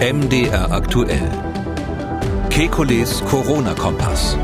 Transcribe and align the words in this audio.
MDR 0.00 0.70
aktuell. 0.70 1.28
Kekules 2.50 3.20
Corona-Kompass. 3.24 4.38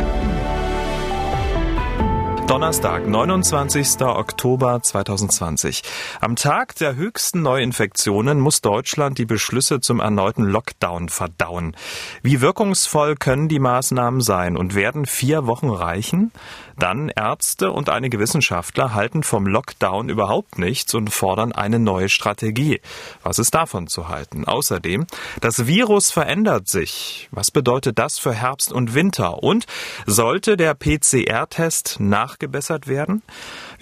Donnerstag, 2.49 3.07
29. 3.07 4.01
Oktober 4.01 4.83
2020. 4.83 5.83
Am 6.21 6.35
Tag 6.35 6.75
der 6.75 6.97
höchsten 6.97 7.43
Neuinfektionen 7.43 8.41
muss 8.41 8.63
Deutschland 8.63 9.17
die 9.17 9.27
Beschlüsse 9.27 9.81
zum 9.81 10.01
erneuten 10.01 10.43
Lockdown 10.43 11.09
verdauen. 11.09 11.77
Wie 12.23 12.41
wirkungsvoll 12.41 13.15
können 13.15 13.49
die 13.49 13.61
Maßnahmen 13.61 14.21
sein 14.21 14.57
und 14.57 14.75
werden 14.75 15.07
vier 15.07 15.47
Wochen 15.47 15.71
reichen? 15.71 16.33
Dann 16.79 17.09
Ärzte 17.09 17.71
und 17.71 17.89
einige 17.89 18.19
Wissenschaftler 18.19 18.95
halten 18.95 19.23
vom 19.23 19.47
Lockdown 19.47 20.09
überhaupt 20.09 20.59
nichts 20.59 20.95
und 20.95 21.11
fordern 21.11 21.53
eine 21.53 21.79
neue 21.79 22.09
Strategie. 22.09 22.81
Was 23.23 23.39
ist 23.39 23.55
davon 23.55 23.87
zu 23.87 24.09
halten? 24.09 24.45
Außerdem, 24.45 25.07
das 25.41 25.67
Virus 25.67 26.11
verändert 26.11 26.69
sich. 26.69 27.29
Was 27.31 27.51
bedeutet 27.51 27.99
das 27.99 28.19
für 28.19 28.35
Herbst 28.35 28.73
und 28.73 28.95
Winter? 28.95 29.43
Und 29.43 29.67
sollte 30.07 30.57
der 30.57 30.75
PCR-Test 30.75 32.01
nachgebessert 32.01 32.89
werden? 32.89 33.23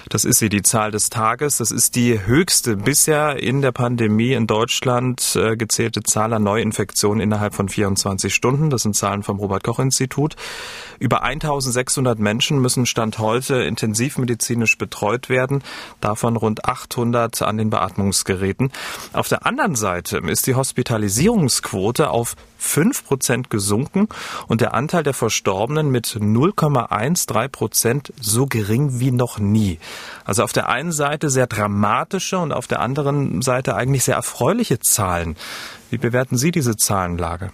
das 0.09 0.25
ist 0.25 0.39
sie, 0.39 0.49
die 0.49 0.63
Zahl 0.63 0.91
des 0.91 1.11
Tages. 1.11 1.59
Das 1.59 1.71
ist 1.71 1.97
die 1.97 2.25
höchste 2.25 2.77
bisher 2.77 3.43
in 3.43 3.61
der 3.61 3.73
Pandemie 3.73 4.33
in 4.33 4.47
Deutschland 4.47 5.37
äh, 5.37 5.57
gezählte 5.57 6.03
Zahl 6.03 6.33
an 6.33 6.45
Neuinfektionen 6.45 7.21
innerhalb 7.21 7.55
von 7.55 7.69
24 7.69 8.35
Stunden. 8.35 8.71
Das 8.71 8.83
sind 8.83 8.95
Zahlen 8.95 9.23
vom 9.23 9.39
Robert-Koch-Institut. 9.39 10.37
Über 10.99 11.23
1600 11.23 12.19
Menschen 12.19 12.61
müssen 12.61 12.87
Stand 12.87 13.19
heute 13.19 13.57
intensivmedizinisch 13.57 14.79
betreut 14.79 15.29
werden, 15.29 15.63
davon 16.01 16.37
rund 16.37 16.65
800 16.65 17.43
an 17.43 17.59
den 17.59 17.71
Beatmungsgeräten. 17.71 18.71
Auf 19.13 19.29
der 19.29 19.45
anderen 19.45 19.75
Seite 19.75 20.19
ist 20.19 20.47
die 20.47 20.55
Hospitalisierungsquote 20.55 22.11
auf 22.11 22.37
5 22.59 23.05
Prozent 23.05 23.51
gesunken 23.51 24.09
und 24.49 24.61
der 24.61 24.75
Anteil 24.75 25.03
der 25.03 25.15
Verstorbenen 25.15 25.91
mit 25.91 26.07
0,13 26.07 27.49
Prozent 27.49 28.13
so 28.21 28.47
gering 28.47 28.99
wie 29.01 29.11
noch 29.11 29.39
nie. 29.39 29.79
Also 30.25 30.43
auf 30.43 30.53
der 30.53 30.69
einen 30.69 30.93
Seite 30.93 31.31
sehr 31.31 31.47
dramatische 31.47 32.39
und 32.39 32.53
auf 32.53 32.67
der 32.67 32.81
anderen 32.81 33.43
Seite 33.43 33.75
eigentlich 33.75 34.05
sehr 34.05 34.17
erfreuliche 34.17 34.79
Zahlen. 34.79 35.37
Wie 35.91 35.99
bewerten 35.99 36.37
Sie 36.37 36.51
diese 36.51 36.77
Zahlenlage? 36.77 37.51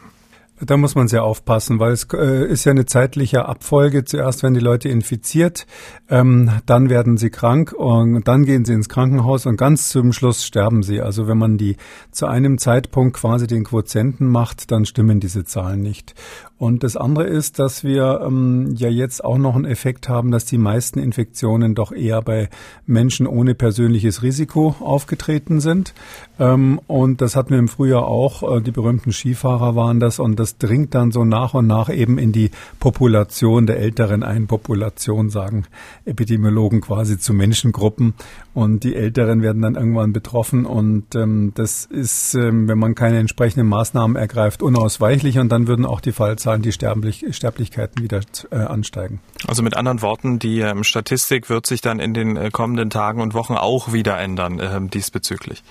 Da 0.64 0.76
muss 0.76 0.94
man 0.94 1.08
sehr 1.08 1.24
aufpassen, 1.24 1.80
weil 1.80 1.90
es 1.90 2.06
äh, 2.14 2.46
ist 2.46 2.64
ja 2.64 2.70
eine 2.70 2.86
zeitliche 2.86 3.46
Abfolge. 3.46 4.04
Zuerst 4.04 4.44
werden 4.44 4.54
die 4.54 4.60
Leute 4.60 4.88
infiziert, 4.88 5.66
ähm, 6.08 6.50
dann 6.66 6.88
werden 6.88 7.16
sie 7.16 7.30
krank 7.30 7.72
und 7.72 8.28
dann 8.28 8.44
gehen 8.44 8.64
sie 8.64 8.72
ins 8.72 8.88
Krankenhaus 8.88 9.44
und 9.46 9.56
ganz 9.56 9.88
zum 9.88 10.12
Schluss 10.12 10.44
sterben 10.44 10.84
sie. 10.84 11.00
Also 11.00 11.26
wenn 11.26 11.38
man 11.38 11.58
die 11.58 11.76
zu 12.12 12.26
einem 12.26 12.58
Zeitpunkt 12.58 13.16
quasi 13.16 13.48
den 13.48 13.64
Quotienten 13.64 14.28
macht, 14.28 14.70
dann 14.70 14.86
stimmen 14.86 15.18
diese 15.18 15.44
Zahlen 15.44 15.80
nicht. 15.80 16.14
Und 16.62 16.84
das 16.84 16.96
andere 16.96 17.24
ist, 17.24 17.58
dass 17.58 17.82
wir 17.82 18.20
ähm, 18.24 18.72
ja 18.76 18.88
jetzt 18.88 19.24
auch 19.24 19.36
noch 19.36 19.56
einen 19.56 19.64
Effekt 19.64 20.08
haben, 20.08 20.30
dass 20.30 20.44
die 20.44 20.58
meisten 20.58 21.00
Infektionen 21.00 21.74
doch 21.74 21.90
eher 21.90 22.22
bei 22.22 22.50
Menschen 22.86 23.26
ohne 23.26 23.56
persönliches 23.56 24.22
Risiko 24.22 24.76
aufgetreten 24.78 25.58
sind. 25.58 25.92
Ähm, 26.38 26.80
und 26.86 27.20
das 27.20 27.34
hatten 27.34 27.50
wir 27.50 27.58
im 27.58 27.66
Frühjahr 27.66 28.06
auch. 28.06 28.58
Äh, 28.58 28.60
die 28.60 28.70
berühmten 28.70 29.10
Skifahrer 29.10 29.74
waren 29.74 29.98
das 29.98 30.20
und 30.20 30.38
das 30.38 30.51
dringt 30.58 30.94
dann 30.94 31.10
so 31.10 31.24
nach 31.24 31.54
und 31.54 31.66
nach 31.66 31.88
eben 31.88 32.18
in 32.18 32.32
die 32.32 32.50
Population 32.80 33.66
der 33.66 33.78
älteren 33.78 34.22
Einpopulation, 34.22 35.30
sagen 35.30 35.64
Epidemiologen 36.04 36.80
quasi 36.80 37.18
zu 37.18 37.32
Menschengruppen. 37.34 38.14
Und 38.54 38.84
die 38.84 38.94
Älteren 38.94 39.42
werden 39.42 39.62
dann 39.62 39.76
irgendwann 39.76 40.12
betroffen 40.12 40.66
und 40.66 41.14
ähm, 41.14 41.52
das 41.54 41.86
ist, 41.86 42.34
ähm, 42.34 42.68
wenn 42.68 42.78
man 42.78 42.94
keine 42.94 43.18
entsprechenden 43.18 43.66
Maßnahmen 43.66 44.14
ergreift, 44.16 44.62
unausweichlich 44.62 45.38
und 45.38 45.48
dann 45.50 45.66
würden 45.66 45.86
auch 45.86 46.00
die 46.00 46.12
Fallzahlen 46.12 46.60
die 46.60 46.72
Sterblich 46.72 47.24
Sterblichkeiten 47.30 48.02
wieder 48.02 48.20
äh, 48.50 48.56
ansteigen. 48.56 49.20
Also 49.48 49.62
mit 49.62 49.76
anderen 49.76 50.02
Worten, 50.02 50.38
die 50.38 50.60
ähm, 50.60 50.84
Statistik 50.84 51.48
wird 51.48 51.66
sich 51.66 51.80
dann 51.80 51.98
in 51.98 52.12
den 52.12 52.36
äh, 52.36 52.50
kommenden 52.50 52.90
Tagen 52.90 53.22
und 53.22 53.32
Wochen 53.32 53.54
auch 53.54 53.92
wieder 53.92 54.18
ändern 54.18 54.58
äh, 54.58 54.80
diesbezüglich. 54.88 55.62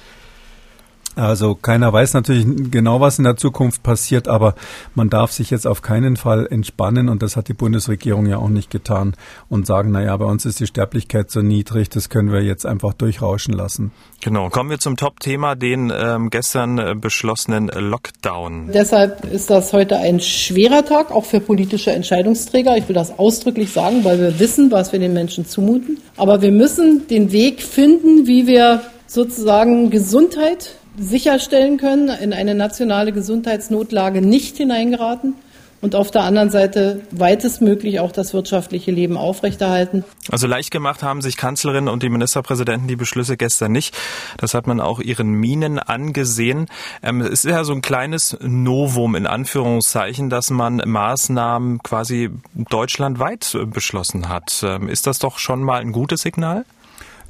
Also 1.16 1.56
keiner 1.56 1.92
weiß 1.92 2.14
natürlich 2.14 2.46
genau, 2.72 3.02
was 3.02 3.18
in 3.18 3.26
der 3.26 3.36
Zukunft 3.36 3.84
passiert, 3.84 4.28
aber 4.28 4.56
man 4.96 5.10
darf 5.10 5.32
sich 5.32 5.50
jetzt 5.50 5.68
auf 5.68 5.82
keinen 5.82 6.16
Fall 6.16 6.48
entspannen 6.50 7.10
und 7.10 7.22
das 7.22 7.36
hat 7.36 7.50
die 7.50 7.54
Bundesregierung 7.54 8.26
ja 8.28 8.38
auch 8.38 8.50
nicht 8.50 8.70
getan 8.70 9.16
und 9.50 9.68
sagen, 9.68 9.92
naja, 9.92 10.16
bei 10.16 10.26
uns 10.26 10.46
ist 10.46 10.60
die 10.60 10.68
Sterblichkeit 10.68 11.30
so 11.30 11.42
niedrig, 11.42 11.90
das 11.90 12.10
können 12.10 12.32
wir 12.32 12.42
jetzt 12.42 12.66
einfach 12.66 12.94
durchrauschen 12.94 13.54
lassen. 13.54 13.92
Genau, 14.22 14.50
kommen 14.50 14.70
wir 14.70 14.80
zum 14.80 14.96
Top-Thema, 14.96 15.56
den 15.56 15.92
ähm, 15.94 16.30
gestern 16.30 16.78
äh, 16.78 16.96
beschlossenen 16.96 17.68
Lockdown. 17.68 18.70
Deshalb 18.72 19.26
ist 19.26 19.50
das 19.50 19.74
heute 19.74 19.98
ein 19.98 20.22
schwerer 20.22 20.86
Tag, 20.86 21.12
auch 21.12 21.26
für 21.26 21.40
politische 21.40 21.92
Entscheidungsträger. 21.92 22.78
Ich 22.78 22.88
will 22.88 22.96
das 22.96 23.18
ausdrücklich 23.18 23.72
sagen, 23.74 24.04
weil 24.04 24.20
wir 24.20 24.40
wissen, 24.40 24.72
was 24.72 24.94
wir 24.94 25.00
den 25.00 25.14
Menschen 25.14 25.46
zumuten. 25.46 25.98
Aber 26.18 26.42
wir 26.42 26.52
müssen 26.52 27.08
den 27.08 27.32
Weg 27.32 27.62
finden, 27.62 28.28
wie 28.28 28.48
wir 28.48 28.82
sozusagen 29.08 29.90
Gesundheit 29.90 30.76
sicherstellen 30.98 31.78
können, 31.78 32.10
in 32.10 32.34
eine 32.34 32.56
nationale 32.56 33.12
Gesundheitsnotlage 33.12 34.22
nicht 34.22 34.58
hineingeraten 34.58 35.36
und 35.82 35.96
auf 35.96 36.12
der 36.12 36.24
anderen 36.24 36.50
Seite 36.50 37.02
weitestmöglich 37.12 38.00
auch 38.00 38.12
das 38.12 38.34
wirtschaftliche 38.34 38.92
Leben 38.92 39.18
aufrechterhalten. 39.18 40.06
Also 40.30 40.48
leicht 40.48 40.72
gemacht 40.72 41.02
haben 41.04 41.22
sich 41.22 41.38
Kanzlerin 41.38 41.88
und 41.88 42.04
die 42.04 42.10
Ministerpräsidenten 42.10 42.88
die 42.88 42.96
Beschlüsse 42.96 43.36
gestern 43.36 43.72
nicht. 43.72 43.98
Das 44.38 44.54
hat 44.54 44.68
man 44.68 44.80
auch 44.80 45.00
ihren 45.00 45.32
Minen 45.32 45.80
angesehen. 45.80 46.68
Ähm, 47.02 47.22
es 47.22 47.46
ist 47.46 47.52
ja 47.52 47.64
so 47.64 47.74
ein 47.74 47.82
kleines 47.82 48.38
Novum 48.42 49.16
in 49.16 49.26
Anführungszeichen, 49.26 50.30
dass 50.30 50.52
man 50.52 50.82
Maßnahmen 50.86 51.82
quasi 51.82 52.30
deutschlandweit 52.54 53.58
beschlossen 53.66 54.30
hat. 54.30 54.64
Ähm, 54.64 54.88
ist 54.88 55.08
das 55.08 55.20
doch 55.20 55.40
schon 55.40 55.64
mal 55.64 55.82
ein 55.82 55.92
gutes 55.92 56.22
Signal? 56.22 56.66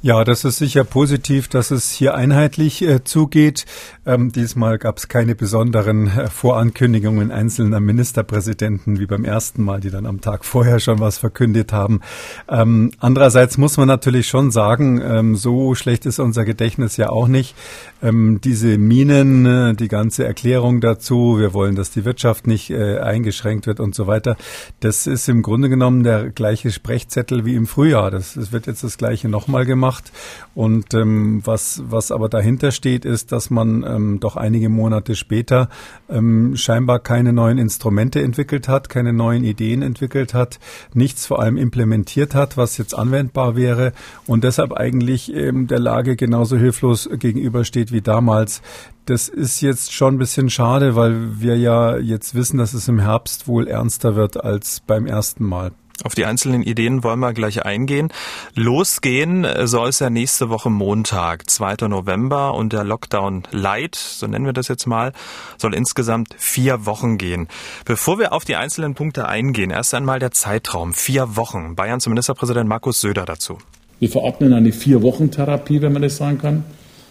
Ja, 0.04 0.24
das 0.24 0.44
ist 0.44 0.58
sicher 0.58 0.82
positiv, 0.82 1.46
dass 1.46 1.70
es 1.70 1.92
hier 1.92 2.16
einheitlich 2.16 2.82
äh, 2.82 3.04
zugeht. 3.04 3.66
Ähm, 4.04 4.32
diesmal 4.32 4.76
gab 4.78 4.98
es 4.98 5.06
keine 5.06 5.36
besonderen 5.36 6.08
äh, 6.08 6.28
Vorankündigungen 6.28 7.30
einzelner 7.30 7.78
Ministerpräsidenten 7.78 8.98
wie 8.98 9.06
beim 9.06 9.24
ersten 9.24 9.62
Mal, 9.62 9.78
die 9.78 9.90
dann 9.90 10.06
am 10.06 10.20
Tag 10.20 10.44
vorher 10.44 10.80
schon 10.80 10.98
was 10.98 11.18
verkündet 11.18 11.72
haben. 11.72 12.00
Ähm, 12.48 12.90
andererseits 12.98 13.58
muss 13.58 13.76
man 13.76 13.86
natürlich 13.86 14.26
schon 14.26 14.50
sagen, 14.50 15.00
ähm, 15.00 15.36
so 15.36 15.76
schlecht 15.76 16.04
ist 16.04 16.18
unser 16.18 16.44
Gedächtnis 16.44 16.96
ja 16.96 17.10
auch 17.10 17.28
nicht. 17.28 17.54
Ähm, 18.02 18.40
diese 18.42 18.78
Minen, 18.78 19.46
äh, 19.46 19.74
die 19.74 19.86
ganze 19.86 20.24
Erklärung 20.24 20.80
dazu, 20.80 21.38
wir 21.38 21.54
wollen, 21.54 21.76
dass 21.76 21.92
die 21.92 22.04
Wirtschaft 22.04 22.48
nicht 22.48 22.70
äh, 22.70 22.98
eingeschränkt 22.98 23.68
wird 23.68 23.78
und 23.78 23.94
so 23.94 24.08
weiter, 24.08 24.36
das 24.80 25.06
ist 25.06 25.28
im 25.28 25.42
Grunde 25.42 25.68
genommen 25.68 26.02
der 26.02 26.30
gleiche 26.30 26.72
Sprechzettel 26.72 27.44
wie 27.44 27.54
im 27.54 27.68
Frühjahr. 27.68 28.10
Das, 28.10 28.34
das 28.34 28.50
wird 28.50 28.66
jetzt 28.66 28.82
das 28.82 28.98
gleiche 28.98 29.28
nochmal 29.28 29.64
gemacht 29.64 29.91
gemacht. 29.92 30.12
Und 30.54 30.92
ähm, 30.92 31.40
was, 31.44 31.82
was 31.86 32.10
aber 32.12 32.28
dahinter 32.28 32.72
steht, 32.72 33.04
ist, 33.04 33.32
dass 33.32 33.50
man 33.50 33.84
ähm, 33.86 34.20
doch 34.20 34.36
einige 34.36 34.68
Monate 34.68 35.16
später 35.16 35.68
ähm, 36.10 36.56
scheinbar 36.56 36.98
keine 36.98 37.32
neuen 37.32 37.58
Instrumente 37.58 38.20
entwickelt 38.22 38.68
hat, 38.68 38.90
keine 38.90 39.12
neuen 39.12 39.44
Ideen 39.44 39.80
entwickelt 39.80 40.34
hat, 40.34 40.60
nichts 40.92 41.26
vor 41.26 41.40
allem 41.40 41.56
implementiert 41.56 42.34
hat, 42.34 42.58
was 42.58 42.76
jetzt 42.76 42.94
anwendbar 42.94 43.56
wäre 43.56 43.92
und 44.26 44.44
deshalb 44.44 44.72
eigentlich 44.72 45.34
ähm, 45.34 45.68
der 45.68 45.78
Lage 45.78 46.16
genauso 46.16 46.58
hilflos 46.58 47.08
gegenübersteht 47.10 47.90
wie 47.92 48.02
damals. 48.02 48.60
Das 49.06 49.28
ist 49.28 49.62
jetzt 49.62 49.92
schon 49.92 50.14
ein 50.14 50.18
bisschen 50.18 50.48
schade, 50.48 50.94
weil 50.94 51.40
wir 51.40 51.56
ja 51.56 51.96
jetzt 51.96 52.34
wissen, 52.34 52.58
dass 52.58 52.72
es 52.72 52.88
im 52.88 53.00
Herbst 53.00 53.48
wohl 53.48 53.66
ernster 53.66 54.14
wird 54.14 54.42
als 54.44 54.80
beim 54.80 55.06
ersten 55.06 55.44
Mal. 55.44 55.72
Auf 56.04 56.14
die 56.14 56.24
einzelnen 56.24 56.62
Ideen 56.62 57.04
wollen 57.04 57.20
wir 57.20 57.32
gleich 57.32 57.64
eingehen. 57.64 58.12
Losgehen 58.54 59.46
soll 59.64 59.88
es 59.88 60.00
ja 60.00 60.10
nächste 60.10 60.48
Woche 60.48 60.68
Montag, 60.68 61.48
2. 61.48 61.88
November 61.88 62.54
und 62.54 62.72
der 62.72 62.82
Lockdown 62.82 63.44
Light, 63.52 63.94
so 63.94 64.26
nennen 64.26 64.44
wir 64.44 64.52
das 64.52 64.66
jetzt 64.68 64.86
mal, 64.86 65.12
soll 65.58 65.74
insgesamt 65.74 66.34
vier 66.38 66.86
Wochen 66.86 67.18
gehen. 67.18 67.46
Bevor 67.84 68.18
wir 68.18 68.32
auf 68.32 68.44
die 68.44 68.56
einzelnen 68.56 68.94
Punkte 68.94 69.28
eingehen, 69.28 69.70
erst 69.70 69.94
einmal 69.94 70.18
der 70.18 70.32
Zeitraum, 70.32 70.92
vier 70.92 71.36
Wochen. 71.36 71.76
Bayerns 71.76 72.08
Ministerpräsident 72.08 72.68
Markus 72.68 73.00
Söder 73.00 73.24
dazu. 73.24 73.58
Wir 74.00 74.08
verordnen 74.08 74.52
eine 74.52 74.72
Vier-Wochen-Therapie, 74.72 75.80
wenn 75.80 75.92
man 75.92 76.02
das 76.02 76.16
sagen 76.16 76.38
kann. 76.38 76.64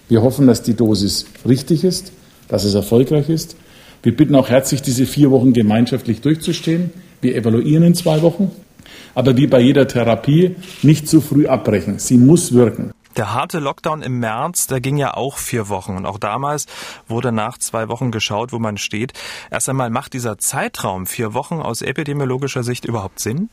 Wir 0.10 0.22
hoffen, 0.22 0.48
dass 0.48 0.62
die 0.62 0.74
Dosis 0.74 1.26
richtig 1.48 1.86
ist, 1.86 2.12
dass 2.50 2.66
es 2.66 2.74
erfolgreich 2.74 3.30
ist. 3.30 3.56
Wir 4.04 4.14
bitten 4.14 4.36
auch 4.36 4.50
herzlich, 4.50 4.82
diese 4.82 5.06
vier 5.06 5.32
Wochen 5.32 5.54
gemeinschaftlich 5.54 6.20
durchzustehen. 6.20 6.92
Wir 7.22 7.36
evaluieren 7.36 7.84
in 7.84 7.96
zwei 7.96 8.22
Wochen. 8.22 8.52
Aber 9.16 9.36
wie 9.38 9.48
bei 9.48 9.60
jeder 9.60 9.88
Therapie, 9.88 10.56
nicht 10.82 11.08
zu 11.08 11.22
früh 11.22 11.48
abbrechen. 11.48 12.00
Sie 12.00 12.18
muss 12.18 12.54
wirken. 12.54 12.92
Der 13.18 13.34
harte 13.34 13.60
Lockdown 13.60 14.02
im 14.04 14.20
März, 14.20 14.68
der 14.68 14.80
ging 14.80 14.96
ja 14.96 15.14
auch 15.14 15.38
vier 15.38 15.68
Wochen. 15.68 15.98
Und 15.98 16.06
auch 16.06 16.18
damals 16.18 16.66
wurde 17.08 17.34
nach 17.34 17.58
zwei 17.58 17.90
Wochen 17.90 18.12
geschaut, 18.12 18.54
wo 18.54 18.60
man 18.60 18.78
steht. 18.78 19.12
Erst 19.50 19.68
einmal 19.68 19.90
macht 19.90 20.14
dieser 20.14 20.38
Zeitraum 20.38 21.06
vier 21.06 21.34
Wochen 21.34 21.56
aus 21.56 21.82
epidemiologischer 21.82 22.64
Sicht 22.64 22.86
überhaupt 22.86 23.20
Sinn? 23.20 23.50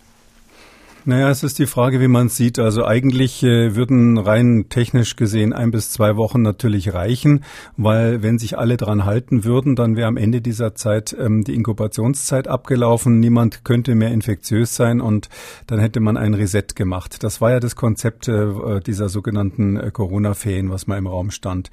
Naja, 1.08 1.30
es 1.30 1.42
ist 1.42 1.58
die 1.58 1.64
Frage, 1.64 2.02
wie 2.02 2.06
man 2.06 2.26
es 2.26 2.36
sieht. 2.36 2.58
Also 2.58 2.84
eigentlich 2.84 3.42
äh, 3.42 3.74
würden 3.74 4.18
rein 4.18 4.66
technisch 4.68 5.16
gesehen 5.16 5.54
ein 5.54 5.70
bis 5.70 5.90
zwei 5.90 6.16
Wochen 6.16 6.42
natürlich 6.42 6.92
reichen, 6.92 7.44
weil 7.78 8.22
wenn 8.22 8.38
sich 8.38 8.58
alle 8.58 8.76
dran 8.76 9.06
halten 9.06 9.42
würden, 9.42 9.74
dann 9.74 9.96
wäre 9.96 10.06
am 10.06 10.18
Ende 10.18 10.42
dieser 10.42 10.74
Zeit 10.74 11.16
ähm, 11.18 11.44
die 11.44 11.54
Inkubationszeit 11.54 12.46
abgelaufen. 12.46 13.20
Niemand 13.20 13.64
könnte 13.64 13.94
mehr 13.94 14.10
infektiös 14.10 14.76
sein 14.76 15.00
und 15.00 15.30
dann 15.66 15.78
hätte 15.78 16.00
man 16.00 16.18
ein 16.18 16.34
Reset 16.34 16.74
gemacht. 16.74 17.22
Das 17.24 17.40
war 17.40 17.52
ja 17.52 17.60
das 17.60 17.74
Konzept 17.74 18.28
äh, 18.28 18.80
dieser 18.80 19.08
sogenannten 19.08 19.78
äh, 19.78 19.90
Corona-Ferien, 19.90 20.68
was 20.68 20.88
mal 20.88 20.98
im 20.98 21.06
Raum 21.06 21.30
stand. 21.30 21.70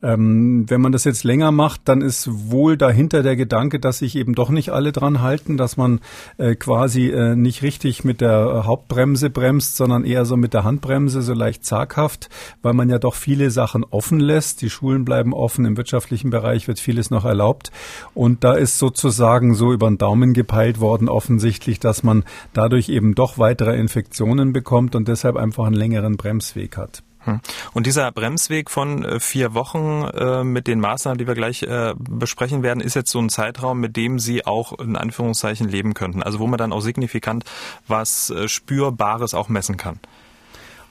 Ähm, 0.00 0.70
wenn 0.70 0.80
man 0.80 0.92
das 0.92 1.02
jetzt 1.02 1.24
länger 1.24 1.50
macht, 1.50 1.80
dann 1.86 2.02
ist 2.02 2.28
wohl 2.30 2.76
dahinter 2.76 3.24
der 3.24 3.34
Gedanke, 3.34 3.80
dass 3.80 3.98
sich 3.98 4.14
eben 4.14 4.36
doch 4.36 4.50
nicht 4.50 4.70
alle 4.70 4.92
dran 4.92 5.22
halten, 5.22 5.56
dass 5.56 5.76
man 5.76 5.98
äh, 6.38 6.54
quasi 6.54 7.08
äh, 7.08 7.34
nicht 7.34 7.64
richtig 7.64 8.04
mit 8.04 8.20
der 8.20 8.64
Hauptbremse 8.76 9.30
bremst, 9.30 9.76
sondern 9.76 10.04
eher 10.04 10.26
so 10.26 10.36
mit 10.36 10.52
der 10.52 10.64
Handbremse, 10.64 11.22
so 11.22 11.32
leicht 11.32 11.64
zaghaft, 11.64 12.28
weil 12.60 12.74
man 12.74 12.90
ja 12.90 12.98
doch 12.98 13.14
viele 13.14 13.50
Sachen 13.50 13.84
offen 13.84 14.20
lässt. 14.20 14.60
Die 14.60 14.68
Schulen 14.68 15.06
bleiben 15.06 15.32
offen, 15.32 15.64
im 15.64 15.78
wirtschaftlichen 15.78 16.28
Bereich 16.28 16.68
wird 16.68 16.78
vieles 16.78 17.10
noch 17.10 17.24
erlaubt. 17.24 17.72
Und 18.12 18.44
da 18.44 18.52
ist 18.52 18.78
sozusagen 18.78 19.54
so 19.54 19.72
über 19.72 19.88
den 19.88 19.96
Daumen 19.96 20.34
gepeilt 20.34 20.78
worden, 20.78 21.08
offensichtlich, 21.08 21.80
dass 21.80 22.02
man 22.02 22.24
dadurch 22.52 22.90
eben 22.90 23.14
doch 23.14 23.38
weitere 23.38 23.78
Infektionen 23.78 24.52
bekommt 24.52 24.94
und 24.94 25.08
deshalb 25.08 25.36
einfach 25.36 25.64
einen 25.64 25.74
längeren 25.74 26.18
Bremsweg 26.18 26.76
hat. 26.76 27.02
Hm. 27.26 27.40
Und 27.74 27.86
dieser 27.86 28.10
Bremsweg 28.12 28.70
von 28.70 29.04
äh, 29.04 29.20
vier 29.20 29.54
Wochen 29.54 30.04
äh, 30.04 30.44
mit 30.44 30.66
den 30.66 30.80
Maßnahmen, 30.80 31.18
die 31.18 31.26
wir 31.26 31.34
gleich 31.34 31.62
äh, 31.64 31.94
besprechen 31.98 32.62
werden, 32.62 32.80
ist 32.80 32.94
jetzt 32.94 33.10
so 33.10 33.18
ein 33.18 33.28
Zeitraum, 33.28 33.80
mit 33.80 33.96
dem 33.96 34.18
Sie 34.18 34.46
auch 34.46 34.78
in 34.78 34.96
Anführungszeichen 34.96 35.68
leben 35.68 35.94
könnten. 35.94 36.22
Also 36.22 36.38
wo 36.38 36.46
man 36.46 36.58
dann 36.58 36.72
auch 36.72 36.80
signifikant 36.80 37.44
was 37.88 38.32
Spürbares 38.46 39.34
auch 39.34 39.48
messen 39.48 39.76
kann. 39.76 40.00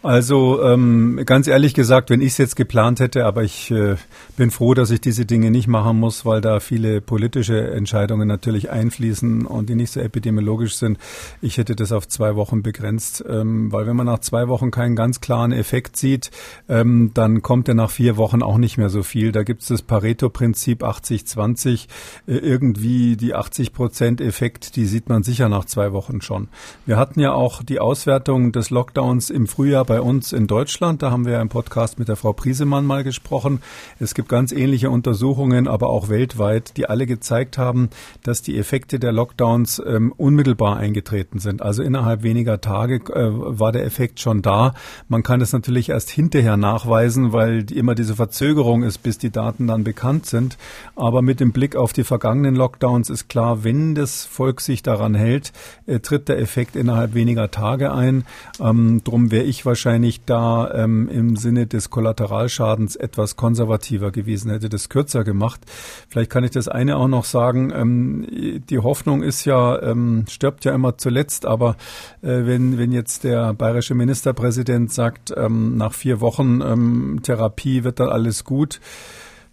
Also 0.05 0.61
ähm, 0.61 1.19
ganz 1.25 1.47
ehrlich 1.47 1.73
gesagt, 1.73 2.11
wenn 2.11 2.21
ich 2.21 2.33
es 2.33 2.37
jetzt 2.37 2.55
geplant 2.55 2.99
hätte, 2.99 3.25
aber 3.25 3.41
ich 3.41 3.71
äh, 3.71 3.95
bin 4.37 4.51
froh, 4.51 4.75
dass 4.75 4.91
ich 4.91 5.01
diese 5.01 5.25
Dinge 5.25 5.49
nicht 5.49 5.67
machen 5.67 5.99
muss, 5.99 6.27
weil 6.27 6.41
da 6.41 6.59
viele 6.59 7.01
politische 7.01 7.71
Entscheidungen 7.71 8.27
natürlich 8.27 8.69
einfließen 8.69 9.47
und 9.47 9.67
die 9.67 9.73
nicht 9.73 9.91
so 9.91 9.99
epidemiologisch 9.99 10.75
sind. 10.75 10.99
Ich 11.41 11.57
hätte 11.57 11.75
das 11.75 11.91
auf 11.91 12.07
zwei 12.07 12.35
Wochen 12.35 12.61
begrenzt, 12.61 13.25
ähm, 13.27 13.71
weil 13.71 13.87
wenn 13.87 13.95
man 13.95 14.05
nach 14.05 14.19
zwei 14.19 14.47
Wochen 14.47 14.69
keinen 14.69 14.95
ganz 14.95 15.21
klaren 15.21 15.51
Effekt 15.51 15.97
sieht, 15.97 16.29
ähm, 16.69 17.09
dann 17.15 17.41
kommt 17.41 17.67
er 17.67 17.73
nach 17.73 17.89
vier 17.89 18.15
Wochen 18.15 18.43
auch 18.43 18.59
nicht 18.59 18.77
mehr 18.77 18.89
so 18.89 19.01
viel. 19.01 19.31
Da 19.31 19.41
gibt 19.41 19.63
es 19.63 19.69
das 19.69 19.81
Pareto-Prinzip 19.81 20.83
80-20. 20.83 21.87
Äh, 22.27 22.33
irgendwie 22.35 23.17
die 23.17 23.33
80 23.33 23.73
Prozent 23.73 24.21
Effekt, 24.21 24.75
die 24.75 24.85
sieht 24.85 25.09
man 25.09 25.23
sicher 25.23 25.49
nach 25.49 25.65
zwei 25.65 25.93
Wochen 25.93 26.21
schon. 26.21 26.49
Wir 26.85 26.97
hatten 26.97 27.19
ja 27.19 27.33
auch 27.33 27.63
die 27.63 27.79
Auswertung 27.79 28.51
des 28.51 28.69
Lockdowns 28.69 29.31
im 29.31 29.47
Frühjahr 29.47 29.83
bei 29.83 29.94
bei 29.95 30.01
uns 30.01 30.33
in 30.33 30.45
Deutschland. 30.45 31.03
Da 31.03 31.09
haben 31.09 31.25
wir 31.25 31.39
im 31.39 31.47
Podcast 31.47 31.99
mit 31.99 32.09
der 32.09 32.17
Frau 32.17 32.33
Priesemann 32.33 32.85
mal 32.85 33.05
gesprochen. 33.05 33.61
Es 33.97 34.13
gibt 34.13 34.27
ganz 34.27 34.51
ähnliche 34.51 34.89
Untersuchungen, 34.89 35.69
aber 35.69 35.87
auch 35.87 36.09
weltweit, 36.09 36.75
die 36.75 36.89
alle 36.89 37.05
gezeigt 37.05 37.57
haben, 37.57 37.89
dass 38.21 38.41
die 38.41 38.57
Effekte 38.57 38.99
der 38.99 39.13
Lockdowns 39.13 39.81
ähm, 39.87 40.11
unmittelbar 40.17 40.75
eingetreten 40.75 41.39
sind. 41.39 41.61
Also 41.61 41.81
innerhalb 41.81 42.23
weniger 42.23 42.59
Tage 42.59 42.95
äh, 42.95 43.29
war 43.31 43.71
der 43.71 43.85
Effekt 43.85 44.19
schon 44.19 44.41
da. 44.41 44.73
Man 45.07 45.23
kann 45.23 45.39
es 45.39 45.53
natürlich 45.53 45.87
erst 45.87 46.09
hinterher 46.09 46.57
nachweisen, 46.57 47.31
weil 47.31 47.71
immer 47.71 47.95
diese 47.95 48.17
Verzögerung 48.17 48.83
ist, 48.83 48.97
bis 48.97 49.17
die 49.17 49.29
Daten 49.29 49.65
dann 49.65 49.85
bekannt 49.85 50.25
sind. 50.25 50.57
Aber 50.97 51.21
mit 51.21 51.39
dem 51.39 51.53
Blick 51.53 51.77
auf 51.77 51.93
die 51.93 52.03
vergangenen 52.03 52.57
Lockdowns 52.57 53.09
ist 53.09 53.29
klar, 53.29 53.63
wenn 53.63 53.95
das 53.95 54.25
Volk 54.25 54.59
sich 54.59 54.83
daran 54.83 55.15
hält, 55.15 55.53
äh, 55.85 56.01
tritt 56.01 56.27
der 56.27 56.39
Effekt 56.39 56.75
innerhalb 56.75 57.13
weniger 57.13 57.49
Tage 57.49 57.93
ein. 57.93 58.25
Ähm, 58.59 58.99
drum 59.05 59.31
wäre 59.31 59.45
ich 59.45 59.65
wahrscheinlich 59.65 59.84
wahrscheinlich 59.85 60.25
da 60.25 60.71
ähm, 60.73 61.07
im 61.09 61.35
Sinne 61.35 61.67
des 61.67 61.91
Kollateralschadens 61.91 62.95
etwas 62.95 63.35
konservativer 63.35 64.11
gewesen, 64.11 64.49
hätte 64.49 64.67
das 64.67 64.89
kürzer 64.89 65.23
gemacht. 65.23 65.61
Vielleicht 66.09 66.31
kann 66.31 66.43
ich 66.43 66.51
das 66.51 66.67
eine 66.67 66.97
auch 66.97 67.07
noch 67.07 67.23
sagen. 67.23 67.71
Ähm, 67.71 68.61
die 68.67 68.79
Hoffnung 68.79 69.21
ist 69.21 69.45
ja, 69.45 69.79
ähm, 69.83 70.25
stirbt 70.27 70.65
ja 70.65 70.73
immer 70.73 70.97
zuletzt, 70.97 71.45
aber 71.45 71.77
äh, 72.23 72.45
wenn, 72.45 72.79
wenn 72.79 72.91
jetzt 72.91 73.23
der 73.23 73.53
bayerische 73.53 73.93
Ministerpräsident 73.93 74.91
sagt, 74.91 75.31
ähm, 75.37 75.77
nach 75.77 75.93
vier 75.93 76.19
Wochen 76.19 76.61
ähm, 76.61 77.19
Therapie 77.21 77.83
wird 77.83 77.99
dann 77.99 78.09
alles 78.09 78.43
gut, 78.43 78.81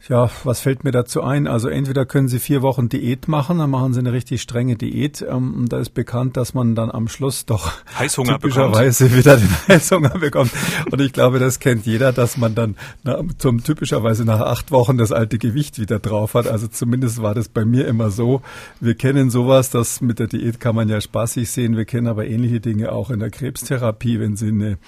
ja, 0.09 0.31
was 0.43 0.61
fällt 0.61 0.83
mir 0.83 0.91
dazu 0.91 1.23
ein? 1.23 1.47
Also 1.47 1.69
entweder 1.69 2.05
können 2.05 2.27
Sie 2.27 2.41
vier 2.41 2.61
Wochen 2.61 2.89
Diät 2.89 3.29
machen, 3.29 3.59
dann 3.59 3.71
machen 3.71 3.93
Sie 3.93 4.01
eine 4.01 4.13
richtig 4.13 4.43
strenge 4.43 4.75
Diät. 4.75 5.25
Ähm, 5.29 5.67
da 5.69 5.79
ist 5.79 5.95
bekannt, 5.95 6.37
dass 6.37 6.55
man 6.55 6.75
dann 6.75 6.91
am 6.91 7.07
Schluss 7.07 7.47
doch 7.47 7.71
Heißhunger 7.99 8.41
typischerweise 8.41 9.05
bekommt. 9.05 9.19
wieder 9.19 9.37
den 9.37 9.51
Heißhunger 9.69 10.19
bekommt. 10.19 10.51
Und 10.91 11.01
ich 11.01 11.13
glaube, 11.13 11.39
das 11.39 11.61
kennt 11.61 11.87
jeder, 11.87 12.13
dass 12.13 12.37
man 12.37 12.57
dann 12.57 12.77
na, 13.05 13.23
zum 13.39 13.63
typischerweise 13.63 14.25
nach 14.25 14.41
acht 14.41 14.73
Wochen 14.73 14.99
das 14.99 15.13
alte 15.13 15.39
Gewicht 15.39 15.79
wieder 15.79 16.01
drauf 16.01 16.35
hat. 16.35 16.49
Also 16.49 16.67
zumindest 16.67 17.23
war 17.23 17.35
das 17.35 17.49
bei 17.49 17.65
mir 17.65 17.87
immer 17.87 18.11
so. 18.11 18.43
Wir 18.81 18.97
kennen 18.97 19.31
sowas, 19.31 19.71
das 19.71 20.01
mit 20.01 20.19
der 20.19 20.27
Diät 20.27 20.59
kann 20.59 20.75
man 20.75 20.89
ja 20.89 21.01
spaßig 21.01 21.49
sehen. 21.49 21.77
Wir 21.77 21.85
kennen 21.85 22.09
aber 22.09 22.27
ähnliche 22.27 22.59
Dinge 22.59 22.91
auch 22.91 23.11
in 23.11 23.21
der 23.21 23.31
Krebstherapie, 23.31 24.19
wenn 24.19 24.35
Sie 24.37 24.49
eine, 24.49 24.79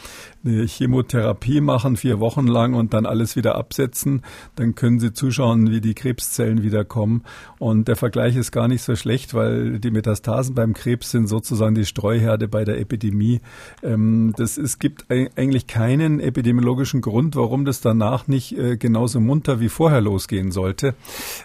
eine 0.44 0.66
Chemotherapie 0.66 1.60
machen, 1.60 1.96
vier 1.96 2.18
Wochen 2.18 2.48
lang 2.48 2.74
und 2.74 2.94
dann 2.94 3.06
alles 3.06 3.36
wieder 3.36 3.54
absetzen, 3.54 4.22
dann 4.56 4.74
können 4.74 4.98
Sie 5.00 5.03
zuschauen, 5.12 5.70
wie 5.70 5.80
die 5.80 5.94
Krebszellen 5.94 6.62
wiederkommen. 6.62 7.22
Und 7.58 7.88
der 7.88 7.96
Vergleich 7.96 8.36
ist 8.36 8.52
gar 8.52 8.68
nicht 8.68 8.82
so 8.82 8.96
schlecht, 8.96 9.34
weil 9.34 9.78
die 9.78 9.90
Metastasen 9.90 10.54
beim 10.54 10.74
Krebs 10.74 11.10
sind 11.10 11.28
sozusagen 11.28 11.74
die 11.74 11.84
Streuherde 11.84 12.48
bei 12.48 12.64
der 12.64 12.80
Epidemie. 12.80 13.40
Ähm, 13.82 14.32
das, 14.36 14.56
es 14.56 14.78
gibt 14.78 15.06
eigentlich 15.10 15.66
keinen 15.66 16.20
epidemiologischen 16.20 17.00
Grund, 17.00 17.36
warum 17.36 17.64
das 17.64 17.80
danach 17.80 18.26
nicht 18.28 18.56
äh, 18.56 18.76
genauso 18.76 19.20
munter 19.20 19.60
wie 19.60 19.68
vorher 19.68 20.00
losgehen 20.00 20.50
sollte. 20.50 20.94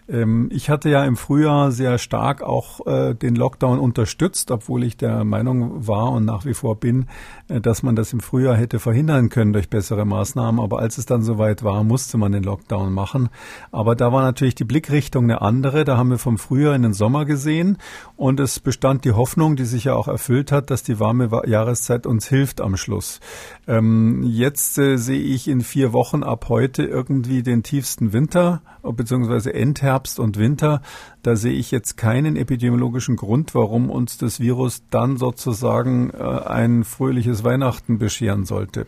Ähm, 0.07 0.49
ich 0.51 0.69
hatte 0.69 0.89
ja 0.89 1.05
im 1.05 1.17
Frühjahr 1.17 1.71
sehr 1.71 1.97
stark 1.97 2.41
auch 2.41 2.85
äh, 2.85 3.13
den 3.15 3.35
Lockdown 3.35 3.79
unterstützt, 3.79 4.51
obwohl 4.51 4.83
ich 4.83 4.97
der 4.97 5.23
Meinung 5.23 5.87
war 5.87 6.11
und 6.11 6.25
nach 6.25 6.45
wie 6.45 6.53
vor 6.53 6.79
bin, 6.79 7.07
äh, 7.47 7.61
dass 7.61 7.83
man 7.83 7.95
das 7.95 8.13
im 8.13 8.19
Frühjahr 8.19 8.55
hätte 8.55 8.79
verhindern 8.79 9.29
können 9.29 9.53
durch 9.53 9.69
bessere 9.69 10.05
Maßnahmen. 10.05 10.59
Aber 10.59 10.79
als 10.79 10.97
es 10.97 11.05
dann 11.05 11.21
soweit 11.21 11.63
war, 11.63 11.83
musste 11.83 12.17
man 12.17 12.31
den 12.31 12.43
Lockdown 12.43 12.93
machen. 12.93 13.29
Aber 13.71 13.95
da 13.95 14.11
war 14.11 14.23
natürlich 14.23 14.55
die 14.55 14.65
Blickrichtung 14.65 15.25
eine 15.25 15.41
andere. 15.41 15.83
Da 15.85 15.97
haben 15.97 16.09
wir 16.09 16.17
vom 16.17 16.37
Frühjahr 16.37 16.75
in 16.75 16.83
den 16.83 16.93
Sommer 16.93 17.25
gesehen. 17.25 17.77
Und 18.15 18.39
es 18.39 18.59
bestand 18.59 19.05
die 19.05 19.13
Hoffnung, 19.13 19.55
die 19.55 19.65
sich 19.65 19.85
ja 19.85 19.95
auch 19.95 20.07
erfüllt 20.07 20.51
hat, 20.51 20.69
dass 20.71 20.83
die 20.83 20.99
warme 20.99 21.29
Jahreszeit 21.45 22.05
uns 22.05 22.27
hilft 22.27 22.61
am 22.61 22.77
Schluss. 22.77 23.19
Ähm, 23.67 24.23
jetzt 24.23 24.77
äh, 24.77 24.97
sehe 24.97 25.21
ich 25.21 25.47
in 25.47 25.61
vier 25.61 25.93
Wochen 25.93 26.23
ab 26.23 26.45
heute 26.49 26.83
irgendwie 26.83 27.43
den 27.43 27.63
tiefsten 27.63 28.13
Winter, 28.13 28.61
beziehungsweise 28.83 29.53
Endherbst 29.53 30.19
und 30.19 30.37
Winter. 30.37 30.81
Da 31.21 31.35
sehe 31.35 31.53
ich 31.53 31.69
jetzt 31.69 31.97
keinen 31.97 32.37
epidemiologischen 32.37 33.17
Grund, 33.17 33.53
warum 33.53 33.89
uns 33.89 34.17
das 34.17 34.39
Virus 34.39 34.83
dann 34.89 35.17
sozusagen 35.17 36.11
äh, 36.11 36.23
ein 36.23 36.83
fröhliches 36.83 37.43
Weihnachten 37.43 37.99
bescheren 37.99 38.45
sollte. 38.45 38.87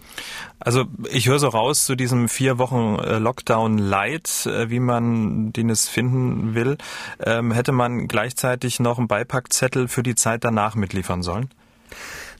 Also 0.60 0.86
ich 1.12 1.28
höre 1.28 1.40
so 1.40 1.50
raus 1.50 1.86
zu 1.86 1.96
diesem 1.96 2.30
vier 2.30 2.58
Wochen 2.58 3.00
äh, 3.00 3.18
Lockdown 3.18 3.78
Light, 3.78 4.48
wie 4.70 4.80
man 4.80 5.54
den 5.54 5.70
es 5.70 5.88
finden 5.88 6.56
will, 6.56 6.78
ähm, 7.20 7.52
hätte 7.52 7.72
man 7.72 8.08
gleichzeitig 8.08 8.80
noch 8.80 8.98
einen 8.98 9.08
Beipackzettel 9.08 9.88
für 9.88 10.04
die 10.04 10.16
Zeit 10.16 10.44
danach 10.44 10.76
mitliefern 10.76 11.24
sollen? 11.24 11.50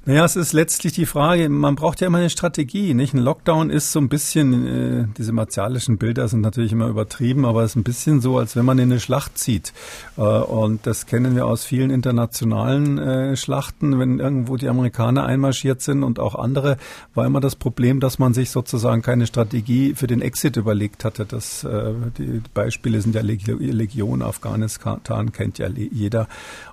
Naja, 0.04 0.26
es 0.26 0.36
ist 0.36 0.54
letztlich 0.54 0.94
die 0.94 1.06
Frage, 1.06 1.48
man 1.48 1.76
braucht 1.76 2.02
ja 2.02 2.08
immer 2.08 2.18
eine 2.18 2.32
Strategie. 2.32 2.96
Nicht? 2.96 3.14
Ein 3.14 3.20
Lockdown 3.20 3.70
ist 3.70 3.92
so 3.92 4.00
ein 4.00 4.10
bisschen, 4.10 4.66
äh, 4.66 5.08
diese 5.16 5.32
martialischen 5.32 6.00
Bilder 6.00 6.28
sind 6.28 6.42
natürlich 6.42 6.72
immer 6.72 6.88
übertrieben, 6.88 7.46
aber 7.46 7.62
es 7.62 7.72
ist 7.72 7.76
ein 7.76 7.84
bisschen 7.84 8.20
so, 8.20 8.40
als 8.40 8.56
wenn 8.56 8.66
man 8.66 8.80
in 8.80 8.90
eine 8.92 9.00
Schlacht 9.00 9.38
zieht. 9.38 9.74
Äh, 10.18 10.22
und 10.22 10.88
das 10.88 11.06
kennen 11.06 11.36
wir 11.36 11.46
aus 11.46 11.66
vielen 11.66 11.92
internationalen 11.92 12.98
äh, 12.98 13.38
Schlachten. 13.38 14.00
Wenn 14.00 14.18
irgendwo 14.18 14.58
die 14.58 14.70
Amerikaner 14.70 15.28
einmarschiert 15.28 15.84
sind 15.84 16.02
und 16.02 16.20
auch 16.20 16.34
andere, 16.34 16.78
war 17.14 17.28
immer 17.28 17.40
das 17.40 17.56
Problem, 17.56 18.00
dass 18.00 18.18
man 18.18 18.34
sich 18.34 18.50
sozusagen 18.50 19.04
keine 19.04 19.28
Strategie 19.28 19.94
für 19.94 20.08
den 20.08 20.24
Exit 20.24 20.58
überlegt 20.58 21.06
hatte. 21.06 21.26
Das, 21.28 21.64
äh, 21.64 21.94
die 22.18 22.42
Beispiele 22.56 23.02
sind 23.02 23.14
ja 23.14 23.22
Legion, 23.22 24.24
Afghanistan 24.24 25.32
kennt 25.32 25.60
ja 25.60 25.68
jeder 25.70 26.28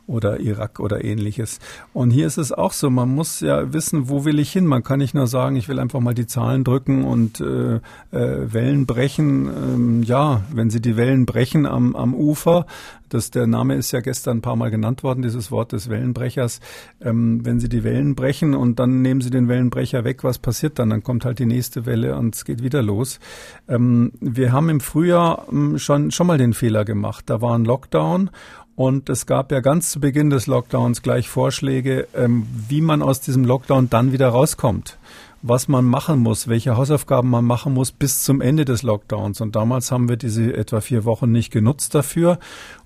oder 0.09 0.41
Irak 0.41 0.81
oder 0.81 1.05
ähnliches. 1.05 1.61
Und 1.93 2.11
hier 2.11 2.27
ist 2.27 2.39
es 2.39 2.51
auch 2.51 2.73
so, 2.73 2.91
man 2.91 3.15
muss 3.15 3.41
ja 3.41 3.73
wissen, 3.73 4.09
wo 4.09 4.25
will 4.25 4.39
ich 4.39 4.51
hin. 4.51 4.67
Man 4.67 4.83
kann 4.83 4.99
nicht 4.99 5.15
nur 5.15 5.27
sagen, 5.27 5.57
ich 5.57 5.69
will 5.69 5.79
einfach 5.79 6.01
mal 6.01 6.15
die 6.15 6.27
Zahlen 6.27 6.65
drücken 6.65 7.05
und 7.05 7.41
äh, 7.41 7.77
äh, 7.77 7.81
Wellen 8.53 8.87
brechen. 8.87 9.47
Ähm, 9.49 10.03
ja, 10.03 10.43
wenn 10.53 10.71
Sie 10.71 10.81
die 10.81 10.97
Wellen 10.97 11.27
brechen 11.27 11.67
am, 11.67 11.95
am 11.95 12.15
Ufer, 12.15 12.67
das, 13.09 13.31
der 13.31 13.47
Name 13.47 13.75
ist 13.75 13.93
ja 13.93 14.01
gestern 14.01 14.39
ein 14.39 14.43
paar 14.43 14.57
Mal 14.57 14.71
genannt 14.71 15.03
worden, 15.03 15.23
dieses 15.23 15.51
Wort 15.51 15.73
des 15.73 15.89
Wellenbrechers. 15.89 16.61
Ähm, 17.01 17.45
wenn 17.45 17.61
Sie 17.61 17.69
die 17.69 17.85
Wellen 17.85 18.15
brechen 18.15 18.55
und 18.55 18.79
dann 18.79 19.03
nehmen 19.03 19.21
Sie 19.21 19.31
den 19.31 19.49
Wellenbrecher 19.49 20.05
weg, 20.05 20.25
was 20.25 20.39
passiert 20.39 20.79
dann? 20.79 20.91
Dann 20.91 21.03
kommt 21.03 21.25
halt 21.25 21.39
die 21.39 21.47
nächste 21.47 21.87
Welle 21.87 22.17
und 22.17 22.35
es 22.35 22.45
geht 22.45 22.63
wieder 22.63 22.83
los. 22.83 23.19
Ähm, 23.69 24.13
wir 24.21 24.53
haben 24.53 24.69
im 24.69 24.81
Frühjahr 24.81 25.47
ähm, 25.51 25.79
schon, 25.79 26.11
schon 26.11 26.27
mal 26.27 26.39
den 26.39 26.53
Fehler 26.53 26.85
gemacht. 26.85 27.25
Da 27.29 27.41
war 27.41 27.57
ein 27.57 27.65
Lockdown 27.65 28.31
und 28.79 29.09
es 29.09 29.27
gab 29.27 29.51
ja 29.51 29.59
ganz 29.59 29.91
zu 29.91 29.99
Beginn 29.99 30.31
des 30.31 30.47
Lockdowns 30.47 31.03
gleich 31.03 31.29
Vorschläge, 31.29 32.07
ähm, 32.15 32.47
wie 32.69 32.81
man 32.81 33.03
aus 33.03 33.21
diesem 33.21 33.45
Lockdown 33.45 33.91
dann 33.91 34.13
wieder 34.13 34.29
rauskommt 34.29 34.97
was 35.43 35.69
man 35.69 35.85
machen 35.85 36.19
muss, 36.19 36.49
welche 36.49 36.77
Hausaufgaben 36.77 37.31
man 37.31 37.45
machen 37.45 37.73
muss 37.73 37.93
bis 37.93 38.25
zum 38.25 38.41
Ende 38.41 38.65
des 38.65 38.83
Lockdowns. 38.83 39.41
Und 39.41 39.55
damals 39.55 39.93
haben 39.93 40.09
wir 40.09 40.17
diese 40.17 40.53
etwa 40.57 40.81
vier 40.81 41.05
Wochen 41.05 41.31
nicht 41.31 41.53
genutzt 41.53 41.95
dafür. 41.95 42.39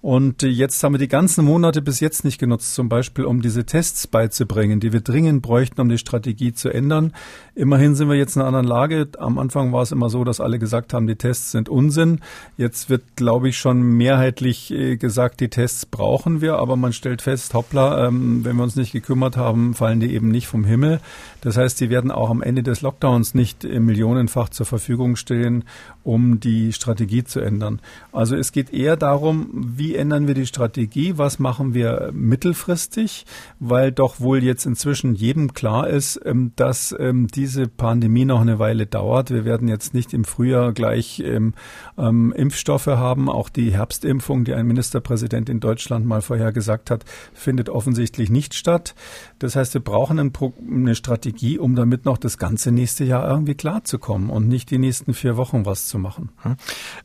Und 0.03 0.43
jetzt 0.43 0.83
haben 0.83 0.95
wir 0.95 0.99
die 0.99 1.07
ganzen 1.07 1.45
Monate 1.45 1.81
bis 1.81 2.01
jetzt 2.01 2.25
nicht 2.25 2.41
genutzt, 2.41 2.75
zum 2.75 2.89
Beispiel 2.89 3.25
um 3.25 3.41
diese 3.41 3.65
Tests 3.65 4.09
beizubringen, 4.09 4.81
die 4.81 4.93
wir 4.93 5.01
dringend 5.01 5.43
bräuchten, 5.43 5.81
um 5.81 5.89
die 5.89 5.97
Strategie 5.97 6.53
zu 6.53 6.71
ändern. 6.71 7.13
Immerhin 7.55 7.95
sind 7.95 8.09
wir 8.09 8.17
jetzt 8.17 8.35
in 8.35 8.43
einer 8.43 8.49
anderen 8.49 8.67
Lage. 8.67 9.09
Am 9.19 9.39
Anfang 9.39 9.73
war 9.73 9.83
es 9.83 9.93
immer 9.93 10.11
so, 10.11 10.25
dass 10.25 10.41
alle 10.41 10.59
gesagt 10.59 10.93
haben, 10.93 11.07
die 11.07 11.15
Tests 11.15 11.53
sind 11.53 11.69
Unsinn. 11.69 12.21
Jetzt 12.57 12.91
wird, 12.91 13.15
glaube 13.15 13.49
ich, 13.49 13.59
schon 13.59 13.81
mehrheitlich 13.81 14.73
äh, 14.73 14.97
gesagt, 14.97 15.39
die 15.39 15.51
Tests 15.51 15.87
brauchen 15.87 16.41
wir, 16.41 16.57
aber 16.57 16.75
man 16.75 16.93
stellt 16.93 17.23
fest, 17.23 17.55
hoppla, 17.55 18.09
ähm, 18.09 18.45
wenn 18.45 18.57
wir 18.57 18.65
uns 18.65 18.75
nicht 18.75 18.91
gekümmert 18.91 19.37
haben, 19.37 19.73
fallen 19.73 20.01
die 20.01 20.13
eben 20.13 20.33
nicht 20.33 20.49
vom 20.49 20.65
Himmel. 20.65 20.99
Das 21.43 21.57
heißt, 21.57 21.81
die 21.81 21.91
werden 21.91 22.11
auch 22.11 22.31
am 22.31 22.43
Ende 22.43 22.65
des 22.65 22.83
Lockdowns 22.83 23.35
nicht 23.35 23.63
millionenfach 23.63 24.49
zur 24.49 24.67
Verfügung 24.67 25.15
stehen, 25.15 25.65
um 26.03 26.41
die 26.41 26.73
Strategie 26.73 27.23
zu 27.23 27.39
ändern. 27.39 27.81
Also 28.13 28.35
es 28.35 28.51
geht 28.51 28.73
eher 28.73 28.97
darum, 28.97 29.49
wie 29.53 29.92
ändern 29.97 30.27
wir 30.27 30.35
die 30.35 30.47
Strategie? 30.47 31.19
Was 31.19 31.39
machen 31.39 31.75
wir 31.75 32.11
mittelfristig? 32.13 33.27
Weil 33.59 33.93
doch 33.93 34.21
wohl 34.21 34.43
jetzt 34.43 34.67
inzwischen 34.67 35.15
jedem 35.15 35.55
klar 35.55 35.89
ist, 35.89 36.21
ähm, 36.25 36.53
dass 36.57 36.95
ähm, 36.99 37.27
diese 37.29 37.69
Pandemie 37.69 38.25
noch 38.25 38.41
eine 38.41 38.59
Weile 38.59 38.87
dauert. 38.87 39.31
Wir 39.31 39.45
werden 39.45 39.69
jetzt 39.69 39.95
nicht 39.95 40.13
im 40.13 40.25
Frühjahr 40.25 40.73
gleich 40.73 41.23
ähm, 41.25 41.55
Impfstoffe 41.97 42.87
haben. 42.87 43.29
Auch 43.29 43.49
die 43.49 43.73
Herbstimpfung, 43.73 44.45
die 44.45 44.55
ein 44.55 44.67
Ministerpräsident 44.67 45.49
in 45.49 45.61
Deutschland 45.61 46.07
mal 46.07 46.23
vorher 46.23 46.53
gesagt 46.53 46.91
hat, 46.91 47.05
findet 47.33 47.69
offensichtlich 47.69 48.31
nicht 48.31 48.55
statt. 48.55 48.95
Das 49.39 49.57
heißt, 49.57 49.75
wir 49.75 49.81
brauchen 49.81 50.19
eine 50.19 50.95
Strategie, 50.95 51.59
um 51.59 51.75
damit 51.75 52.05
noch 52.05 52.19
das 52.19 52.39
ganze 52.39 52.73
nächste 52.73 53.05
Jahr 53.05 53.29
irgendwie 53.29 53.55
klarzukommen 53.55 54.31
und 54.31 54.49
nicht 54.49 54.71
die 54.71 54.79
nächsten 54.79 55.15
vier 55.15 55.37
Wochen 55.37 55.67
was 55.67 55.87
zu 55.87 55.99
machen. 55.99 56.31
Hm. 56.43 56.57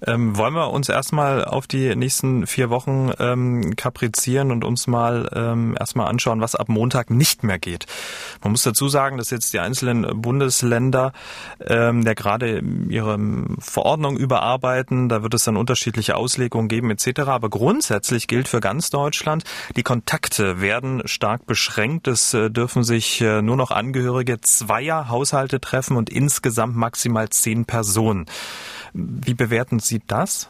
Ähm, 0.06 0.38
wollen 0.38 0.54
wir 0.54 0.72
uns 0.72 0.90
erstmal 0.90 1.44
auf 1.46 1.68
die 1.68 1.96
nächsten 1.96 2.48
vier 2.48 2.70
Wochen 2.70 2.77
Wochen 2.78 3.12
ähm, 3.18 3.76
kaprizieren 3.76 4.52
und 4.52 4.64
uns 4.64 4.86
mal 4.86 5.28
ähm, 5.34 5.76
erstmal 5.80 6.08
anschauen, 6.08 6.42
was 6.42 6.54
ab 6.54 6.70
Montag 6.70 7.10
nicht 7.10 7.44
mehr 7.44 7.58
geht. 7.58 7.88
Man 8.44 8.52
muss 8.52 8.62
dazu 8.62 8.88
sagen, 8.88 9.18
dass 9.18 9.32
jetzt 9.32 9.52
die 9.54 9.60
einzelnen 9.60 10.22
Bundesländer 10.22 11.12
ähm, 11.66 12.04
ja 12.04 12.14
gerade 12.14 12.62
ihre 12.88 13.18
Verordnung 13.58 14.16
überarbeiten. 14.16 15.10
Da 15.10 15.24
wird 15.24 15.34
es 15.34 15.46
dann 15.46 15.58
unterschiedliche 15.58 16.16
Auslegungen 16.16 16.68
geben 16.68 16.92
etc. 16.92 17.22
Aber 17.22 17.50
grundsätzlich 17.50 18.28
gilt 18.28 18.48
für 18.48 18.60
ganz 18.60 18.92
Deutschland, 18.92 19.44
die 19.76 19.82
Kontakte 19.84 20.62
werden 20.62 21.02
stark 21.06 21.48
beschränkt. 21.48 22.08
Es 22.08 22.36
äh, 22.36 22.52
dürfen 22.52 22.84
sich 22.84 23.22
äh, 23.22 23.42
nur 23.42 23.56
noch 23.56 23.72
Angehörige 23.72 24.40
zweier 24.42 25.10
Haushalte 25.10 25.60
treffen 25.60 25.98
und 25.98 26.12
insgesamt 26.12 26.76
maximal 26.76 27.28
zehn 27.30 27.66
Personen. 27.66 28.28
Wie 28.94 29.34
bewerten 29.34 29.80
Sie 29.80 30.02
das? 30.06 30.50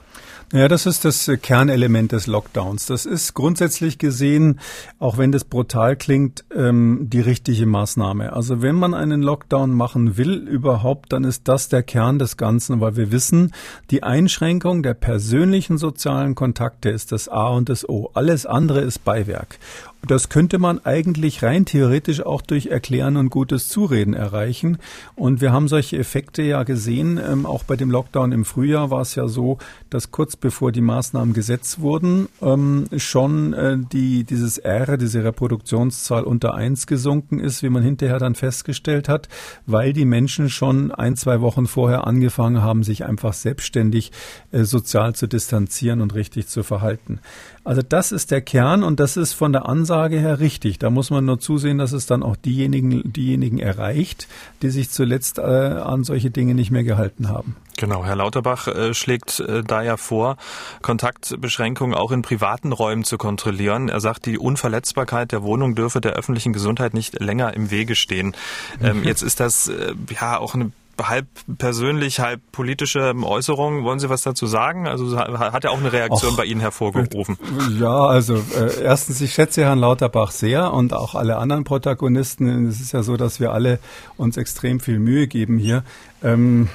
Ja, 0.54 0.70
das 0.70 0.86
ist 0.86 1.04
das 1.04 1.30
Kernelement 1.42 2.14
des 2.14 2.26
Lockdowns. 2.26 2.86
Das 2.86 3.06
ist 3.06 3.34
grundsätzlich 3.34 3.98
gesehen, 3.98 4.62
auch 4.98 5.18
wenn 5.18 5.34
das 5.34 5.44
brutal 5.44 5.98
klingt, 5.98 6.46
ähm, 6.56 7.08
die 7.10 7.20
richtige 7.20 7.66
Maßnahme. 7.66 8.32
Also 8.32 8.62
wenn 8.62 8.76
man 8.76 8.94
einen 8.94 9.22
Lockdown 9.22 9.72
machen 9.72 10.16
will 10.16 10.36
überhaupt, 10.36 11.12
dann 11.12 11.26
ist 11.26 11.50
das 11.50 11.68
der 11.68 11.84
Kern 11.84 12.18
des 12.18 12.38
Ganzen, 12.38 12.80
weil 12.80 12.96
wir 12.96 13.12
wissen, 13.12 13.52
die 13.92 14.04
Einschränkung 14.04 14.84
der 14.84 14.94
persönlichen 14.94 15.78
sozialen 15.78 16.34
Kontakte 16.34 16.90
ist 16.92 17.12
das 17.12 17.28
A 17.28 17.50
und 17.50 17.68
das 17.68 17.88
O. 17.88 18.12
Alles 18.14 18.46
andere 18.46 18.80
ist 18.80 19.04
Beiwerk. 19.04 19.60
Das 20.06 20.30
könnte 20.30 20.60
man 20.60 20.80
eigentlich 20.86 21.44
rein 21.44 21.66
theoretisch 21.66 22.22
auch 22.22 22.42
durch 22.42 22.68
Erklären 22.68 23.18
und 23.18 23.30
gutes 23.30 23.68
Zureden 23.68 24.14
erreichen. 24.14 24.78
Und 25.16 25.42
wir 25.42 25.52
haben 25.52 25.68
solche 25.68 25.98
Effekte 25.98 26.44
ja 26.44 26.64
gesehen. 26.64 27.18
Ähm, 27.18 27.46
auch 27.46 27.64
bei 27.64 27.76
dem 27.76 27.92
Lockdown 27.92 28.32
im 28.32 28.46
Frühjahr 28.46 28.92
war 28.92 29.02
es 29.02 29.16
ja 29.16 29.28
so, 29.28 29.58
dass 29.90 30.12
kurz 30.12 30.36
bevor 30.36 30.72
die 30.72 30.82
Maßnahmen 30.82 31.34
gesetzt 31.34 31.82
wurden, 31.82 32.30
ähm, 32.42 32.86
schon 32.96 33.54
äh, 33.54 33.78
die, 33.78 34.24
dieses 34.24 34.60
R, 34.60 34.98
diese 34.98 35.24
Reproduktionszahl 35.24 36.24
unter 36.24 36.54
eins 36.54 36.88
gesunken 36.88 37.40
ist, 37.40 37.64
wie 37.64 37.70
man 37.70 37.84
hinterher 37.84 38.20
dann 38.20 38.36
festgestellt 38.36 39.10
hat, 39.10 39.28
weil 39.66 39.94
die 39.94 40.06
Menschen 40.06 40.50
schon 40.50 40.92
ein, 40.92 41.16
zwei 41.16 41.42
Wochen 41.42 41.68
vorher 41.68 42.08
angefangen 42.08 42.62
haben, 42.62 42.84
sich 42.84 43.04
einfach 43.04 43.34
selbstständig 43.34 44.12
äh, 44.52 44.64
sozial 44.64 45.16
zu 45.16 45.28
distanzieren 45.28 46.02
und 46.02 46.14
richtig 46.14 46.48
zu 46.48 46.64
verhalten. 46.64 47.20
Also 47.68 47.82
das 47.82 48.14
ist 48.14 48.32
der 48.32 48.40
Kern 48.40 48.82
und 48.82 49.02
das 49.02 49.18
ist 49.18 49.34
von 49.34 49.52
der 49.52 49.68
Ansage 49.68 50.18
her 50.18 50.40
richtig. 50.40 50.80
Da 50.80 50.90
muss 50.90 51.10
man 51.10 51.26
nur 51.26 51.42
zusehen, 51.42 51.78
dass 51.78 51.92
es 51.92 52.06
dann 52.06 52.24
auch 52.24 52.38
diejenigen, 52.38 53.12
diejenigen 53.12 53.60
erreicht, 53.60 54.30
die 54.62 54.70
sich 54.70 54.90
zuletzt 54.90 55.38
äh, 55.38 55.42
an 55.42 56.06
solche 56.06 56.32
Dinge 56.32 56.56
nicht 56.56 56.72
mehr 56.72 56.86
gehalten 56.86 57.28
haben. 57.28 57.58
Genau, 57.76 58.06
Herr 58.06 58.16
Lauterbach 58.16 58.70
äh, 58.70 58.94
schlägt 58.94 59.42
äh, 59.42 59.64
da 59.64 59.82
ja 59.82 59.98
vor, 59.98 60.38
Kontaktbeschränkungen 60.82 61.94
auch 61.94 62.14
in 62.14 62.22
privaten 62.22 62.72
Räumen 62.72 63.04
zu 63.04 63.18
kontrollieren. 63.18 63.90
Er 63.90 64.00
sagt, 64.00 64.28
die 64.28 64.38
Unverletzbarkeit 64.38 65.34
der 65.34 65.44
Wohnung 65.44 65.76
dürfe 65.76 66.00
der 66.00 66.14
öffentlichen 66.14 66.54
Gesundheit 66.54 66.94
nicht 66.94 67.20
länger 67.20 67.54
im 67.54 67.70
Wege 67.70 67.96
stehen. 67.96 68.34
Ähm, 68.82 69.04
jetzt 69.04 69.24
ist 69.24 69.42
das 69.42 69.68
äh, 69.68 69.94
ja 70.10 70.38
auch 70.38 70.56
eine 70.56 70.72
halb 71.02 71.28
persönlich, 71.58 72.20
halb 72.20 72.42
politische 72.52 73.14
Äußerung. 73.16 73.84
Wollen 73.84 74.00
Sie 74.00 74.10
was 74.10 74.22
dazu 74.22 74.48
sagen? 74.48 74.88
Also 74.88 75.18
hat 75.18 75.64
er 75.64 75.72
auch 75.72 75.80
eine 75.80 75.92
Reaktion 75.92 76.32
Och, 76.32 76.38
bei 76.38 76.46
Ihnen 76.46 76.62
hervorgerufen? 76.62 77.38
Ja, 77.80 78.06
also 78.06 78.36
äh, 78.36 78.84
erstens, 78.84 79.22
ich 79.22 79.34
schätze 79.34 79.64
Herrn 79.64 79.80
Lauterbach 79.80 80.32
sehr 80.32 80.74
und 80.74 80.94
auch 80.94 81.16
alle 81.16 81.38
anderen 81.38 81.64
Protagonisten. 81.64 82.68
Es 82.68 82.80
ist 82.80 82.92
ja 82.92 83.04
so, 83.04 83.18
dass 83.18 83.40
wir 83.40 83.52
alle 83.52 83.80
uns 84.18 84.38
extrem 84.38 84.80
viel 84.80 85.00
Mühe 85.00 85.28
geben 85.28 85.58
hier. 85.58 85.84
Ähm, 86.24 86.70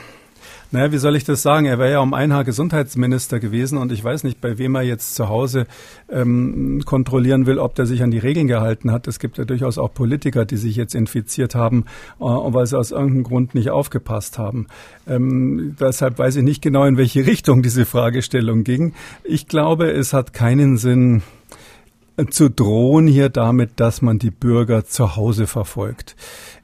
naja, 0.72 0.90
wie 0.90 0.98
soll 0.98 1.16
ich 1.16 1.24
das 1.24 1.42
sagen? 1.42 1.66
Er 1.66 1.78
wäre 1.78 1.92
ja 1.92 2.00
um 2.00 2.14
ein 2.14 2.32
Haar 2.32 2.44
Gesundheitsminister 2.44 3.40
gewesen 3.40 3.78
und 3.78 3.92
ich 3.92 4.02
weiß 4.02 4.24
nicht, 4.24 4.40
bei 4.40 4.56
wem 4.56 4.74
er 4.74 4.82
jetzt 4.82 5.14
zu 5.14 5.28
Hause 5.28 5.66
ähm, 6.10 6.82
kontrollieren 6.84 7.46
will, 7.46 7.58
ob 7.58 7.74
der 7.74 7.86
sich 7.86 8.02
an 8.02 8.10
die 8.10 8.18
Regeln 8.18 8.48
gehalten 8.48 8.90
hat. 8.90 9.06
Es 9.06 9.18
gibt 9.18 9.38
ja 9.38 9.44
durchaus 9.44 9.76
auch 9.76 9.92
Politiker, 9.92 10.44
die 10.46 10.56
sich 10.56 10.76
jetzt 10.76 10.94
infiziert 10.94 11.54
haben, 11.54 11.84
äh, 12.20 12.24
weil 12.24 12.66
sie 12.66 12.78
aus 12.78 12.90
irgendeinem 12.90 13.24
Grund 13.24 13.54
nicht 13.54 13.70
aufgepasst 13.70 14.38
haben. 14.38 14.66
Ähm, 15.06 15.76
deshalb 15.78 16.18
weiß 16.18 16.36
ich 16.36 16.42
nicht 16.42 16.62
genau, 16.62 16.84
in 16.84 16.96
welche 16.96 17.26
Richtung 17.26 17.62
diese 17.62 17.84
Fragestellung 17.84 18.64
ging. 18.64 18.94
Ich 19.24 19.48
glaube, 19.48 19.90
es 19.90 20.12
hat 20.12 20.32
keinen 20.32 20.78
Sinn, 20.78 21.22
zu 22.30 22.50
drohen 22.50 23.06
hier 23.06 23.28
damit, 23.28 23.80
dass 23.80 24.02
man 24.02 24.18
die 24.18 24.30
Bürger 24.30 24.84
zu 24.84 25.16
Hause 25.16 25.46
verfolgt. 25.46 26.16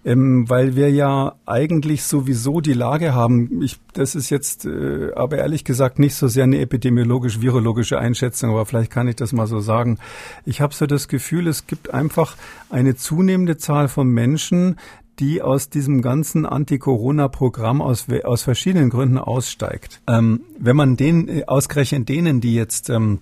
Ähm, 0.04 0.48
weil 0.48 0.76
wir 0.76 0.90
ja 0.90 1.34
eigentlich 1.44 2.04
sowieso 2.04 2.60
die 2.60 2.72
Lage 2.72 3.14
haben, 3.14 3.62
ich, 3.62 3.78
das 3.92 4.14
ist 4.14 4.30
jetzt 4.30 4.64
äh, 4.64 5.12
aber 5.14 5.38
ehrlich 5.38 5.64
gesagt 5.64 5.98
nicht 5.98 6.14
so 6.14 6.28
sehr 6.28 6.44
eine 6.44 6.60
epidemiologisch-virologische 6.60 7.98
Einschätzung, 7.98 8.50
aber 8.50 8.64
vielleicht 8.64 8.90
kann 8.90 9.08
ich 9.08 9.16
das 9.16 9.32
mal 9.32 9.46
so 9.46 9.60
sagen. 9.60 9.98
Ich 10.44 10.60
habe 10.60 10.74
so 10.74 10.86
das 10.86 11.08
Gefühl, 11.08 11.48
es 11.48 11.66
gibt 11.66 11.92
einfach 11.92 12.36
eine 12.70 12.96
zunehmende 12.96 13.56
Zahl 13.56 13.88
von 13.88 14.08
Menschen, 14.08 14.76
die 15.18 15.42
aus 15.42 15.68
diesem 15.68 16.00
ganzen 16.00 16.46
Anti-Corona-Programm 16.46 17.82
aus, 17.82 18.06
aus 18.24 18.42
verschiedenen 18.42 18.90
Gründen 18.90 19.18
aussteigt. 19.18 20.00
Ähm, 20.06 20.42
wenn 20.58 20.76
man 20.76 20.96
den, 20.96 21.28
äh, 21.28 21.44
ausgerechnet 21.46 22.08
denen, 22.08 22.40
die 22.40 22.54
jetzt 22.54 22.88
ähm, 22.88 23.18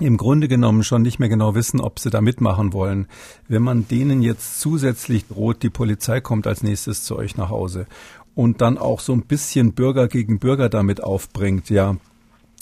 im 0.00 0.16
Grunde 0.16 0.48
genommen 0.48 0.82
schon 0.82 1.02
nicht 1.02 1.18
mehr 1.18 1.28
genau 1.28 1.54
wissen, 1.54 1.80
ob 1.80 1.98
sie 1.98 2.10
da 2.10 2.20
mitmachen 2.20 2.72
wollen. 2.72 3.06
Wenn 3.48 3.62
man 3.62 3.86
denen 3.86 4.22
jetzt 4.22 4.60
zusätzlich 4.60 5.26
droht, 5.26 5.62
die 5.62 5.70
Polizei 5.70 6.20
kommt 6.20 6.46
als 6.46 6.62
nächstes 6.62 7.04
zu 7.04 7.16
euch 7.16 7.36
nach 7.36 7.50
Hause 7.50 7.86
und 8.34 8.60
dann 8.60 8.78
auch 8.78 9.00
so 9.00 9.12
ein 9.12 9.22
bisschen 9.22 9.72
Bürger 9.72 10.08
gegen 10.08 10.38
Bürger 10.38 10.68
damit 10.68 11.02
aufbringt, 11.02 11.68
ja, 11.70 11.96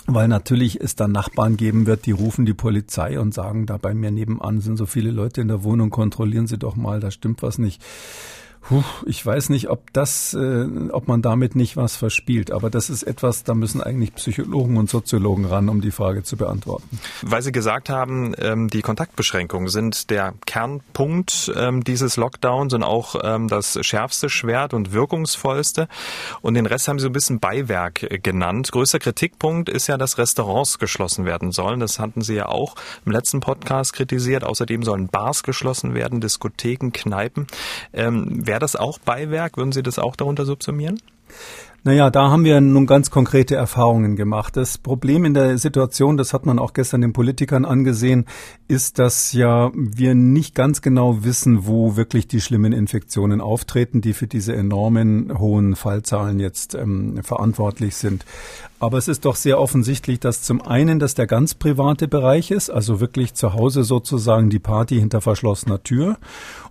weil 0.06 0.26
natürlich 0.26 0.80
es 0.80 0.96
dann 0.96 1.12
Nachbarn 1.12 1.56
geben 1.56 1.86
wird, 1.86 2.06
die 2.06 2.12
rufen 2.12 2.46
die 2.46 2.54
Polizei 2.54 3.20
und 3.20 3.34
sagen, 3.34 3.66
da 3.66 3.76
bei 3.76 3.94
mir 3.94 4.10
nebenan 4.10 4.60
sind 4.60 4.76
so 4.76 4.86
viele 4.86 5.10
Leute 5.10 5.40
in 5.42 5.48
der 5.48 5.62
Wohnung, 5.62 5.90
kontrollieren 5.90 6.46
Sie 6.46 6.58
doch 6.58 6.76
mal, 6.76 6.98
da 6.98 7.10
stimmt 7.10 7.42
was 7.42 7.58
nicht. 7.58 7.82
Puh, 8.60 8.82
ich 9.06 9.24
weiß 9.24 9.48
nicht, 9.48 9.70
ob 9.70 9.92
das, 9.92 10.34
äh, 10.34 10.66
ob 10.90 11.08
man 11.08 11.22
damit 11.22 11.56
nicht 11.56 11.76
was 11.76 11.96
verspielt. 11.96 12.50
Aber 12.50 12.70
das 12.70 12.90
ist 12.90 13.02
etwas, 13.02 13.44
da 13.44 13.54
müssen 13.54 13.82
eigentlich 13.82 14.14
Psychologen 14.14 14.76
und 14.76 14.90
Soziologen 14.90 15.46
ran, 15.46 15.68
um 15.68 15.80
die 15.80 15.90
Frage 15.90 16.22
zu 16.22 16.36
beantworten. 16.36 16.98
Weil 17.22 17.42
Sie 17.42 17.52
gesagt 17.52 17.88
haben, 17.88 18.34
ähm, 18.38 18.68
die 18.68 18.82
Kontaktbeschränkungen 18.82 19.68
sind 19.68 20.10
der 20.10 20.34
Kernpunkt 20.46 21.52
ähm, 21.56 21.84
dieses 21.84 22.16
Lockdowns 22.16 22.74
und 22.74 22.82
auch 22.82 23.16
ähm, 23.22 23.48
das 23.48 23.78
schärfste 23.86 24.28
Schwert 24.28 24.74
und 24.74 24.92
wirkungsvollste. 24.92 25.88
Und 26.42 26.54
den 26.54 26.66
Rest 26.66 26.88
haben 26.88 26.98
Sie 26.98 27.04
so 27.04 27.08
ein 27.08 27.12
bisschen 27.12 27.38
Beiwerk 27.38 28.02
äh, 28.02 28.18
genannt. 28.18 28.70
Größter 28.72 28.98
Kritikpunkt 28.98 29.68
ist 29.68 29.86
ja, 29.86 29.96
dass 29.96 30.18
Restaurants 30.18 30.78
geschlossen 30.78 31.24
werden 31.24 31.52
sollen. 31.52 31.80
Das 31.80 31.98
hatten 31.98 32.22
Sie 32.22 32.34
ja 32.34 32.46
auch 32.46 32.74
im 33.06 33.12
letzten 33.12 33.40
Podcast 33.40 33.94
kritisiert. 33.94 34.44
Außerdem 34.44 34.82
sollen 34.82 35.06
Bars 35.06 35.42
geschlossen 35.42 35.94
werden, 35.94 36.20
Diskotheken, 36.20 36.90
Kneipen. 36.92 37.46
Ähm, 37.92 38.46
Wäre 38.48 38.60
das 38.60 38.76
auch 38.76 38.98
Beiwerk? 38.98 39.58
Würden 39.58 39.72
Sie 39.72 39.82
das 39.82 39.98
auch 39.98 40.16
darunter 40.16 40.46
subsumieren? 40.46 40.98
Naja, 41.84 42.10
da 42.10 42.30
haben 42.30 42.44
wir 42.44 42.60
nun 42.60 42.86
ganz 42.86 43.10
konkrete 43.10 43.54
Erfahrungen 43.54 44.16
gemacht. 44.16 44.56
Das 44.56 44.78
Problem 44.78 45.24
in 45.26 45.34
der 45.34 45.58
Situation, 45.58 46.16
das 46.16 46.32
hat 46.32 46.44
man 46.44 46.58
auch 46.58 46.72
gestern 46.72 47.02
den 47.02 47.12
Politikern 47.12 47.64
angesehen, 47.64 48.24
ist, 48.66 48.98
dass 48.98 49.32
ja 49.32 49.70
wir 49.74 50.14
nicht 50.14 50.54
ganz 50.54 50.82
genau 50.82 51.24
wissen, 51.24 51.66
wo 51.66 51.94
wirklich 51.94 52.26
die 52.26 52.40
schlimmen 52.40 52.72
Infektionen 52.72 53.40
auftreten, 53.40 54.00
die 54.00 54.12
für 54.12 54.26
diese 54.26 54.56
enormen 54.56 55.38
hohen 55.38 55.76
Fallzahlen 55.76 56.40
jetzt 56.40 56.74
ähm, 56.74 57.22
verantwortlich 57.22 57.96
sind. 57.96 58.24
Aber 58.80 58.96
es 58.96 59.08
ist 59.08 59.24
doch 59.24 59.36
sehr 59.36 59.60
offensichtlich, 59.60 60.20
dass 60.20 60.42
zum 60.42 60.62
einen 60.62 60.98
das 60.98 61.14
der 61.14 61.26
ganz 61.26 61.54
private 61.54 62.08
Bereich 62.08 62.50
ist, 62.50 62.70
also 62.70 63.00
wirklich 63.00 63.34
zu 63.34 63.52
Hause 63.54 63.84
sozusagen 63.84 64.50
die 64.50 64.58
Party 64.58 64.98
hinter 64.98 65.20
verschlossener 65.20 65.82
Tür. 65.82 66.16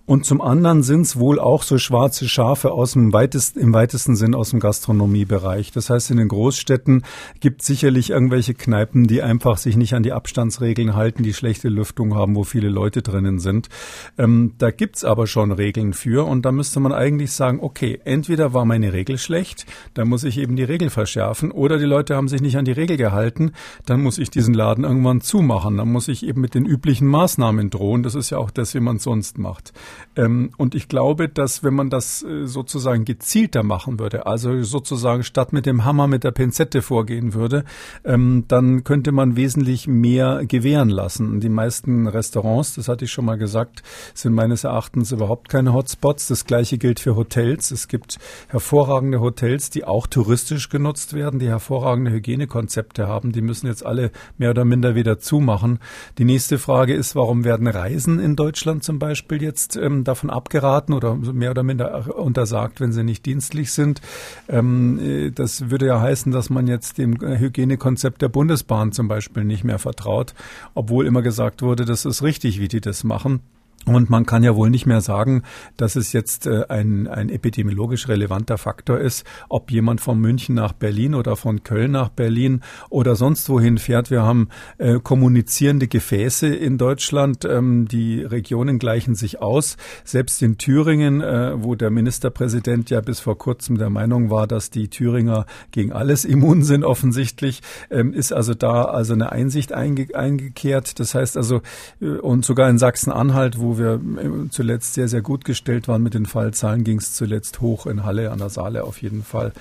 Und 0.08 0.24
zum 0.24 0.40
anderen 0.40 0.82
sind 0.82 1.02
es 1.02 1.18
wohl 1.18 1.38
auch 1.38 1.62
so 1.62 1.76
schwarze 1.76 2.30
Schafe 2.30 2.72
aus 2.72 2.92
dem 2.92 3.12
weitesten, 3.12 3.60
im 3.60 3.74
weitesten 3.74 4.16
Sinn 4.16 4.34
aus 4.34 4.50
dem 4.50 4.58
Gastronomiebereich. 4.58 5.70
Das 5.70 5.90
heißt, 5.90 6.10
in 6.10 6.16
den 6.16 6.28
Großstädten 6.28 7.04
gibt 7.40 7.60
sicherlich 7.60 8.08
irgendwelche 8.08 8.54
Kneipen, 8.54 9.06
die 9.06 9.20
einfach 9.20 9.58
sich 9.58 9.76
nicht 9.76 9.92
an 9.92 10.02
die 10.02 10.12
Abstandsregeln 10.12 10.96
halten, 10.96 11.24
die 11.24 11.34
schlechte 11.34 11.68
Lüftung 11.68 12.14
haben, 12.14 12.36
wo 12.36 12.44
viele 12.44 12.70
Leute 12.70 13.02
drinnen 13.02 13.38
sind. 13.38 13.68
Ähm, 14.16 14.54
da 14.56 14.70
gibt's 14.70 15.04
aber 15.04 15.26
schon 15.26 15.52
Regeln 15.52 15.92
für 15.92 16.26
und 16.26 16.46
da 16.46 16.52
müsste 16.52 16.80
man 16.80 16.94
eigentlich 16.94 17.32
sagen, 17.32 17.58
okay, 17.60 18.00
entweder 18.06 18.54
war 18.54 18.64
meine 18.64 18.94
Regel 18.94 19.18
schlecht, 19.18 19.66
dann 19.92 20.08
muss 20.08 20.24
ich 20.24 20.38
eben 20.38 20.56
die 20.56 20.64
Regel 20.64 20.88
verschärfen, 20.88 21.50
oder 21.50 21.76
die 21.76 21.84
Leute 21.84 22.16
haben 22.16 22.28
sich 22.28 22.40
nicht 22.40 22.56
an 22.56 22.64
die 22.64 22.72
Regel 22.72 22.96
gehalten, 22.96 23.52
dann 23.84 24.02
muss 24.02 24.16
ich 24.16 24.30
diesen 24.30 24.54
Laden 24.54 24.84
irgendwann 24.84 25.20
zumachen. 25.20 25.76
Dann 25.76 25.92
muss 25.92 26.08
ich 26.08 26.24
eben 26.24 26.40
mit 26.40 26.54
den 26.54 26.64
üblichen 26.64 27.08
Maßnahmen 27.08 27.68
drohen. 27.68 28.02
Das 28.02 28.14
ist 28.14 28.30
ja 28.30 28.38
auch 28.38 28.50
das, 28.50 28.74
wie 28.74 28.80
man 28.80 28.98
sonst 28.98 29.36
macht. 29.36 29.74
Ähm, 30.16 30.50
und 30.56 30.74
ich 30.74 30.88
glaube, 30.88 31.28
dass 31.28 31.62
wenn 31.62 31.74
man 31.74 31.90
das 31.90 32.22
äh, 32.22 32.46
sozusagen 32.46 33.04
gezielter 33.04 33.62
machen 33.62 33.98
würde, 33.98 34.26
also 34.26 34.62
sozusagen 34.62 35.22
statt 35.22 35.52
mit 35.52 35.66
dem 35.66 35.84
Hammer 35.84 36.06
mit 36.06 36.24
der 36.24 36.30
Pinzette 36.30 36.82
vorgehen 36.82 37.34
würde, 37.34 37.64
ähm, 38.04 38.44
dann 38.48 38.84
könnte 38.84 39.12
man 39.12 39.36
wesentlich 39.36 39.86
mehr 39.86 40.44
gewähren 40.46 40.88
lassen. 40.88 41.40
Die 41.40 41.48
meisten 41.48 42.06
Restaurants, 42.06 42.74
das 42.74 42.88
hatte 42.88 43.04
ich 43.04 43.12
schon 43.12 43.24
mal 43.24 43.38
gesagt, 43.38 43.82
sind 44.14 44.34
meines 44.34 44.64
Erachtens 44.64 45.12
überhaupt 45.12 45.48
keine 45.48 45.72
Hotspots. 45.72 46.28
Das 46.28 46.44
gleiche 46.44 46.78
gilt 46.78 47.00
für 47.00 47.16
Hotels. 47.16 47.70
Es 47.70 47.88
gibt 47.88 48.18
hervorragende 48.48 49.20
Hotels, 49.20 49.70
die 49.70 49.84
auch 49.84 50.06
touristisch 50.06 50.68
genutzt 50.68 51.14
werden, 51.14 51.38
die 51.38 51.48
hervorragende 51.48 52.10
Hygienekonzepte 52.10 53.06
haben. 53.06 53.32
Die 53.32 53.42
müssen 53.42 53.66
jetzt 53.66 53.84
alle 53.84 54.10
mehr 54.36 54.50
oder 54.50 54.64
minder 54.64 54.94
wieder 54.94 55.18
zumachen. 55.18 55.78
Die 56.18 56.24
nächste 56.24 56.58
Frage 56.58 56.94
ist, 56.94 57.14
warum 57.14 57.44
werden 57.44 57.66
Reisen 57.66 58.18
in 58.18 58.36
Deutschland 58.36 58.84
zum 58.84 58.98
Beispiel 58.98 59.42
jetzt 59.42 59.76
ähm, 59.88 60.04
davon 60.04 60.30
abgeraten 60.30 60.92
oder 60.94 61.14
mehr 61.14 61.50
oder 61.50 61.62
minder 61.62 62.16
untersagt, 62.16 62.80
wenn 62.80 62.92
sie 62.92 63.04
nicht 63.04 63.26
dienstlich 63.26 63.72
sind. 63.72 64.00
Ähm, 64.48 64.98
äh, 65.00 65.30
das 65.30 65.70
würde 65.70 65.86
ja 65.86 66.00
heißen, 66.00 66.32
dass 66.32 66.50
man 66.50 66.66
jetzt 66.66 66.98
dem 66.98 67.20
Hygienekonzept 67.20 68.22
der 68.22 68.28
Bundesbahn 68.28 68.92
zum 68.92 69.08
Beispiel 69.08 69.44
nicht 69.44 69.64
mehr 69.64 69.78
vertraut, 69.78 70.34
obwohl 70.74 71.06
immer 71.06 71.22
gesagt 71.22 71.62
wurde, 71.62 71.84
das 71.84 72.04
ist 72.04 72.22
richtig, 72.22 72.60
wie 72.60 72.68
die 72.68 72.80
das 72.80 73.04
machen. 73.04 73.40
Und 73.86 74.10
man 74.10 74.26
kann 74.26 74.44
ja 74.44 74.54
wohl 74.54 74.68
nicht 74.68 74.84
mehr 74.84 75.00
sagen, 75.00 75.44
dass 75.78 75.96
es 75.96 76.12
jetzt 76.12 76.46
äh, 76.46 76.64
ein, 76.68 77.06
ein 77.06 77.30
epidemiologisch 77.30 78.08
relevanter 78.08 78.58
Faktor 78.58 78.98
ist, 78.98 79.24
ob 79.48 79.70
jemand 79.70 80.02
von 80.02 80.20
München 80.20 80.54
nach 80.54 80.74
Berlin 80.74 81.14
oder 81.14 81.36
von 81.36 81.62
Köln 81.62 81.92
nach 81.92 82.10
Berlin 82.10 82.60
oder 82.90 83.16
sonst 83.16 83.48
wohin 83.48 83.78
fährt. 83.78 84.10
Wir 84.10 84.22
haben 84.22 84.48
äh, 84.76 84.98
kommunizierende 85.02 85.88
Gefäße 85.88 86.48
in 86.48 86.76
Deutschland. 86.76 87.46
Ähm, 87.46 87.88
die 87.88 88.22
Regionen 88.22 88.78
gleichen 88.78 89.14
sich 89.14 89.40
aus. 89.40 89.78
Selbst 90.04 90.42
in 90.42 90.58
Thüringen, 90.58 91.22
äh, 91.22 91.62
wo 91.62 91.74
der 91.74 91.90
Ministerpräsident 91.90 92.90
ja 92.90 93.00
bis 93.00 93.20
vor 93.20 93.38
kurzem 93.38 93.78
der 93.78 93.88
Meinung 93.88 94.30
war, 94.30 94.46
dass 94.46 94.68
die 94.68 94.88
Thüringer 94.88 95.46
gegen 95.70 95.92
alles 95.92 96.26
immun 96.26 96.62
sind, 96.62 96.84
offensichtlich, 96.84 97.62
ähm, 97.90 98.12
ist 98.12 98.32
also 98.32 98.52
da 98.52 98.84
also 98.84 99.14
eine 99.14 99.32
Einsicht 99.32 99.72
einge 99.72 100.08
eingekehrt. 100.14 101.00
Das 101.00 101.14
heißt 101.14 101.38
also, 101.38 101.62
äh, 102.02 102.06
und 102.06 102.44
sogar 102.44 102.68
in 102.68 102.76
Sachsen-Anhalt, 102.76 103.58
wo 103.58 103.67
wir 103.76 103.94
äh, 103.94 104.48
zuletzt 104.48 104.94
sehr, 104.94 105.08
sehr 105.08 105.20
gut 105.20 105.44
gestellt 105.44 105.88
waren 105.88 106.02
mit 106.02 106.14
den 106.14 106.24
Fallzahlen, 106.24 106.84
ging 106.84 106.98
es 106.98 107.12
zuletzt 107.14 107.60
hoch 107.60 107.86
in 107.86 108.04
Halle 108.04 108.30
an 108.30 108.38
der 108.38 108.48
Saale 108.48 108.84
auf 108.84 109.02
jeden 109.02 109.22
Fall. 109.22 109.52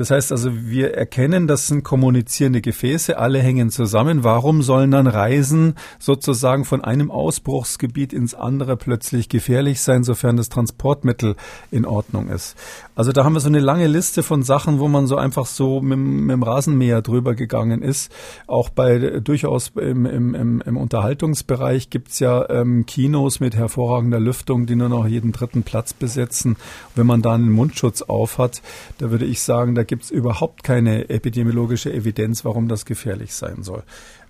Das 0.00 0.10
heißt 0.10 0.32
also, 0.32 0.50
wir 0.54 0.94
erkennen, 0.94 1.46
das 1.46 1.66
sind 1.66 1.84
kommunizierende 1.84 2.62
Gefäße, 2.62 3.18
alle 3.18 3.38
hängen 3.40 3.68
zusammen. 3.68 4.24
Warum 4.24 4.62
sollen 4.62 4.90
dann 4.90 5.06
Reisen 5.06 5.74
sozusagen 5.98 6.64
von 6.64 6.82
einem 6.82 7.10
Ausbruchsgebiet 7.10 8.14
ins 8.14 8.32
andere 8.34 8.78
plötzlich 8.78 9.28
gefährlich 9.28 9.82
sein, 9.82 10.02
sofern 10.02 10.38
das 10.38 10.48
Transportmittel 10.48 11.36
in 11.70 11.84
Ordnung 11.84 12.30
ist? 12.30 12.56
Also 12.94 13.12
da 13.12 13.24
haben 13.24 13.34
wir 13.34 13.40
so 13.40 13.50
eine 13.50 13.60
lange 13.60 13.88
Liste 13.88 14.22
von 14.22 14.42
Sachen, 14.42 14.78
wo 14.78 14.88
man 14.88 15.06
so 15.06 15.16
einfach 15.16 15.44
so 15.44 15.82
mit, 15.82 15.98
mit 15.98 16.30
dem 16.30 16.42
Rasenmäher 16.44 17.02
drüber 17.02 17.34
gegangen 17.34 17.82
ist. 17.82 18.10
Auch 18.46 18.70
bei 18.70 19.20
durchaus 19.20 19.72
im, 19.76 20.06
im, 20.06 20.62
im 20.62 20.76
Unterhaltungsbereich 20.78 21.90
gibt's 21.90 22.20
ja 22.20 22.48
ähm, 22.48 22.86
Kinos 22.86 23.40
mit 23.40 23.54
hervorragender 23.54 24.18
Lüftung, 24.18 24.64
die 24.64 24.76
nur 24.76 24.88
noch 24.88 25.06
jeden 25.06 25.32
dritten 25.32 25.62
Platz 25.62 25.92
besetzen. 25.92 26.56
Wenn 26.94 27.06
man 27.06 27.20
da 27.20 27.34
einen 27.34 27.50
Mundschutz 27.50 28.00
auf 28.00 28.38
hat, 28.38 28.62
da 28.96 29.10
würde 29.10 29.26
ich 29.26 29.42
sagen, 29.42 29.74
da 29.74 29.89
gibt 29.90 30.04
es 30.04 30.12
überhaupt 30.12 30.62
keine 30.62 31.10
epidemiologische 31.10 31.92
Evidenz, 31.92 32.44
warum 32.44 32.68
das 32.68 32.84
gefährlich 32.84 33.34
sein 33.34 33.64
soll 33.64 33.82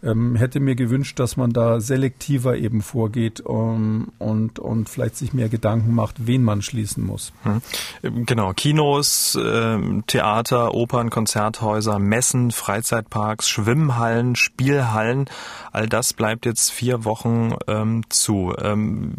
ähm, 0.03 0.37
hätte 0.37 0.61
mir 0.61 0.75
gewünscht, 0.75 1.19
dass 1.19 1.37
man 1.37 1.53
da 1.53 1.81
selektiver 1.81 2.57
eben 2.57 2.83
vorgeht 2.83 3.41
um, 3.41 4.13
und, 4.19 4.59
und 4.59 4.89
vielleicht 4.89 5.17
sich 5.17 5.33
mehr 5.33 5.49
Gedanken 5.49 5.95
macht, 5.95 6.27
wen 6.27 6.43
man 6.43 6.63
schließen 6.63 7.05
muss. 7.05 7.33
Hm. 7.43 8.25
Genau, 8.27 8.53
Kinos, 8.53 9.37
äh, 9.37 9.79
Theater, 10.07 10.75
Opern, 10.75 11.11
Konzerthäuser, 11.11 11.99
Messen, 11.99 12.51
Freizeitparks, 12.51 13.49
Schwimmhallen, 13.49 14.37
Spielhallen, 14.37 15.27
all 15.73 15.89
das 15.89 16.13
bleibt 16.13 16.47
jetzt 16.47 16.71
vier 16.71 17.05
Wochen 17.05 17.55
ähm, 17.67 18.03
zu. 18.09 18.55
Ähm, 18.61 19.13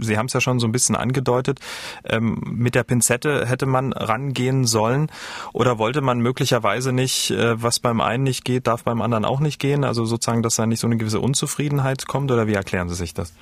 Sie 0.00 0.16
haben 0.16 0.26
es 0.26 0.32
ja 0.32 0.40
schon 0.40 0.60
so 0.60 0.66
ein 0.66 0.72
bisschen 0.72 0.96
angedeutet. 0.96 1.60
Ähm, 2.04 2.40
mit 2.44 2.74
der 2.74 2.84
Pinzette 2.84 3.46
hätte 3.46 3.66
man 3.66 3.92
rangehen 3.92 4.64
sollen 4.64 5.10
oder 5.52 5.78
wollte 5.78 5.87
man 6.00 6.20
möglicherweise 6.20 6.92
nicht, 6.92 7.30
äh, 7.30 7.60
was 7.62 7.80
beim 7.80 8.00
einen 8.00 8.24
nicht 8.24 8.44
geht, 8.44 8.66
darf 8.66 8.84
beim 8.84 9.02
anderen 9.02 9.24
auch 9.24 9.40
nicht 9.40 9.58
gehen? 9.58 9.84
Also 9.84 10.04
sozusagen, 10.04 10.42
dass 10.42 10.56
da 10.56 10.66
nicht 10.66 10.80
so 10.80 10.86
eine 10.86 10.96
gewisse 10.96 11.20
Unzufriedenheit 11.20 12.06
kommt 12.06 12.30
oder 12.30 12.46
wie 12.46 12.54
erklären 12.54 12.88
Sie 12.88 12.94
sich 12.94 13.14
das? 13.14 13.32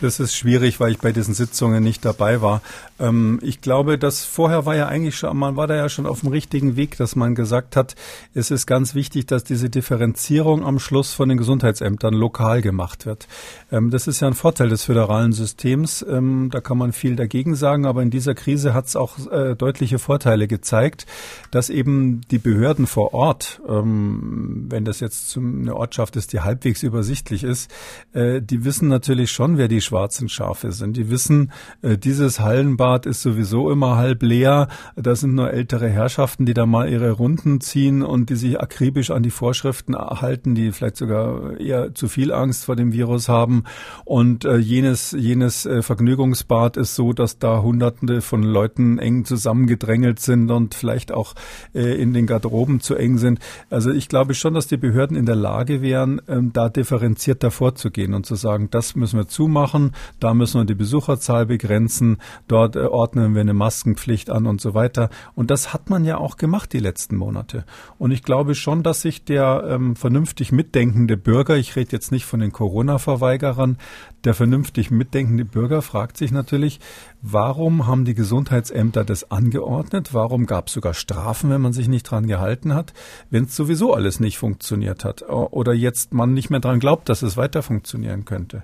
Das 0.00 0.18
ist 0.18 0.34
schwierig, 0.34 0.80
weil 0.80 0.90
ich 0.90 0.98
bei 0.98 1.12
diesen 1.12 1.34
Sitzungen 1.34 1.82
nicht 1.82 2.04
dabei 2.04 2.42
war. 2.42 2.62
Ähm, 2.98 3.38
ich 3.42 3.60
glaube, 3.60 3.96
dass 3.96 4.24
vorher 4.24 4.66
war 4.66 4.74
ja 4.74 4.86
eigentlich 4.86 5.16
schon, 5.16 5.36
man 5.36 5.56
war 5.56 5.66
da 5.66 5.76
ja 5.76 5.88
schon 5.88 6.06
auf 6.06 6.20
dem 6.20 6.30
richtigen 6.30 6.76
Weg, 6.76 6.96
dass 6.96 7.16
man 7.16 7.34
gesagt 7.34 7.76
hat, 7.76 7.94
es 8.34 8.50
ist 8.50 8.66
ganz 8.66 8.94
wichtig, 8.94 9.26
dass 9.26 9.44
diese 9.44 9.70
Differenzierung 9.70 10.64
am 10.64 10.78
Schluss 10.78 11.12
von 11.12 11.28
den 11.28 11.38
Gesundheitsämtern 11.38 12.12
lokal 12.12 12.60
gemacht 12.60 13.06
wird. 13.06 13.28
Ähm, 13.70 13.90
das 13.90 14.06
ist 14.08 14.20
ja 14.20 14.28
ein 14.28 14.34
Vorteil 14.34 14.68
des 14.68 14.84
föderalen 14.84 15.32
Systems. 15.32 16.04
Ähm, 16.08 16.50
da 16.50 16.60
kann 16.60 16.76
man 16.76 16.92
viel 16.92 17.14
dagegen 17.14 17.54
sagen, 17.54 17.86
aber 17.86 18.02
in 18.02 18.10
dieser 18.10 18.34
Krise 18.34 18.74
hat 18.74 18.86
es 18.86 18.96
auch 18.96 19.18
äh, 19.30 19.54
deutliche 19.54 20.00
Vorteile 20.00 20.48
gezeigt, 20.48 21.06
dass 21.52 21.70
eben 21.70 22.20
die 22.30 22.38
Behörden 22.38 22.86
vor 22.86 23.14
Ort, 23.14 23.60
ähm, 23.68 24.66
wenn 24.68 24.84
das 24.84 24.98
jetzt 25.00 25.36
eine 25.36 25.76
Ortschaft 25.76 26.16
ist, 26.16 26.32
die 26.32 26.40
halbwegs 26.40 26.82
übersichtlich 26.82 27.44
ist, 27.44 27.70
äh, 28.12 28.42
die 28.42 28.64
wissen 28.64 28.88
natürlich 28.88 29.30
schon, 29.30 29.56
wer 29.56 29.68
die 29.68 29.80
schwarzen 29.94 30.28
Schafe 30.28 30.72
sind. 30.72 30.96
Die 30.96 31.08
wissen, 31.08 31.52
äh, 31.80 31.96
dieses 31.96 32.40
Hallenbad 32.40 33.06
ist 33.06 33.22
sowieso 33.22 33.70
immer 33.70 33.96
halb 33.96 34.24
leer. 34.24 34.66
Da 34.96 35.14
sind 35.14 35.36
nur 35.36 35.52
ältere 35.52 35.88
Herrschaften, 35.88 36.46
die 36.46 36.54
da 36.54 36.66
mal 36.66 36.88
ihre 36.88 37.12
Runden 37.12 37.60
ziehen 37.60 38.02
und 38.02 38.28
die 38.28 38.34
sich 38.34 38.60
akribisch 38.60 39.12
an 39.12 39.22
die 39.22 39.30
Vorschriften 39.30 39.94
halten, 39.94 40.56
die 40.56 40.72
vielleicht 40.72 40.96
sogar 40.96 41.60
eher 41.60 41.94
zu 41.94 42.08
viel 42.08 42.32
Angst 42.32 42.64
vor 42.64 42.74
dem 42.74 42.92
Virus 42.92 43.28
haben. 43.28 43.62
Und 44.04 44.44
äh, 44.44 44.56
jenes, 44.56 45.12
jenes 45.12 45.64
äh, 45.64 45.80
Vergnügungsbad 45.80 46.76
ist 46.76 46.96
so, 46.96 47.12
dass 47.12 47.38
da 47.38 47.62
Hunderte 47.62 48.20
von 48.20 48.42
Leuten 48.42 48.98
eng 48.98 49.24
zusammengedrängelt 49.24 50.18
sind 50.18 50.50
und 50.50 50.74
vielleicht 50.74 51.12
auch 51.12 51.34
in 51.72 52.12
den 52.12 52.26
Garderoben 52.26 52.80
zu 52.80 52.94
eng 52.94 53.18
sind. 53.18 53.38
Also 53.70 53.90
ich 53.90 54.08
glaube 54.08 54.34
schon, 54.34 54.54
dass 54.54 54.66
die 54.66 54.76
Behörden 54.76 55.16
in 55.16 55.26
der 55.26 55.36
Lage 55.36 55.82
wären, 55.82 56.20
ähm, 56.28 56.52
da 56.52 56.68
differenzierter 56.68 57.50
vorzugehen 57.50 58.14
und 58.14 58.26
zu 58.26 58.34
sagen, 58.34 58.68
das 58.70 58.96
müssen 58.96 59.18
wir 59.18 59.28
zumachen 59.28 59.73
machen, 59.74 59.92
da 60.20 60.34
müssen 60.34 60.60
wir 60.60 60.64
die 60.64 60.74
Besucherzahl 60.74 61.46
begrenzen, 61.46 62.18
dort 62.48 62.76
äh, 62.76 62.80
ordnen 62.80 63.34
wir 63.34 63.40
eine 63.40 63.54
Maskenpflicht 63.54 64.30
an 64.30 64.46
und 64.46 64.60
so 64.60 64.74
weiter. 64.74 65.10
Und 65.34 65.50
das 65.50 65.72
hat 65.72 65.90
man 65.90 66.04
ja 66.04 66.18
auch 66.18 66.36
gemacht 66.36 66.72
die 66.72 66.78
letzten 66.78 67.16
Monate. 67.16 67.64
Und 67.98 68.12
ich 68.12 68.22
glaube 68.22 68.54
schon, 68.54 68.82
dass 68.82 69.02
sich 69.02 69.24
der 69.24 69.64
ähm, 69.68 69.96
vernünftig 69.96 70.52
mitdenkende 70.52 71.16
Bürger, 71.16 71.56
ich 71.56 71.76
rede 71.76 71.92
jetzt 71.92 72.12
nicht 72.12 72.24
von 72.24 72.40
den 72.40 72.52
Corona-Verweigerern, 72.52 73.78
der 74.24 74.34
vernünftig 74.34 74.90
mitdenkende 74.90 75.44
Bürger 75.44 75.82
fragt 75.82 76.16
sich 76.16 76.32
natürlich, 76.32 76.80
warum 77.20 77.86
haben 77.86 78.06
die 78.06 78.14
Gesundheitsämter 78.14 79.04
das 79.04 79.30
angeordnet? 79.30 80.14
Warum 80.14 80.46
gab 80.46 80.68
es 80.68 80.74
sogar 80.74 80.94
Strafen, 80.94 81.50
wenn 81.50 81.60
man 81.60 81.74
sich 81.74 81.88
nicht 81.88 82.04
dran 82.04 82.26
gehalten 82.26 82.74
hat, 82.74 82.94
wenn 83.30 83.44
es 83.44 83.56
sowieso 83.56 83.92
alles 83.92 84.20
nicht 84.20 84.38
funktioniert 84.38 85.04
hat? 85.04 85.28
Oder 85.28 85.74
jetzt 85.74 86.14
man 86.14 86.32
nicht 86.32 86.48
mehr 86.48 86.60
dran 86.60 86.80
glaubt, 86.80 87.08
dass 87.10 87.22
es 87.22 87.36
weiter 87.36 87.62
funktionieren 87.62 88.24
könnte. 88.24 88.62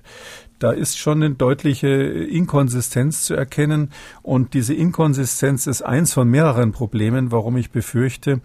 Da 0.61 0.71
ist 0.71 0.99
schon 0.99 1.23
eine 1.23 1.33
deutliche 1.33 1.87
Inkonsistenz 1.87 3.23
zu 3.23 3.33
erkennen. 3.33 3.89
Und 4.21 4.53
diese 4.53 4.75
Inkonsistenz 4.75 5.65
ist 5.65 5.81
eins 5.81 6.13
von 6.13 6.29
mehreren 6.29 6.71
Problemen, 6.71 7.31
warum 7.31 7.57
ich 7.57 7.71
befürchte, 7.71 8.41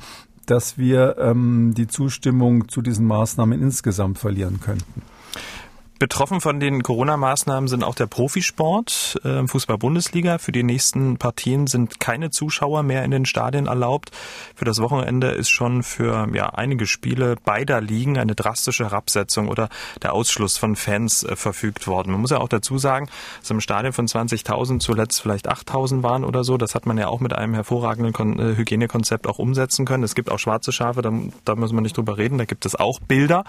dass 0.46 0.78
wir 0.78 1.18
ähm, 1.18 1.74
die 1.76 1.88
Zustimmung 1.88 2.68
zu 2.70 2.80
diesen 2.80 3.06
Maßnahmen 3.06 3.60
insgesamt 3.60 4.18
verlieren 4.18 4.60
könnten. 4.60 5.02
Betroffen 5.98 6.42
von 6.42 6.60
den 6.60 6.82
Corona-Maßnahmen 6.82 7.68
sind 7.68 7.82
auch 7.82 7.94
der 7.94 8.06
Profisport, 8.06 9.18
äh, 9.24 9.46
Fußball-Bundesliga. 9.46 10.36
Für 10.36 10.52
die 10.52 10.62
nächsten 10.62 11.16
Partien 11.16 11.66
sind 11.66 12.00
keine 12.00 12.28
Zuschauer 12.28 12.82
mehr 12.82 13.02
in 13.02 13.10
den 13.10 13.24
Stadien 13.24 13.66
erlaubt. 13.66 14.10
Für 14.54 14.66
das 14.66 14.82
Wochenende 14.82 15.28
ist 15.28 15.48
schon 15.48 15.82
für 15.82 16.28
ja, 16.34 16.50
einige 16.50 16.86
Spiele 16.86 17.36
beider 17.42 17.80
Ligen 17.80 18.18
eine 18.18 18.34
drastische 18.34 18.84
Herabsetzung 18.84 19.48
oder 19.48 19.70
der 20.02 20.12
Ausschluss 20.12 20.58
von 20.58 20.76
Fans 20.76 21.22
äh, 21.22 21.34
verfügt 21.34 21.86
worden. 21.86 22.12
Man 22.12 22.20
muss 22.20 22.30
ja 22.30 22.38
auch 22.38 22.50
dazu 22.50 22.76
sagen, 22.76 23.08
dass 23.40 23.50
im 23.50 23.62
Stadion 23.62 23.94
von 23.94 24.06
20.000 24.06 24.80
zuletzt 24.80 25.22
vielleicht 25.22 25.50
8.000 25.50 26.02
waren 26.02 26.24
oder 26.24 26.44
so. 26.44 26.58
Das 26.58 26.74
hat 26.74 26.84
man 26.84 26.98
ja 26.98 27.08
auch 27.08 27.20
mit 27.20 27.32
einem 27.32 27.54
hervorragenden 27.54 28.38
äh, 28.38 28.54
Hygienekonzept 28.54 29.26
auch 29.26 29.38
umsetzen 29.38 29.86
können. 29.86 30.04
Es 30.04 30.14
gibt 30.14 30.30
auch 30.30 30.38
schwarze 30.38 30.72
Schafe, 30.72 31.00
da, 31.00 31.10
da 31.46 31.56
muss 31.56 31.72
man 31.72 31.84
nicht 31.84 31.96
drüber 31.96 32.18
reden. 32.18 32.36
Da 32.36 32.44
gibt 32.44 32.66
es 32.66 32.74
auch 32.74 33.00
Bilder 33.00 33.44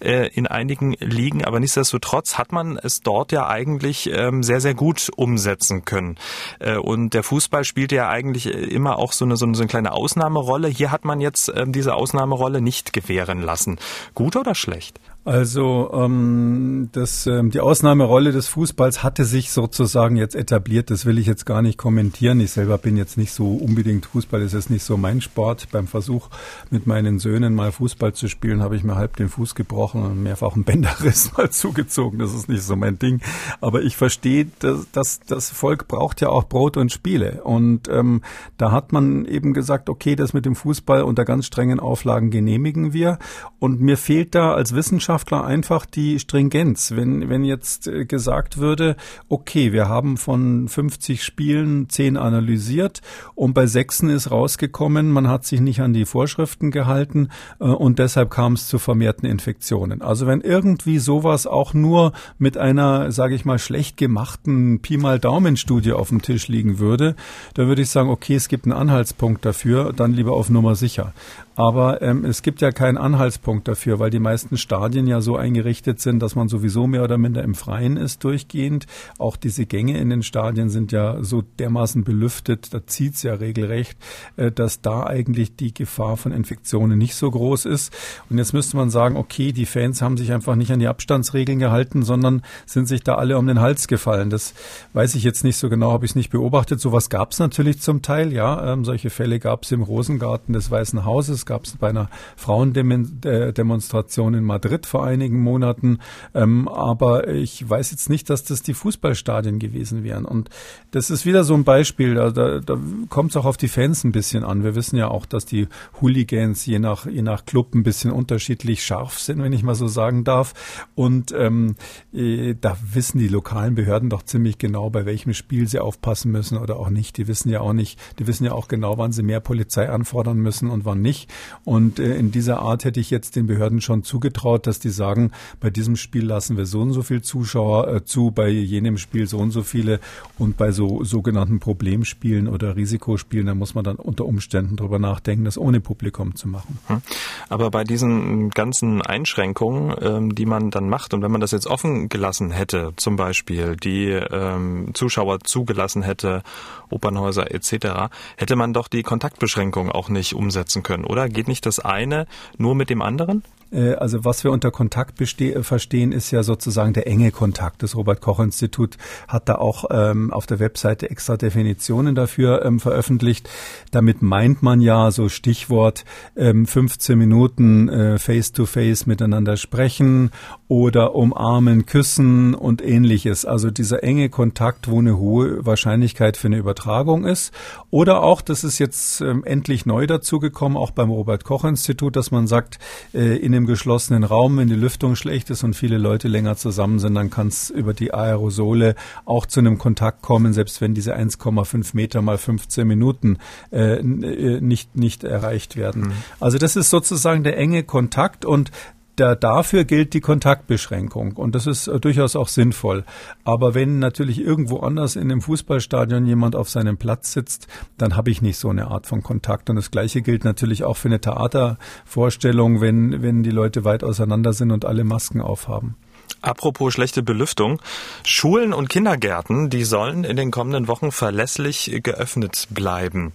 äh, 0.00 0.28
in 0.28 0.46
einigen 0.46 0.92
Ligen, 0.92 1.44
aber 1.44 1.60
nichtsdestotrotz 1.60 1.81
nichtsdestotrotz 1.82 2.38
hat 2.38 2.52
man 2.52 2.78
es 2.78 3.00
dort 3.00 3.32
ja 3.32 3.48
eigentlich 3.48 4.08
ähm, 4.12 4.44
sehr, 4.44 4.60
sehr 4.60 4.74
gut 4.74 5.10
umsetzen 5.16 5.84
können. 5.84 6.16
Äh, 6.60 6.76
und 6.76 7.12
der 7.12 7.24
Fußball 7.24 7.64
spielte 7.64 7.96
ja 7.96 8.08
eigentlich 8.08 8.46
immer 8.46 8.98
auch 8.98 9.12
so 9.12 9.24
eine, 9.24 9.36
so 9.36 9.46
eine, 9.46 9.56
so 9.56 9.62
eine 9.62 9.68
kleine 9.68 9.92
Ausnahmerolle. 9.92 10.68
Hier 10.68 10.92
hat 10.92 11.04
man 11.04 11.20
jetzt 11.20 11.52
ähm, 11.54 11.72
diese 11.72 11.94
Ausnahmerolle 11.94 12.60
nicht 12.60 12.92
gewähren 12.92 13.42
lassen. 13.42 13.78
Gut 14.14 14.36
oder 14.36 14.54
schlecht? 14.54 15.00
Also 15.24 15.88
ähm, 15.94 16.88
das, 16.90 17.28
ähm, 17.28 17.50
die 17.50 17.60
Ausnahmerolle 17.60 18.32
des 18.32 18.48
Fußballs 18.48 19.04
hatte 19.04 19.24
sich 19.24 19.52
sozusagen 19.52 20.16
jetzt 20.16 20.34
etabliert. 20.34 20.90
Das 20.90 21.06
will 21.06 21.16
ich 21.16 21.26
jetzt 21.28 21.46
gar 21.46 21.62
nicht 21.62 21.78
kommentieren. 21.78 22.40
Ich 22.40 22.50
selber 22.50 22.76
bin 22.76 22.96
jetzt 22.96 23.16
nicht 23.16 23.32
so 23.32 23.54
unbedingt 23.54 24.06
Fußball, 24.06 24.42
ist 24.42 24.68
nicht 24.68 24.82
so 24.82 24.96
mein 24.96 25.20
Sport. 25.20 25.68
Beim 25.70 25.86
Versuch 25.86 26.28
mit 26.70 26.88
meinen 26.88 27.20
Söhnen 27.20 27.54
mal 27.54 27.70
Fußball 27.70 28.14
zu 28.14 28.26
spielen, 28.26 28.64
habe 28.64 28.74
ich 28.74 28.82
mir 28.82 28.96
halb 28.96 29.14
den 29.14 29.28
Fuß 29.28 29.54
gebrochen 29.54 30.02
und 30.02 30.24
mehrfach 30.24 30.54
einen 30.54 30.64
Bänderriss 30.64 31.30
mal 31.36 31.50
zugezogen. 31.50 32.18
Das 32.18 32.34
ist 32.34 32.48
nicht 32.48 32.64
so 32.64 32.74
mein 32.74 32.98
Ding. 32.98 33.20
Aber 33.60 33.82
ich 33.82 33.96
verstehe, 33.96 34.48
dass, 34.58 34.90
dass 34.90 35.20
das 35.20 35.50
Volk 35.50 35.86
braucht 35.86 36.20
ja 36.20 36.30
auch 36.30 36.48
Brot 36.48 36.76
und 36.76 36.90
Spiele. 36.90 37.44
Und 37.44 37.88
ähm, 37.88 38.22
da 38.58 38.72
hat 38.72 38.90
man 38.90 39.24
eben 39.26 39.54
gesagt, 39.54 39.88
okay, 39.88 40.16
das 40.16 40.32
mit 40.32 40.46
dem 40.46 40.56
Fußball 40.56 41.02
unter 41.02 41.24
ganz 41.24 41.46
strengen 41.46 41.78
Auflagen 41.78 42.30
genehmigen 42.30 42.92
wir. 42.92 43.20
Und 43.60 43.80
mir 43.80 43.96
fehlt 43.96 44.34
da 44.34 44.54
als 44.54 44.74
Wissenschaftler 44.74 45.11
Wissenschaftler 45.12 45.44
einfach 45.44 45.84
die 45.84 46.18
Stringenz. 46.18 46.92
Wenn, 46.96 47.28
wenn 47.28 47.44
jetzt 47.44 47.86
äh, 47.86 48.06
gesagt 48.06 48.56
würde, 48.56 48.96
okay, 49.28 49.70
wir 49.70 49.86
haben 49.86 50.16
von 50.16 50.68
50 50.68 51.22
Spielen 51.22 51.90
10 51.90 52.16
analysiert 52.16 53.02
und 53.34 53.52
bei 53.52 53.66
sechsen 53.66 54.08
ist 54.08 54.30
rausgekommen, 54.30 55.10
man 55.10 55.28
hat 55.28 55.44
sich 55.44 55.60
nicht 55.60 55.80
an 55.80 55.92
die 55.92 56.06
Vorschriften 56.06 56.70
gehalten 56.70 57.28
äh, 57.60 57.64
und 57.64 57.98
deshalb 57.98 58.30
kam 58.30 58.54
es 58.54 58.68
zu 58.68 58.78
vermehrten 58.78 59.28
Infektionen. 59.28 60.00
Also 60.00 60.26
wenn 60.26 60.40
irgendwie 60.40 60.98
sowas 60.98 61.46
auch 61.46 61.74
nur 61.74 62.12
mit 62.38 62.56
einer, 62.56 63.12
sage 63.12 63.34
ich 63.34 63.44
mal, 63.44 63.58
schlecht 63.58 63.98
gemachten 63.98 64.80
Pi 64.80 64.96
mal 64.96 65.18
Daumen-Studie 65.18 65.92
auf 65.92 66.08
dem 66.08 66.22
Tisch 66.22 66.48
liegen 66.48 66.78
würde, 66.78 67.16
dann 67.52 67.68
würde 67.68 67.82
ich 67.82 67.90
sagen, 67.90 68.08
okay, 68.08 68.36
es 68.36 68.48
gibt 68.48 68.64
einen 68.64 68.72
Anhaltspunkt 68.72 69.44
dafür, 69.44 69.92
dann 69.92 70.14
lieber 70.14 70.32
auf 70.32 70.48
Nummer 70.48 70.74
sicher. 70.74 71.12
Aber 71.54 72.00
ähm, 72.02 72.24
es 72.24 72.42
gibt 72.42 72.60
ja 72.60 72.72
keinen 72.72 72.96
Anhaltspunkt 72.96 73.68
dafür, 73.68 73.98
weil 73.98 74.10
die 74.10 74.18
meisten 74.18 74.56
Stadien 74.56 75.06
ja 75.06 75.20
so 75.20 75.36
eingerichtet 75.36 76.00
sind, 76.00 76.20
dass 76.20 76.34
man 76.34 76.48
sowieso 76.48 76.86
mehr 76.86 77.04
oder 77.04 77.18
minder 77.18 77.42
im 77.42 77.54
Freien 77.54 77.96
ist 77.96 78.24
durchgehend. 78.24 78.86
Auch 79.18 79.36
diese 79.36 79.66
Gänge 79.66 79.98
in 79.98 80.10
den 80.10 80.22
Stadien 80.22 80.70
sind 80.70 80.92
ja 80.92 81.22
so 81.22 81.42
dermaßen 81.58 82.04
belüftet, 82.04 82.72
da 82.72 82.86
zieht's 82.86 83.22
ja 83.22 83.34
regelrecht, 83.34 83.98
äh, 84.36 84.50
dass 84.50 84.80
da 84.80 85.04
eigentlich 85.06 85.56
die 85.56 85.74
Gefahr 85.74 86.16
von 86.16 86.32
Infektionen 86.32 86.98
nicht 86.98 87.14
so 87.14 87.30
groß 87.30 87.66
ist. 87.66 87.92
Und 88.30 88.38
jetzt 88.38 88.52
müsste 88.52 88.76
man 88.76 88.90
sagen, 88.90 89.16
okay, 89.16 89.52
die 89.52 89.66
Fans 89.66 90.00
haben 90.00 90.16
sich 90.16 90.32
einfach 90.32 90.54
nicht 90.54 90.72
an 90.72 90.78
die 90.78 90.88
Abstandsregeln 90.88 91.58
gehalten, 91.58 92.02
sondern 92.02 92.42
sind 92.66 92.86
sich 92.88 93.02
da 93.02 93.16
alle 93.16 93.38
um 93.38 93.46
den 93.46 93.60
Hals 93.60 93.88
gefallen. 93.88 94.30
Das 94.30 94.54
weiß 94.94 95.14
ich 95.14 95.24
jetzt 95.24 95.44
nicht 95.44 95.56
so 95.56 95.68
genau, 95.68 95.92
habe 95.92 96.06
ich 96.06 96.14
nicht 96.14 96.30
beobachtet. 96.30 96.80
Sowas 96.80 97.10
gab's 97.10 97.38
natürlich 97.38 97.80
zum 97.80 98.02
Teil, 98.02 98.32
ja. 98.32 98.72
Ähm, 98.72 98.84
solche 98.84 99.10
Fälle 99.10 99.38
gab's 99.38 99.70
im 99.72 99.82
Rosengarten 99.82 100.54
des 100.54 100.70
Weißen 100.70 101.04
Hauses 101.04 101.41
das 101.42 101.46
gab 101.46 101.64
es 101.64 101.76
bei 101.76 101.88
einer 101.88 102.08
Frauendemonstration 102.36 104.34
in 104.34 104.44
Madrid 104.44 104.86
vor 104.86 105.04
einigen 105.04 105.40
Monaten. 105.40 105.98
Ähm, 106.34 106.68
aber 106.68 107.26
ich 107.26 107.68
weiß 107.68 107.90
jetzt 107.90 108.08
nicht, 108.08 108.30
dass 108.30 108.44
das 108.44 108.62
die 108.62 108.74
Fußballstadien 108.74 109.58
gewesen 109.58 110.04
wären. 110.04 110.24
Und 110.24 110.50
das 110.92 111.10
ist 111.10 111.26
wieder 111.26 111.42
so 111.42 111.54
ein 111.54 111.64
Beispiel. 111.64 112.14
Da, 112.14 112.30
da, 112.30 112.60
da 112.60 112.78
kommt 113.08 113.30
es 113.30 113.36
auch 113.36 113.44
auf 113.44 113.56
die 113.56 113.66
Fans 113.66 114.04
ein 114.04 114.12
bisschen 114.12 114.44
an. 114.44 114.62
Wir 114.62 114.76
wissen 114.76 114.96
ja 114.96 115.08
auch, 115.08 115.26
dass 115.26 115.44
die 115.44 115.66
Hooligans 116.00 116.64
je 116.64 116.78
nach, 116.78 117.06
je 117.06 117.22
nach 117.22 117.44
Club 117.44 117.74
ein 117.74 117.82
bisschen 117.82 118.12
unterschiedlich 118.12 118.84
scharf 118.84 119.18
sind, 119.18 119.42
wenn 119.42 119.52
ich 119.52 119.64
mal 119.64 119.74
so 119.74 119.88
sagen 119.88 120.22
darf. 120.22 120.54
Und 120.94 121.32
ähm, 121.32 121.74
äh, 122.12 122.54
da 122.60 122.76
wissen 122.92 123.18
die 123.18 123.28
lokalen 123.28 123.74
Behörden 123.74 124.10
doch 124.10 124.22
ziemlich 124.22 124.58
genau, 124.58 124.90
bei 124.90 125.06
welchem 125.06 125.34
Spiel 125.34 125.66
sie 125.66 125.80
aufpassen 125.80 126.30
müssen 126.30 126.56
oder 126.56 126.78
auch 126.78 126.90
nicht. 126.90 127.16
Die 127.16 127.26
wissen 127.26 127.48
ja 127.48 127.60
auch 127.60 127.72
nicht, 127.72 127.98
die 128.20 128.28
wissen 128.28 128.44
ja 128.44 128.52
auch 128.52 128.68
genau, 128.68 128.96
wann 128.96 129.10
sie 129.10 129.24
mehr 129.24 129.40
Polizei 129.40 129.88
anfordern 129.88 130.38
müssen 130.38 130.70
und 130.70 130.84
wann 130.84 131.00
nicht. 131.00 131.31
Und 131.64 131.98
äh, 131.98 132.16
in 132.16 132.30
dieser 132.30 132.60
Art 132.60 132.84
hätte 132.84 133.00
ich 133.00 133.10
jetzt 133.10 133.36
den 133.36 133.46
Behörden 133.46 133.80
schon 133.80 134.02
zugetraut, 134.02 134.66
dass 134.66 134.78
die 134.78 134.90
sagen, 134.90 135.32
bei 135.60 135.70
diesem 135.70 135.96
Spiel 135.96 136.24
lassen 136.24 136.56
wir 136.56 136.66
so 136.66 136.80
und 136.80 136.92
so 136.92 137.02
viel 137.02 137.22
Zuschauer 137.22 137.88
äh, 137.88 138.04
zu, 138.04 138.30
bei 138.30 138.48
jenem 138.48 138.98
Spiel 138.98 139.26
so 139.26 139.38
und 139.38 139.50
so 139.50 139.62
viele 139.62 140.00
und 140.38 140.56
bei 140.56 140.72
so 140.72 141.04
sogenannten 141.04 141.60
Problemspielen 141.60 142.48
oder 142.48 142.76
Risikospielen, 142.76 143.46
da 143.46 143.54
muss 143.54 143.74
man 143.74 143.84
dann 143.84 143.96
unter 143.96 144.24
Umständen 144.24 144.76
drüber 144.76 144.98
nachdenken, 144.98 145.44
das 145.44 145.58
ohne 145.58 145.80
Publikum 145.80 146.34
zu 146.34 146.48
machen. 146.48 146.78
Hm. 146.88 147.02
Aber 147.48 147.70
bei 147.70 147.84
diesen 147.84 148.50
ganzen 148.50 149.02
Einschränkungen, 149.02 149.94
ähm, 150.00 150.34
die 150.34 150.46
man 150.46 150.70
dann 150.70 150.88
macht 150.88 151.14
und 151.14 151.22
wenn 151.22 151.30
man 151.30 151.40
das 151.40 151.50
jetzt 151.52 151.66
offen 151.66 152.08
gelassen 152.08 152.50
hätte, 152.50 152.92
zum 152.96 153.16
Beispiel 153.16 153.76
die 153.76 154.08
ähm, 154.08 154.90
Zuschauer 154.94 155.40
zugelassen 155.40 156.02
hätte, 156.02 156.42
Opernhäuser 156.90 157.52
etc., 157.52 158.10
hätte 158.36 158.56
man 158.56 158.72
doch 158.72 158.88
die 158.88 159.02
Kontaktbeschränkung 159.02 159.90
auch 159.90 160.08
nicht 160.08 160.34
umsetzen 160.34 160.82
können, 160.82 161.04
oder? 161.04 161.21
Geht 161.28 161.48
nicht 161.48 161.66
das 161.66 161.80
eine 161.80 162.26
nur 162.58 162.74
mit 162.74 162.90
dem 162.90 163.02
anderen? 163.02 163.42
Äh, 163.72 163.94
also 163.94 164.24
was 164.24 164.44
wir 164.44 164.52
unter 164.52 164.70
Kontakt 164.70 165.18
verstehen, 165.18 166.12
ist 166.12 166.30
ja 166.30 166.42
sozusagen 166.42 166.92
der 166.92 167.06
enge 167.06 167.30
Kontakt. 167.30 167.82
Das 167.82 167.96
Robert-Koch-Institut 167.96 168.96
hat 169.28 169.48
da 169.48 169.56
auch 169.56 169.84
ähm, 169.90 170.32
auf 170.32 170.46
der 170.46 170.58
Webseite 170.58 171.10
extra 171.10 171.36
Definitionen 171.36 172.14
dafür 172.14 172.64
ähm, 172.64 172.80
veröffentlicht. 172.80 173.48
Damit 173.90 174.22
meint 174.22 174.62
man 174.62 174.80
ja 174.80 175.10
so 175.10 175.28
Stichwort 175.28 176.04
ähm, 176.36 176.66
15 176.66 177.18
Minuten 177.18 177.88
äh, 177.88 178.18
face-to-face 178.18 179.02
-face 179.02 179.08
miteinander 179.08 179.56
sprechen 179.56 180.30
oder 180.68 181.14
umarmen, 181.14 181.86
küssen 181.86 182.54
und 182.54 182.82
ähnliches. 182.82 183.44
Also 183.44 183.70
dieser 183.70 184.02
enge 184.02 184.28
Kontakt, 184.28 184.90
wo 184.90 184.98
eine 184.98 185.18
hohe 185.18 185.64
Wahrscheinlichkeit 185.64 186.36
für 186.36 186.48
eine 186.48 186.56
Übertragung 186.56 187.24
ist. 187.24 187.52
Oder 187.90 188.22
auch, 188.22 188.40
das 188.40 188.64
ist 188.64 188.78
jetzt 188.78 189.20
ähm, 189.20 189.44
endlich 189.44 189.86
neu 189.86 190.06
dazugekommen, 190.06 190.78
auch 190.78 190.90
beim 190.90 191.10
Robert-Koch-Institut, 191.10 192.16
dass 192.16 192.30
man 192.30 192.46
sagt, 192.46 192.78
äh, 193.12 193.36
in 193.36 193.54
einem 193.54 193.61
im 193.62 193.66
geschlossenen 193.66 194.24
Raum, 194.24 194.56
wenn 194.56 194.68
die 194.68 194.74
Lüftung 194.74 195.14
schlecht 195.14 195.48
ist 195.50 195.62
und 195.62 195.74
viele 195.74 195.96
Leute 195.96 196.26
länger 196.26 196.56
zusammen 196.56 196.98
sind, 196.98 197.14
dann 197.14 197.30
kann 197.30 197.46
es 197.46 197.70
über 197.70 197.94
die 197.94 198.12
Aerosole 198.12 198.96
auch 199.24 199.46
zu 199.46 199.60
einem 199.60 199.78
Kontakt 199.78 200.20
kommen, 200.20 200.52
selbst 200.52 200.80
wenn 200.80 200.94
diese 200.94 201.16
1,5 201.16 201.90
Meter 201.94 202.22
mal 202.22 202.38
15 202.38 202.86
Minuten 202.86 203.38
äh, 203.70 203.98
äh, 203.98 204.60
nicht, 204.60 204.96
nicht 204.96 205.22
erreicht 205.22 205.76
werden. 205.76 206.02
Mhm. 206.02 206.12
Also 206.40 206.58
das 206.58 206.74
ist 206.74 206.90
sozusagen 206.90 207.44
der 207.44 207.56
enge 207.56 207.84
Kontakt 207.84 208.44
und 208.44 208.72
da, 209.16 209.34
dafür 209.34 209.84
gilt 209.84 210.14
die 210.14 210.20
Kontaktbeschränkung 210.20 211.32
und 211.32 211.54
das 211.54 211.66
ist 211.66 211.86
äh, 211.86 212.00
durchaus 212.00 212.34
auch 212.36 212.48
sinnvoll. 212.48 213.04
Aber 213.44 213.74
wenn 213.74 213.98
natürlich 213.98 214.40
irgendwo 214.40 214.80
anders 214.80 215.16
in 215.16 215.30
einem 215.30 215.42
Fußballstadion 215.42 216.26
jemand 216.26 216.56
auf 216.56 216.70
seinem 216.70 216.96
Platz 216.96 217.32
sitzt, 217.32 217.66
dann 217.98 218.16
habe 218.16 218.30
ich 218.30 218.40
nicht 218.40 218.56
so 218.56 218.70
eine 218.70 218.88
Art 218.88 219.06
von 219.06 219.22
Kontakt. 219.22 219.68
Und 219.68 219.76
das 219.76 219.90
Gleiche 219.90 220.22
gilt 220.22 220.44
natürlich 220.44 220.84
auch 220.84 220.96
für 220.96 221.08
eine 221.08 221.20
Theatervorstellung, 221.20 222.80
wenn, 222.80 223.22
wenn 223.22 223.42
die 223.42 223.50
Leute 223.50 223.84
weit 223.84 224.02
auseinander 224.02 224.52
sind 224.52 224.70
und 224.70 224.84
alle 224.84 225.04
Masken 225.04 225.40
aufhaben. 225.40 225.96
Apropos 226.40 226.94
schlechte 226.94 227.22
Belüftung. 227.22 227.80
Schulen 228.24 228.72
und 228.72 228.88
Kindergärten, 228.88 229.70
die 229.70 229.84
sollen 229.84 230.24
in 230.24 230.36
den 230.36 230.50
kommenden 230.50 230.88
Wochen 230.88 231.12
verlässlich 231.12 232.00
geöffnet 232.02 232.68
bleiben. 232.70 233.32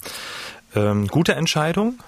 Ähm, 0.76 1.08
gute 1.08 1.36
Entscheidung? 1.36 2.00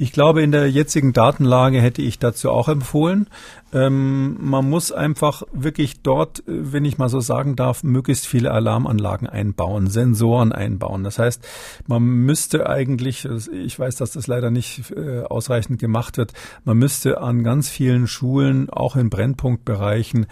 Ich 0.00 0.12
glaube, 0.12 0.40
in 0.40 0.50
der 0.50 0.70
jetzigen 0.70 1.12
Datenlage 1.12 1.78
hätte 1.78 2.00
ich 2.00 2.18
dazu 2.18 2.48
auch 2.48 2.70
empfohlen. 2.70 3.26
Ähm, 3.74 4.38
man 4.40 4.68
muss 4.68 4.92
einfach 4.92 5.42
wirklich 5.52 6.00
dort, 6.00 6.40
äh, 6.40 6.72
wenn 6.72 6.86
ich 6.86 6.96
mal 6.96 7.10
so 7.10 7.20
sagen 7.20 7.54
darf, 7.54 7.82
möglichst 7.84 8.26
viele 8.26 8.50
Alarmanlagen 8.50 9.28
einbauen, 9.28 9.88
Sensoren 9.88 10.52
einbauen. 10.52 11.04
Das 11.04 11.18
heißt, 11.18 11.46
man 11.86 12.02
müsste 12.02 12.66
eigentlich, 12.66 13.28
ich 13.52 13.78
weiß, 13.78 13.96
dass 13.96 14.12
das 14.12 14.26
leider 14.26 14.50
nicht 14.50 14.90
äh, 14.92 15.20
ausreichend 15.20 15.78
gemacht 15.78 16.16
wird, 16.16 16.32
man 16.64 16.78
müsste 16.78 17.20
an 17.20 17.44
ganz 17.44 17.68
vielen 17.68 18.06
Schulen, 18.06 18.70
auch 18.70 18.96
in 18.96 19.10
Brennpunktbereichen, 19.10 20.28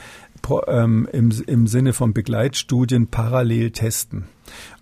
ähm, 0.67 1.09
im, 1.13 1.31
im 1.47 1.67
Sinne 1.67 1.93
von 1.93 2.13
Begleitstudien 2.13 3.09
parallel 3.09 3.71
testen. 3.71 4.25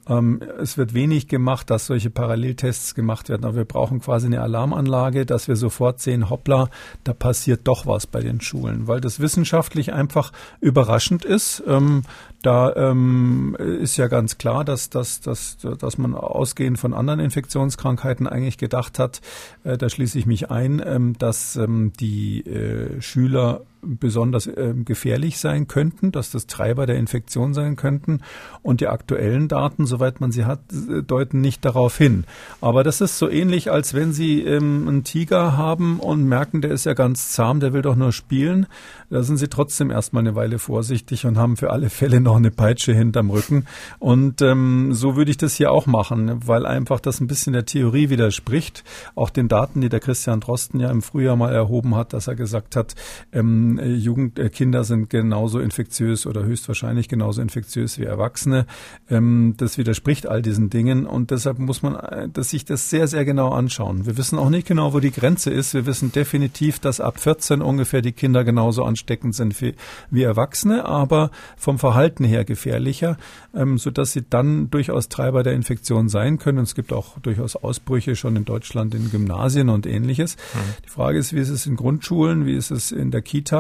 Ähm, 0.09 0.41
es 0.61 0.79
wird 0.79 0.95
wenig 0.95 1.27
gemacht, 1.27 1.71
dass 1.71 1.87
solche 1.87 2.11
Paralleltests 2.11 2.95
gemacht 2.95 3.29
werden, 3.29 3.45
aber 3.45 3.57
wir 3.57 3.65
brauchen 3.65 4.01
quasi 4.01 4.27
eine 4.27 4.41
Alarmanlage, 4.41 5.27
dass 5.27 5.49
wir 5.49 5.57
sofort 5.57 6.01
sehen, 6.01 6.31
hoppla, 6.31 6.69
da 7.03 7.13
passiert 7.13 7.63
doch 7.65 7.87
was 7.87 8.07
bei 8.07 8.21
den 8.21 8.41
Schulen, 8.41 8.87
weil 8.87 9.01
das 9.01 9.19
wissenschaftlich 9.19 9.93
einfach 9.93 10.33
überraschend 10.61 11.25
ist. 11.25 11.63
Ähm, 11.67 12.03
da 12.43 12.73
ähm, 12.77 13.57
ist 13.59 13.97
ja 13.97 14.07
ganz 14.07 14.39
klar, 14.39 14.65
dass, 14.65 14.91
dass, 14.91 15.21
dass, 15.21 15.57
dass 15.59 15.99
man 15.99 16.15
ausgehend 16.15 16.79
von 16.79 16.95
anderen 16.95 17.19
Infektionskrankheiten 17.19 18.29
eigentlich 18.29 18.59
gedacht 18.59 19.01
hat, 19.01 19.21
äh, 19.65 19.77
da 19.77 19.89
schließe 19.89 20.19
ich 20.19 20.27
mich 20.27 20.51
ein, 20.51 20.81
ähm, 20.85 21.19
dass 21.19 21.57
ähm, 21.57 21.93
die 21.99 22.47
äh, 22.47 23.01
Schüler 23.01 23.63
besonders 23.87 24.47
äh, 24.47 24.75
gefährlich 24.85 25.39
sein 25.39 25.69
könnten, 25.69 26.13
dass 26.13 26.31
das 26.31 26.47
Treiber 26.47 26.87
der 26.87 26.97
Infektion 26.97 27.55
sein 27.55 27.77
könnten. 27.77 28.21
Und 28.63 28.81
die 28.81 28.89
aktuellen 28.89 29.49
Daten, 29.49 29.87
soweit 29.87 30.21
man 30.21 30.33
sie 30.33 30.45
hat, 30.45 30.61
äh, 30.73 31.03
deuten 31.03 31.41
nicht 31.41 31.65
darauf 31.65 31.97
hin. 31.97 32.25
Aber 32.61 32.85
das 32.85 33.01
ist 33.01 33.19
so 33.19 33.29
ähnlich, 33.29 33.71
als 33.71 33.95
wenn 33.95 34.13
Sie 34.13 34.43
ähm, 34.43 34.89
einen 34.89 35.05
Tiger 35.05 35.57
haben 35.57 36.01
und 36.01 36.25
merken, 36.25 36.61
der 36.61 36.71
ist 36.71 36.85
ja 36.85 36.95
ganz 36.95 37.33
zahm, 37.33 37.61
der 37.61 37.73
will 37.73 37.83
doch 37.83 37.97
nur 37.97 38.13
spielen. 38.13 38.67
Da 39.11 39.23
sind 39.23 39.37
Sie 39.37 39.49
trotzdem 39.49 39.91
erstmal 39.91 40.23
eine 40.23 40.35
Weile 40.35 40.59
vorsichtig 40.59 41.27
und 41.27 41.39
haben 41.39 41.57
für 41.57 41.71
alle 41.71 41.91
Fälle 41.91 42.21
noch 42.21 42.37
eine 42.37 42.51
Peitsche 42.51 42.93
hinterm 42.93 43.31
Rücken. 43.31 43.67
Und 43.99 44.43
ähm, 44.43 44.93
so 44.93 45.17
würde 45.17 45.31
ich 45.31 45.37
das 45.37 45.55
hier 45.55 45.71
auch 45.71 45.87
machen, 45.87 46.47
weil 46.47 46.67
einfach 46.67 47.01
das 47.01 47.21
ein 47.21 47.27
bisschen 47.27 47.53
der 47.53 47.67
Theorie 47.67 48.11
widerspricht. 48.11 48.85
Auch 49.15 49.31
den 49.31 49.49
Daten, 49.49 49.81
die 49.81 49.89
der 49.89 50.01
Christian 50.01 50.41
Drosten 50.41 50.81
ja 50.81 50.91
im 50.91 51.03
Frühjahr 51.03 51.37
mal 51.37 51.55
erhoben 51.55 51.95
hat, 51.95 52.13
dass 52.13 52.27
er 52.27 52.35
gesagt 52.35 52.77
hat, 52.77 52.95
ähm, 53.33 53.76
äh, 53.79 53.95
Jugend, 53.95 54.39
äh, 54.39 54.49
Kinder 54.49 54.85
sind 54.85 55.11
genauso 55.11 55.61
infektiös 55.61 56.27
oder 56.27 56.45
höchstwahrscheinlich 56.45 57.09
genauso 57.09 57.43
infektiös 57.43 57.99
wie 57.99 58.05
Erwachsene. 58.05 58.67
Ähm, 59.11 59.55
das 59.57 59.79
widerspricht 59.79 60.27
all 60.27 60.43
diesen 60.43 60.71
Dingen 60.71 61.07
und 61.07 61.31
deshalb 61.31 61.59
muss 61.59 61.83
man 61.83 61.97
äh, 61.97 62.29
dass 62.29 62.51
sich 62.51 62.65
das 62.65 62.91
sehr, 62.91 63.09
sehr 63.09 63.25
genau 63.25 63.51
anschauen. 63.51 64.07
Wir 64.07 64.17
wissen 64.17 64.39
auch 64.39 64.51
nicht 64.51 64.67
genau, 64.67 64.93
wo 64.93 65.01
die 65.01 65.11
Grenze 65.11 65.51
ist. 65.51 65.75
Wir 65.75 65.87
wissen 65.87 66.13
definitiv, 66.13 66.79
dass 66.79 67.01
ab 67.01 67.21
14 67.21 67.63
ungefähr 67.63 68.03
die 68.03 68.13
Kinder 68.13 68.45
genauso 68.45 68.85
ansteckend 68.85 69.35
sind 69.35 69.61
wie, 69.61 69.75
wie 70.11 70.23
Erwachsene, 70.23 70.85
aber 70.85 71.31
vom 71.57 71.79
Verhalten 71.79 72.25
her 72.25 72.45
gefährlicher, 72.45 73.17
ähm, 73.55 73.79
sodass 73.79 74.13
sie 74.13 74.23
dann 74.29 74.71
durchaus 74.71 75.09
Treiber 75.09 75.43
der 75.43 75.55
Infektion 75.55 76.09
sein 76.09 76.39
können. 76.39 76.59
Und 76.59 76.65
es 76.65 76.75
gibt 76.75 76.93
auch 76.93 77.19
durchaus 77.21 77.57
Ausbrüche 77.57 78.17
schon 78.17 78.37
in 78.37 78.45
Deutschland 78.45 78.95
in 78.95 79.11
Gymnasien 79.11 79.69
und 79.69 79.87
ähnliches. 79.87 80.37
Mhm. 80.37 80.59
Die 80.85 80.91
Frage 80.91 81.19
ist, 81.19 81.33
wie 81.33 81.41
ist 81.41 81.51
es 81.51 81.67
in 81.67 81.77
Grundschulen, 81.77 82.47
wie 82.47 82.55
ist 82.55 82.71
es 82.71 82.93
in 82.93 83.11
der 83.11 83.23
Kita? 83.23 83.56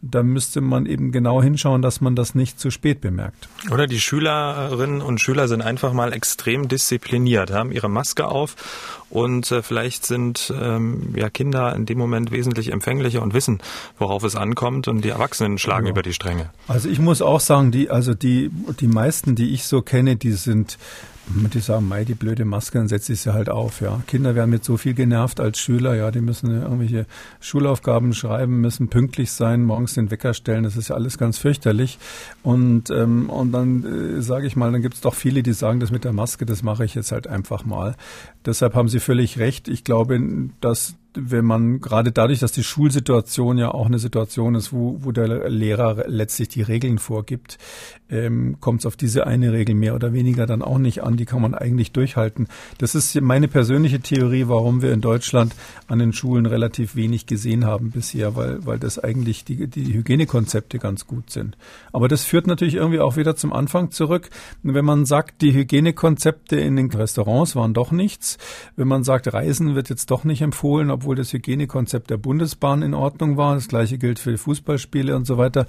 Da, 0.00 0.22
müsste 0.22 0.60
man 0.60 0.86
eben 0.86 1.12
genau 1.12 1.42
hinschauen, 1.42 1.82
dass 1.82 2.00
man 2.00 2.14
das 2.14 2.34
nicht 2.34 2.60
zu 2.60 2.70
spät 2.70 3.00
bemerkt. 3.00 3.48
Oder 3.70 3.86
die 3.86 4.00
Schülerinnen 4.00 5.00
und 5.00 5.20
Schüler 5.20 5.48
sind 5.48 5.62
einfach 5.62 5.92
mal 5.92 6.12
extrem 6.12 6.68
diszipliniert, 6.68 7.50
haben 7.50 7.72
ihre 7.72 7.88
Maske 7.88 8.26
auf 8.26 8.56
und 9.10 9.50
äh, 9.50 9.62
vielleicht 9.62 10.04
sind 10.06 10.52
ähm, 10.58 11.14
ja 11.16 11.30
Kinder 11.30 11.74
in 11.74 11.86
dem 11.86 11.98
Moment 11.98 12.30
wesentlich 12.30 12.72
empfänglicher 12.72 13.22
und 13.22 13.34
wissen, 13.34 13.60
worauf 13.98 14.22
es 14.24 14.36
ankommt 14.36 14.88
und 14.88 15.04
die 15.04 15.10
Erwachsenen 15.10 15.58
schlagen 15.58 15.86
genau. 15.86 15.94
über 15.94 16.02
die 16.02 16.12
Stränge. 16.12 16.50
Also 16.66 16.88
ich 16.88 16.98
muss 16.98 17.22
auch 17.22 17.40
sagen, 17.40 17.70
die 17.70 17.90
also 17.90 18.14
die 18.14 18.50
die 18.80 18.88
meisten, 18.88 19.34
die 19.34 19.54
ich 19.54 19.64
so 19.64 19.82
kenne, 19.82 20.16
die 20.16 20.32
sind 20.32 20.78
die 21.30 21.60
sagen, 21.60 21.88
mei, 21.88 22.04
die 22.04 22.14
blöde 22.14 22.44
Maske, 22.44 22.78
dann 22.78 22.88
setze 22.88 23.12
ich 23.12 23.20
sie 23.20 23.32
halt 23.32 23.48
auf, 23.48 23.80
ja. 23.80 24.00
Kinder 24.06 24.34
werden 24.34 24.50
mit 24.50 24.64
so 24.64 24.76
viel 24.76 24.94
genervt 24.94 25.40
als 25.40 25.58
Schüler, 25.58 25.94
ja, 25.94 26.10
die 26.10 26.20
müssen 26.20 26.50
irgendwelche 26.50 27.06
Schulaufgaben 27.40 28.14
schreiben, 28.14 28.60
müssen 28.60 28.88
pünktlich 28.88 29.30
sein, 29.32 29.64
morgens 29.64 29.94
den 29.94 30.10
Wecker 30.10 30.34
stellen, 30.34 30.64
das 30.64 30.76
ist 30.76 30.88
ja 30.88 30.94
alles 30.94 31.18
ganz 31.18 31.38
fürchterlich. 31.38 31.98
Und, 32.42 32.90
ähm, 32.90 33.30
und 33.30 33.52
dann 33.52 34.18
äh, 34.18 34.22
sage 34.22 34.46
ich 34.46 34.56
mal, 34.56 34.72
dann 34.72 34.82
gibt 34.82 34.94
es 34.94 35.00
doch 35.00 35.14
viele, 35.14 35.42
die 35.42 35.52
sagen, 35.52 35.80
das 35.80 35.90
mit 35.90 36.04
der 36.04 36.12
Maske, 36.12 36.46
das 36.46 36.62
mache 36.62 36.84
ich 36.84 36.94
jetzt 36.94 37.12
halt 37.12 37.26
einfach 37.26 37.64
mal. 37.64 37.94
Deshalb 38.46 38.74
haben 38.74 38.88
Sie 38.88 39.00
völlig 39.00 39.38
recht. 39.38 39.68
Ich 39.68 39.84
glaube, 39.84 40.20
dass 40.60 40.94
wenn 41.20 41.44
man 41.44 41.80
gerade 41.80 42.12
dadurch, 42.12 42.40
dass 42.40 42.52
die 42.52 42.62
Schulsituation 42.62 43.58
ja 43.58 43.72
auch 43.72 43.86
eine 43.86 43.98
Situation 43.98 44.54
ist, 44.54 44.72
wo, 44.72 44.98
wo 45.00 45.12
der 45.12 45.48
Lehrer 45.50 46.04
letztlich 46.06 46.48
die 46.48 46.62
Regeln 46.62 46.98
vorgibt, 46.98 47.58
ähm, 48.10 48.56
kommt 48.60 48.80
es 48.80 48.86
auf 48.86 48.96
diese 48.96 49.26
eine 49.26 49.52
Regel 49.52 49.74
mehr 49.74 49.94
oder 49.94 50.12
weniger 50.12 50.46
dann 50.46 50.62
auch 50.62 50.78
nicht 50.78 51.02
an. 51.02 51.16
Die 51.16 51.24
kann 51.24 51.42
man 51.42 51.54
eigentlich 51.54 51.92
durchhalten. 51.92 52.48
Das 52.78 52.94
ist 52.94 53.20
meine 53.20 53.48
persönliche 53.48 54.00
Theorie, 54.00 54.44
warum 54.48 54.82
wir 54.82 54.92
in 54.92 55.00
Deutschland 55.00 55.54
an 55.86 55.98
den 55.98 56.12
Schulen 56.12 56.46
relativ 56.46 56.96
wenig 56.96 57.26
gesehen 57.26 57.64
haben 57.64 57.90
bisher, 57.90 58.36
weil, 58.36 58.64
weil 58.64 58.78
das 58.78 58.98
eigentlich 58.98 59.44
die, 59.44 59.66
die 59.66 59.92
Hygienekonzepte 59.92 60.78
ganz 60.78 61.06
gut 61.06 61.30
sind. 61.30 61.56
Aber 61.92 62.08
das 62.08 62.24
führt 62.24 62.46
natürlich 62.46 62.74
irgendwie 62.74 63.00
auch 63.00 63.16
wieder 63.16 63.36
zum 63.36 63.52
Anfang 63.52 63.90
zurück. 63.90 64.30
Wenn 64.62 64.84
man 64.84 65.04
sagt, 65.04 65.42
die 65.42 65.52
Hygienekonzepte 65.52 66.56
in 66.56 66.76
den 66.76 66.90
Restaurants 66.90 67.56
waren 67.56 67.74
doch 67.74 67.92
nichts. 67.92 68.38
Wenn 68.76 68.88
man 68.88 69.04
sagt, 69.04 69.32
Reisen 69.32 69.74
wird 69.74 69.90
jetzt 69.90 70.10
doch 70.10 70.24
nicht 70.24 70.42
empfohlen, 70.42 70.90
obwohl 70.90 71.07
das 71.14 71.32
Hygienekonzept 71.32 72.10
der 72.10 72.16
Bundesbahn 72.16 72.82
in 72.82 72.94
Ordnung 72.94 73.36
war. 73.36 73.54
Das 73.54 73.68
gleiche 73.68 73.98
gilt 73.98 74.18
für 74.18 74.36
Fußballspiele 74.36 75.14
und 75.14 75.26
so 75.26 75.38
weiter. 75.38 75.66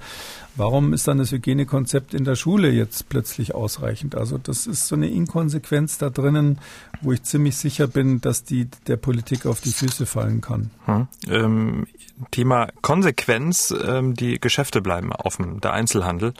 Warum 0.56 0.92
ist 0.92 1.08
dann 1.08 1.18
das 1.18 1.32
Hygienekonzept 1.32 2.14
in 2.14 2.24
der 2.24 2.34
Schule 2.34 2.70
jetzt 2.70 3.08
plötzlich 3.08 3.54
ausreichend? 3.54 4.14
Also 4.14 4.38
das 4.38 4.66
ist 4.66 4.88
so 4.88 4.96
eine 4.96 5.08
Inkonsequenz 5.08 5.98
da 5.98 6.10
drinnen, 6.10 6.58
wo 7.00 7.12
ich 7.12 7.22
ziemlich 7.22 7.56
sicher 7.56 7.86
bin, 7.86 8.20
dass 8.20 8.44
die 8.44 8.68
der 8.86 8.96
Politik 8.96 9.46
auf 9.46 9.60
die 9.60 9.72
Füße 9.72 10.06
fallen 10.06 10.40
kann. 10.40 10.70
Hm. 10.86 11.08
Ähm, 11.28 11.86
Thema 12.30 12.68
Konsequenz, 12.82 13.74
ähm, 13.82 14.14
die 14.14 14.38
Geschäfte 14.38 14.82
bleiben 14.82 15.12
offen, 15.12 15.60
der 15.60 15.72
Einzelhandel. 15.72 16.34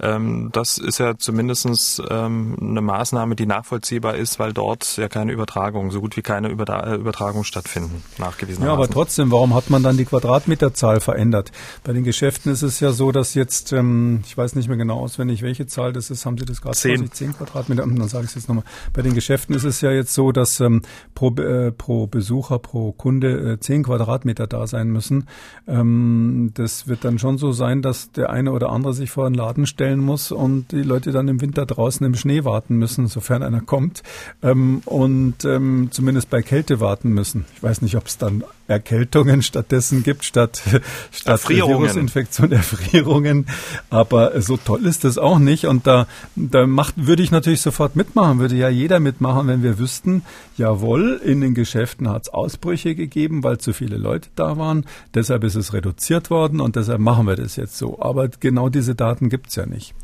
Ähm, 0.00 0.50
das 0.52 0.78
ist 0.78 0.98
ja 0.98 1.18
zumindestens 1.18 2.02
ähm, 2.08 2.56
eine 2.60 2.80
Maßnahme, 2.80 3.36
die 3.36 3.46
nachvollziehbar 3.46 4.16
ist, 4.16 4.38
weil 4.38 4.52
dort 4.52 4.96
ja 4.96 5.08
keine 5.08 5.32
Übertragung, 5.32 5.90
so 5.90 6.00
gut 6.00 6.16
wie 6.16 6.22
keine 6.22 6.48
äh, 6.48 6.94
Übertragung 6.94 7.44
stattfinden, 7.44 8.02
nachgewiesenermaßen. 8.18 8.66
Ja, 8.66 8.72
aber 8.72 8.88
trotzdem, 8.88 9.30
warum 9.30 9.54
hat 9.54 9.68
man 9.70 9.82
dann 9.82 9.96
die 9.96 10.06
Quadratmeterzahl 10.06 11.00
verändert? 11.00 11.52
Bei 11.84 11.92
den 11.92 12.04
Geschäften 12.04 12.50
ist 12.50 12.62
es 12.62 12.80
ja 12.80 12.92
so, 12.92 13.12
dass 13.12 13.34
jetzt, 13.34 13.72
ähm, 13.72 14.22
ich 14.24 14.36
weiß 14.36 14.54
nicht 14.54 14.68
mehr 14.68 14.78
genau 14.78 15.00
auswendig, 15.00 15.42
welche 15.42 15.66
Zahl 15.66 15.92
das 15.92 16.10
ist, 16.10 16.24
haben 16.24 16.38
Sie 16.38 16.46
das 16.46 16.62
gerade 16.62 16.76
zehn. 16.76 17.10
zehn 17.12 17.36
Quadratmeter, 17.36 17.82
dann 17.82 18.08
sage 18.08 18.24
ich 18.24 18.30
es 18.30 18.36
jetzt 18.36 18.48
nochmal. 18.48 18.64
Bei 18.92 19.02
den 19.02 19.14
Geschäften 19.14 19.54
ist 19.54 19.64
es 19.64 19.80
ja 19.80 19.90
jetzt 19.98 20.14
so, 20.14 20.32
dass 20.32 20.60
ähm, 20.60 20.82
pro, 21.14 21.34
äh, 21.36 21.72
pro 21.72 22.06
Besucher, 22.06 22.58
pro 22.58 22.92
Kunde 22.92 23.52
äh, 23.52 23.60
zehn 23.60 23.82
Quadratmeter 23.82 24.46
da 24.46 24.66
sein 24.66 24.88
müssen. 24.88 25.26
Ähm, 25.66 26.52
das 26.54 26.88
wird 26.88 27.04
dann 27.04 27.18
schon 27.18 27.38
so 27.38 27.52
sein, 27.52 27.82
dass 27.82 28.12
der 28.12 28.30
eine 28.30 28.52
oder 28.52 28.70
andere 28.70 28.94
sich 28.94 29.10
vor 29.10 29.28
den 29.28 29.34
Laden 29.34 29.66
stellen 29.66 30.00
muss 30.00 30.32
und 30.32 30.72
die 30.72 30.82
Leute 30.82 31.12
dann 31.12 31.28
im 31.28 31.40
Winter 31.40 31.66
draußen 31.66 32.04
im 32.06 32.14
Schnee 32.14 32.44
warten 32.44 32.76
müssen, 32.76 33.06
sofern 33.06 33.42
einer 33.42 33.60
kommt. 33.60 34.02
Ähm, 34.42 34.82
und 34.84 35.44
ähm, 35.44 35.88
zumindest 35.90 36.30
bei 36.30 36.42
Kälte 36.42 36.80
warten 36.80 37.10
müssen. 37.10 37.44
Ich 37.54 37.62
weiß 37.62 37.82
nicht, 37.82 37.96
ob 37.96 38.06
es 38.06 38.18
dann 38.18 38.44
Erkältungen 38.68 39.42
stattdessen 39.42 40.02
gibt, 40.02 40.24
statt, 40.24 40.62
statt 41.10 41.32
Erfrierungen. 41.32 41.80
Virusinfektion, 41.80 42.52
Erfrierungen. 42.52 43.46
Aber 43.90 44.40
so 44.40 44.56
toll 44.56 44.86
ist 44.86 45.04
das 45.04 45.18
auch 45.18 45.38
nicht. 45.38 45.66
Und 45.66 45.86
da, 45.86 46.06
da 46.36 46.66
macht, 46.66 46.94
würde 46.96 47.22
ich 47.22 47.30
natürlich 47.30 47.62
sofort 47.62 47.96
mitmachen, 47.96 48.38
würde 48.38 48.56
ja 48.56 48.68
jeder 48.68 49.00
mitmachen, 49.00 49.48
wenn 49.48 49.62
wir 49.62 49.78
wüssten, 49.78 50.22
jawohl, 50.56 51.20
in 51.24 51.40
den 51.40 51.54
Geschäften 51.54 52.08
hat 52.08 52.22
es 52.22 52.28
Ausbrüche 52.28 52.94
gegeben, 52.94 53.42
weil 53.42 53.58
zu 53.58 53.72
viele 53.72 53.96
Leute 53.96 54.28
da 54.36 54.58
waren. 54.58 54.84
Deshalb 55.14 55.44
ist 55.44 55.54
es 55.54 55.72
reduziert 55.72 56.30
worden 56.30 56.60
und 56.60 56.76
deshalb 56.76 57.00
machen 57.00 57.26
wir 57.26 57.36
das 57.36 57.56
jetzt 57.56 57.78
so. 57.78 58.00
Aber 58.00 58.28
genau 58.28 58.68
diese 58.68 58.94
Daten 58.94 59.30
gibt 59.30 59.48
es 59.48 59.56
ja 59.56 59.66
nicht. 59.66 59.94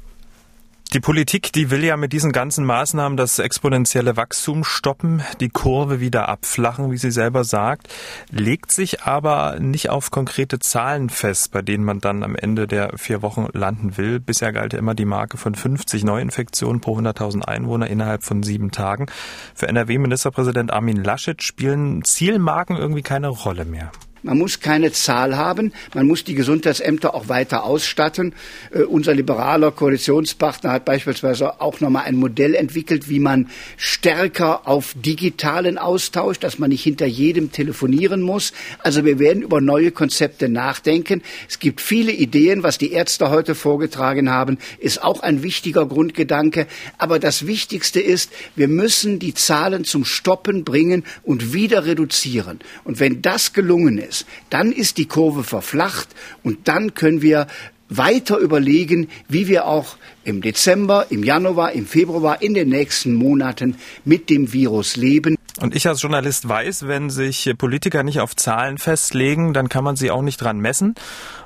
Die 0.95 1.01
Politik, 1.01 1.53
die 1.53 1.73
will 1.73 1.83
ja 1.83 1.97
mit 1.97 2.13
diesen 2.13 2.31
ganzen 2.31 2.65
Maßnahmen 2.65 3.17
das 3.17 3.41
exponentielle 3.41 4.17
Wachstum 4.17 4.63
stoppen, 4.63 5.25
die 5.41 5.49
Kurve 5.49 5.99
wieder 5.99 6.29
abflachen, 6.29 6.93
wie 6.93 6.99
sie 6.99 7.11
selber 7.11 7.43
sagt, 7.43 7.93
legt 8.31 8.71
sich 8.71 9.03
aber 9.03 9.59
nicht 9.59 9.91
auf 9.91 10.13
konkrete 10.13 10.61
Zahlen 10.61 11.11
fest, 11.11 11.51
bei 11.51 11.63
denen 11.63 11.83
man 11.83 11.99
dann 11.99 12.23
am 12.23 12.37
Ende 12.37 12.69
der 12.69 12.97
vier 12.97 13.23
Wochen 13.23 13.49
landen 13.53 13.97
will. 13.97 14.21
Bisher 14.21 14.53
galt 14.53 14.73
ja 14.73 14.79
immer 14.79 14.95
die 14.95 15.05
Marke 15.05 15.37
von 15.37 15.57
50 15.57 16.05
Neuinfektionen 16.05 16.81
pro 16.81 16.97
100.000 16.97 17.43
Einwohner 17.43 17.89
innerhalb 17.89 18.23
von 18.23 18.45
sieben 18.45 18.71
Tagen. 18.71 19.07
Für 19.53 19.67
NRW-Ministerpräsident 19.67 20.73
Armin 20.73 21.03
Laschet 21.03 21.43
spielen 21.43 22.05
Zielmarken 22.05 22.77
irgendwie 22.77 23.03
keine 23.03 23.31
Rolle 23.31 23.65
mehr. 23.65 23.91
Man 24.25 24.39
muss 24.39 24.61
keine 24.61 24.91
Zahl 24.91 25.37
haben. 25.37 25.75
Man 25.93 26.07
muss 26.07 26.25
die 26.25 26.35
Gesundheitsämter 26.35 27.15
auch 27.15 27.29
weiter 27.29 27.65
ausstatten. 27.65 28.35
Äh, 28.71 28.85
unser 28.85 29.15
liberaler 29.15 29.71
Koalitionspartner 29.71 30.73
hat 30.73 30.87
beispielsweise 30.87 31.61
auch 31.61 31.81
nochmal 31.81 32.05
ein 32.07 32.17
Modell 32.17 32.55
entwickelt, 32.55 33.11
wie 33.11 33.21
man 33.21 33.51
stärker 33.77 34.67
auf 34.67 34.95
digitalen 34.97 35.77
Austausch, 35.77 36.39
dass 36.39 36.59
man 36.59 36.71
nicht 36.71 36.83
hinter 36.83 37.05
jedem 37.05 37.53
telefonieren 37.53 38.23
muss. 38.23 38.55
Also 38.79 39.05
wir 39.05 39.19
werden 39.19 39.43
über 39.43 39.61
neue 39.61 39.91
Konzepte 39.91 40.49
nachdenken. 40.49 41.21
Es 41.47 41.59
gibt 41.59 41.83
viele 41.83 42.11
Ideen, 42.11 42.63
was 42.63 42.79
die 42.79 42.93
Ärzte 42.93 43.29
heute 43.29 43.55
vorgetragen 43.55 44.31
haben, 44.31 44.57
ist 44.79 45.03
auch 45.03 45.21
ein 45.21 45.43
wichtiger 45.43 45.85
Grundgedanke. 45.85 46.67
Aber 46.97 47.19
das 47.19 47.47
Wichtigste 47.47 48.01
ist, 48.01 48.33
wir 48.57 48.69
müssen 48.69 49.19
die 49.19 49.35
Zahlen 49.35 49.85
zum 49.85 50.07
Stoppen 50.07 50.65
bringen 50.65 51.05
und 51.25 51.53
wieder 51.53 51.85
reduzieren. 51.85 52.61
Und 52.85 53.01
wenn 53.01 53.21
das 53.21 53.53
gelungen 53.53 53.99
ist, 53.99 54.13
dann 54.50 54.72
ist 54.72 54.98
die 54.98 55.07
Kurve 55.07 55.44
verflacht 55.44 56.09
und 56.42 56.68
dann 56.68 56.94
können 56.94 57.22
wir 57.22 57.46
weiter 57.88 58.38
überlegen, 58.38 59.09
wie 59.29 59.48
wir 59.48 59.66
auch 59.66 59.96
im 60.24 60.40
Dezember, 60.40 61.07
im 61.11 61.22
Januar, 61.22 61.72
im 61.72 61.87
Februar, 61.87 62.40
in 62.42 62.55
den 62.55 62.68
nächsten 62.68 63.14
Monaten 63.14 63.77
mit 64.05 64.31
dem 64.31 64.53
Virus 64.53 64.96
leben. 64.96 65.37
Und 65.61 65.77
ich 65.77 65.87
als 65.87 66.03
Journalist 66.03 66.49
weiß, 66.49 66.88
wenn 66.88 67.11
sich 67.11 67.55
Politiker 67.57 68.03
nicht 68.03 68.21
auf 68.21 68.35
Zahlen 68.35 68.77
festlegen, 68.77 69.55
dann 69.55 69.69
kann 69.69 69.85
man 69.85 69.95
sie 69.95 70.11
auch 70.11 70.23
nicht 70.23 70.38
dran 70.38 70.59
messen. 70.59 70.97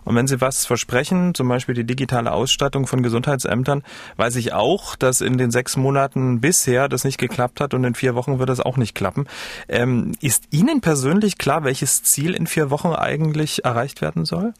Und 0.04 0.16
wenn 0.16 0.26
sie 0.26 0.40
was 0.40 0.64
versprechen, 0.64 1.34
zum 1.34 1.46
Beispiel 1.48 1.74
die 1.74 1.84
digitale 1.84 2.32
Ausstattung 2.32 2.86
von 2.86 3.02
Gesundheitsämtern, 3.02 3.82
weiß 4.16 4.36
ich 4.36 4.54
auch, 4.54 4.96
dass 4.96 5.20
in 5.20 5.36
den 5.36 5.50
sechs 5.50 5.76
Monaten 5.76 6.40
bisher 6.40 6.88
das 6.88 7.04
nicht 7.04 7.18
geklappt 7.18 7.60
hat 7.60 7.74
und 7.74 7.84
in 7.84 7.94
vier 7.94 8.14
Wochen 8.14 8.38
wird 8.38 8.48
das 8.48 8.60
auch 8.60 8.78
nicht 8.78 8.94
klappen. 8.94 9.26
Ähm, 9.68 10.12
ist 10.22 10.44
Ihnen 10.52 10.80
persönlich 10.80 11.36
klar, 11.36 11.64
welches 11.64 12.02
Ziel 12.02 12.32
in 12.32 12.46
vier 12.46 12.70
Wochen 12.70 12.94
eigentlich 12.94 13.66
erreicht 13.66 14.00
werden 14.00 14.24
soll? 14.24 14.54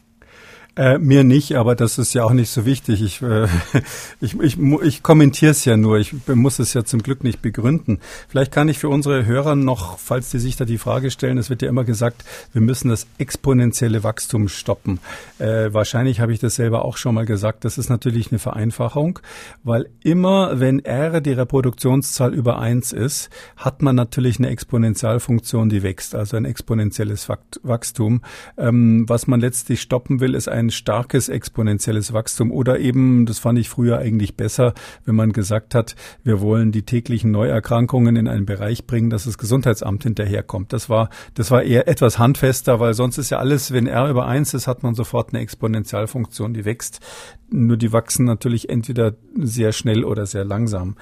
Äh, 0.79 0.97
mir 0.97 1.25
nicht, 1.25 1.57
aber 1.57 1.75
das 1.75 1.97
ist 1.97 2.13
ja 2.13 2.23
auch 2.23 2.31
nicht 2.31 2.49
so 2.49 2.65
wichtig. 2.65 3.01
Ich, 3.01 3.21
äh, 3.21 3.47
ich, 4.21 4.39
ich, 4.39 4.57
ich 4.57 5.03
kommentiere 5.03 5.51
es 5.51 5.65
ja 5.65 5.75
nur. 5.75 5.97
Ich 5.97 6.15
muss 6.27 6.57
es 6.59 6.73
ja 6.73 6.85
zum 6.85 7.03
Glück 7.03 7.21
nicht 7.21 7.41
begründen. 7.41 7.99
Vielleicht 8.29 8.53
kann 8.53 8.69
ich 8.69 8.79
für 8.79 8.87
unsere 8.87 9.25
Hörer 9.25 9.57
noch, 9.57 9.99
falls 9.99 10.29
die 10.29 10.39
sich 10.39 10.55
da 10.55 10.63
die 10.63 10.77
Frage 10.77 11.11
stellen, 11.11 11.37
es 11.37 11.49
wird 11.49 11.63
ja 11.63 11.67
immer 11.67 11.83
gesagt, 11.83 12.23
wir 12.53 12.61
müssen 12.61 12.87
das 12.87 13.07
exponentielle 13.17 14.05
Wachstum 14.05 14.47
stoppen. 14.47 15.01
Äh, 15.37 15.73
wahrscheinlich 15.73 16.21
habe 16.21 16.31
ich 16.31 16.39
das 16.39 16.55
selber 16.55 16.85
auch 16.85 16.95
schon 16.95 17.13
mal 17.13 17.25
gesagt. 17.25 17.65
Das 17.65 17.77
ist 17.77 17.89
natürlich 17.89 18.31
eine 18.31 18.39
Vereinfachung, 18.39 19.19
weil 19.65 19.89
immer, 20.01 20.61
wenn 20.61 20.79
R 20.79 21.19
die 21.19 21.33
Reproduktionszahl 21.33 22.33
über 22.33 22.59
eins 22.59 22.93
ist, 22.93 23.29
hat 23.57 23.81
man 23.81 23.97
natürlich 23.97 24.39
eine 24.39 24.47
Exponentialfunktion, 24.47 25.67
die 25.67 25.83
wächst, 25.83 26.15
also 26.15 26.37
ein 26.37 26.45
exponentielles 26.45 27.27
Wachstum. 27.63 28.21
Ähm, 28.57 29.03
was 29.09 29.27
man 29.27 29.41
letztlich 29.41 29.81
stoppen 29.81 30.21
will, 30.21 30.35
ist 30.35 30.47
ein 30.47 30.68
starkes 30.71 31.29
exponentielles 31.29 32.13
Wachstum 32.13 32.51
oder 32.51 32.79
eben, 32.79 33.25
das 33.25 33.39
fand 33.39 33.59
ich 33.59 33.69
früher 33.69 33.99
eigentlich 33.99 34.35
besser, 34.35 34.73
wenn 35.05 35.15
man 35.15 35.31
gesagt 35.31 35.75
hat, 35.75 35.95
wir 36.23 36.41
wollen 36.41 36.71
die 36.71 36.83
täglichen 36.83 37.31
Neuerkrankungen 37.31 38.15
in 38.15 38.27
einen 38.27 38.45
Bereich 38.45 38.85
bringen, 38.85 39.09
dass 39.09 39.25
das 39.25 39.37
Gesundheitsamt 39.37 40.03
hinterherkommt. 40.03 40.73
Das 40.73 40.89
war, 40.89 41.09
das 41.33 41.51
war 41.51 41.63
eher 41.63 41.87
etwas 41.87 42.19
handfester, 42.19 42.79
weil 42.79 42.93
sonst 42.93 43.17
ist 43.17 43.29
ja 43.29 43.39
alles, 43.39 43.71
wenn 43.71 43.87
R 43.87 44.09
über 44.09 44.27
eins 44.27 44.53
ist, 44.53 44.67
hat 44.67 44.83
man 44.83 44.95
sofort 44.95 45.33
eine 45.33 45.41
Exponentialfunktion, 45.41 46.53
die 46.53 46.65
wächst. 46.65 46.99
Nur 47.51 47.77
die 47.77 47.91
wachsen 47.91 48.25
natürlich 48.25 48.69
entweder 48.69 49.15
sehr 49.35 49.71
schnell 49.71 50.03
oder 50.03 50.25
sehr 50.25 50.45
langsam. 50.45 50.95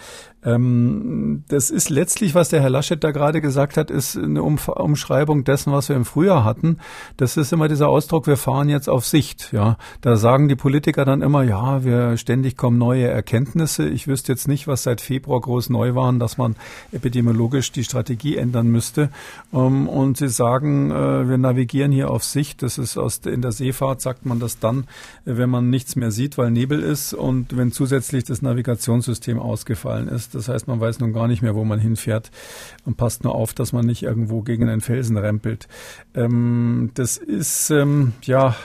Ähm, 0.47 1.43
das 1.49 1.69
ist 1.69 1.89
letztlich, 1.89 2.33
was 2.33 2.47
der 2.47 2.61
Herr 2.61 2.69
Laschet 2.69 3.03
da 3.03 3.11
gerade 3.11 3.41
gesagt 3.41 3.75
hat, 3.75 3.91
ist 3.91 4.17
eine 4.17 4.41
Umschreibung 4.41 5.43
dessen, 5.43 5.73
was 5.73 5.89
wir 5.89 5.95
im 5.97 6.05
Frühjahr 6.05 6.45
hatten. 6.45 6.77
Das 7.17 7.35
ist 7.35 7.51
immer 7.51 7.67
dieser 7.67 7.89
Ausdruck, 7.89 8.27
wir 8.27 8.37
fahren 8.37 8.69
jetzt 8.69 8.87
auf 8.87 9.05
Sicht. 9.05 9.51
Ja, 9.51 9.77
da 9.99 10.15
sagen 10.15 10.47
die 10.47 10.55
Politiker 10.55 11.03
dann 11.03 11.21
immer, 11.21 11.43
ja, 11.43 11.83
wir 11.83 12.15
ständig 12.15 12.55
kommen 12.55 12.77
neue 12.77 13.07
Erkenntnisse. 13.07 13.89
Ich 13.89 14.07
wüsste 14.07 14.31
jetzt 14.31 14.47
nicht, 14.47 14.67
was 14.67 14.83
seit 14.83 15.01
Februar 15.01 15.41
groß 15.41 15.69
neu 15.69 15.95
waren, 15.95 16.19
dass 16.19 16.37
man 16.37 16.55
epidemiologisch 16.93 17.73
die 17.73 17.83
Strategie 17.83 18.37
ändern 18.37 18.67
müsste. 18.67 19.09
Ähm, 19.53 19.89
und 19.89 20.15
sie 20.15 20.29
sagen, 20.29 20.91
äh, 20.91 21.27
wir 21.27 21.37
navigieren 21.37 21.91
hier 21.91 22.09
auf 22.09 22.23
Sicht. 22.23 22.63
Das 22.63 22.77
ist 22.77 22.97
aus 22.97 23.17
in 23.25 23.41
der 23.41 23.51
Seefahrt 23.51 23.99
sagt 23.99 24.25
man 24.25 24.39
das 24.39 24.59
dann, 24.59 24.85
wenn 25.25 25.49
man 25.49 25.69
nichts 25.69 25.97
mehr 25.97 26.11
sieht, 26.11 26.37
weil 26.37 26.51
Nebel 26.51 26.81
ist 26.81 27.13
und 27.13 27.57
wenn 27.57 27.73
zusätzlich 27.73 28.23
das 28.23 28.41
Navigationssystem 28.41 29.39
ausgefallen 29.39 30.07
ist. 30.07 30.36
Das 30.37 30.49
heißt, 30.49 30.67
man 30.67 30.79
weiß 30.79 30.99
nun 30.99 31.13
gar 31.13 31.27
nicht 31.27 31.41
mehr, 31.41 31.55
wo 31.55 31.63
man 31.63 31.79
hinfährt 31.79 32.31
und 32.85 32.97
passt 32.97 33.23
nur 33.23 33.35
auf, 33.35 33.53
dass 33.53 33.73
man 33.73 33.85
nicht 33.85 34.03
irgendwo 34.03 34.41
gegen 34.41 34.69
einen 34.69 34.81
Felsen 34.81 35.17
rempelt. 35.17 35.67
Ähm, 36.15 36.91
das 36.93 37.17
ist, 37.17 37.69
ähm, 37.69 38.13
ja, 38.21 38.55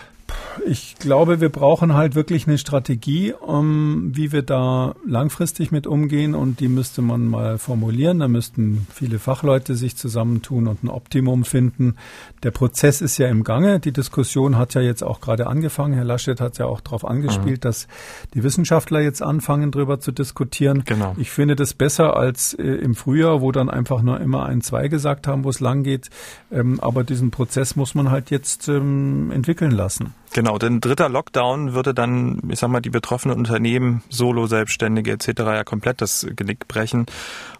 ich 0.67 0.97
glaube, 0.99 1.41
wir 1.41 1.49
brauchen 1.49 1.95
halt 1.95 2.15
wirklich 2.15 2.47
eine 2.47 2.59
Strategie, 2.59 3.33
um, 3.33 4.15
wie 4.15 4.33
wir 4.33 4.43
da 4.43 4.95
langfristig 5.07 5.73
mit 5.73 5.87
umgehen 5.87 6.35
und 6.35 6.61
die 6.61 6.69
müsste 6.69 7.03
man 7.03 7.27
mal 7.27 7.59
formulieren. 7.59 8.21
Da 8.21 8.29
müssten 8.29 8.87
viele 8.93 9.19
Fachleute 9.19 9.75
sich 9.75 9.97
zusammentun 9.97 10.67
und 10.67 10.85
ein 10.85 10.89
Optimum 10.89 11.45
finden. 11.45 11.97
Der 12.43 12.51
Prozess 12.51 13.01
ist 13.01 13.19
ja 13.19 13.29
im 13.29 13.45
Gange. 13.45 13.81
Die 13.81 13.93
Diskussion 13.93 14.57
hat 14.59 14.75
ja 14.75 14.81
jetzt 14.81 15.03
auch 15.03 15.21
gerade 15.21 15.47
angefangen. 15.47 15.95
Herr 15.95 16.05
Laschet 16.05 16.41
hat 16.41 16.59
ja 16.59 16.67
auch 16.67 16.81
darauf 16.81 17.05
angespielt, 17.05 17.59
mhm. 17.59 17.69
dass 17.69 17.89
die 18.35 18.43
Wissenschaftler 18.43 19.01
jetzt 19.01 19.23
anfangen, 19.23 19.71
darüber 19.71 20.01
zu 20.01 20.13
diskutieren. 20.13 20.85
Genau. 20.85 21.15
Ich 21.19 21.31
finde 21.31 21.57
das 21.57 21.75
besser 21.75 22.17
als 22.17 22.55
äh, 22.55 22.63
im 22.63 22.95
Frühjahr, 22.95 23.41
wo 23.41 23.53
dann 23.53 23.71
einfach 23.71 24.03
nur 24.03 24.21
immer 24.21 24.47
ein, 24.47 24.61
zwei 24.61 24.89
gesagt 24.89 25.27
haben, 25.27 25.45
wo 25.45 25.51
es 25.51 25.61
lang 25.61 25.83
geht. 25.83 26.11
Ähm, 26.51 26.81
aber 26.81 27.05
diesen 27.05 27.31
Prozess 27.31 27.77
muss 27.77 27.95
man 27.95 28.11
halt 28.11 28.31
jetzt 28.31 28.69
ähm, 28.69 29.31
entwickeln 29.31 29.71
lassen. 29.71 30.15
Genau, 30.35 30.57
denn 30.57 30.81
dritter 30.81 31.11
Lockdown 31.11 31.75
würde 31.75 31.93
dann, 31.93 32.41
ich 32.49 32.59
sag 32.59 32.71
mal, 32.71 32.81
die 32.81 32.89
betroffenen 32.89 33.37
Unternehmen, 33.37 34.03
Solo-Selbstständige 34.09 35.13
etc. 35.13 35.29
ja 35.41 35.65
komplett 35.65 36.01
das 36.01 36.27
Genick 36.35 36.69
brechen 36.69 37.05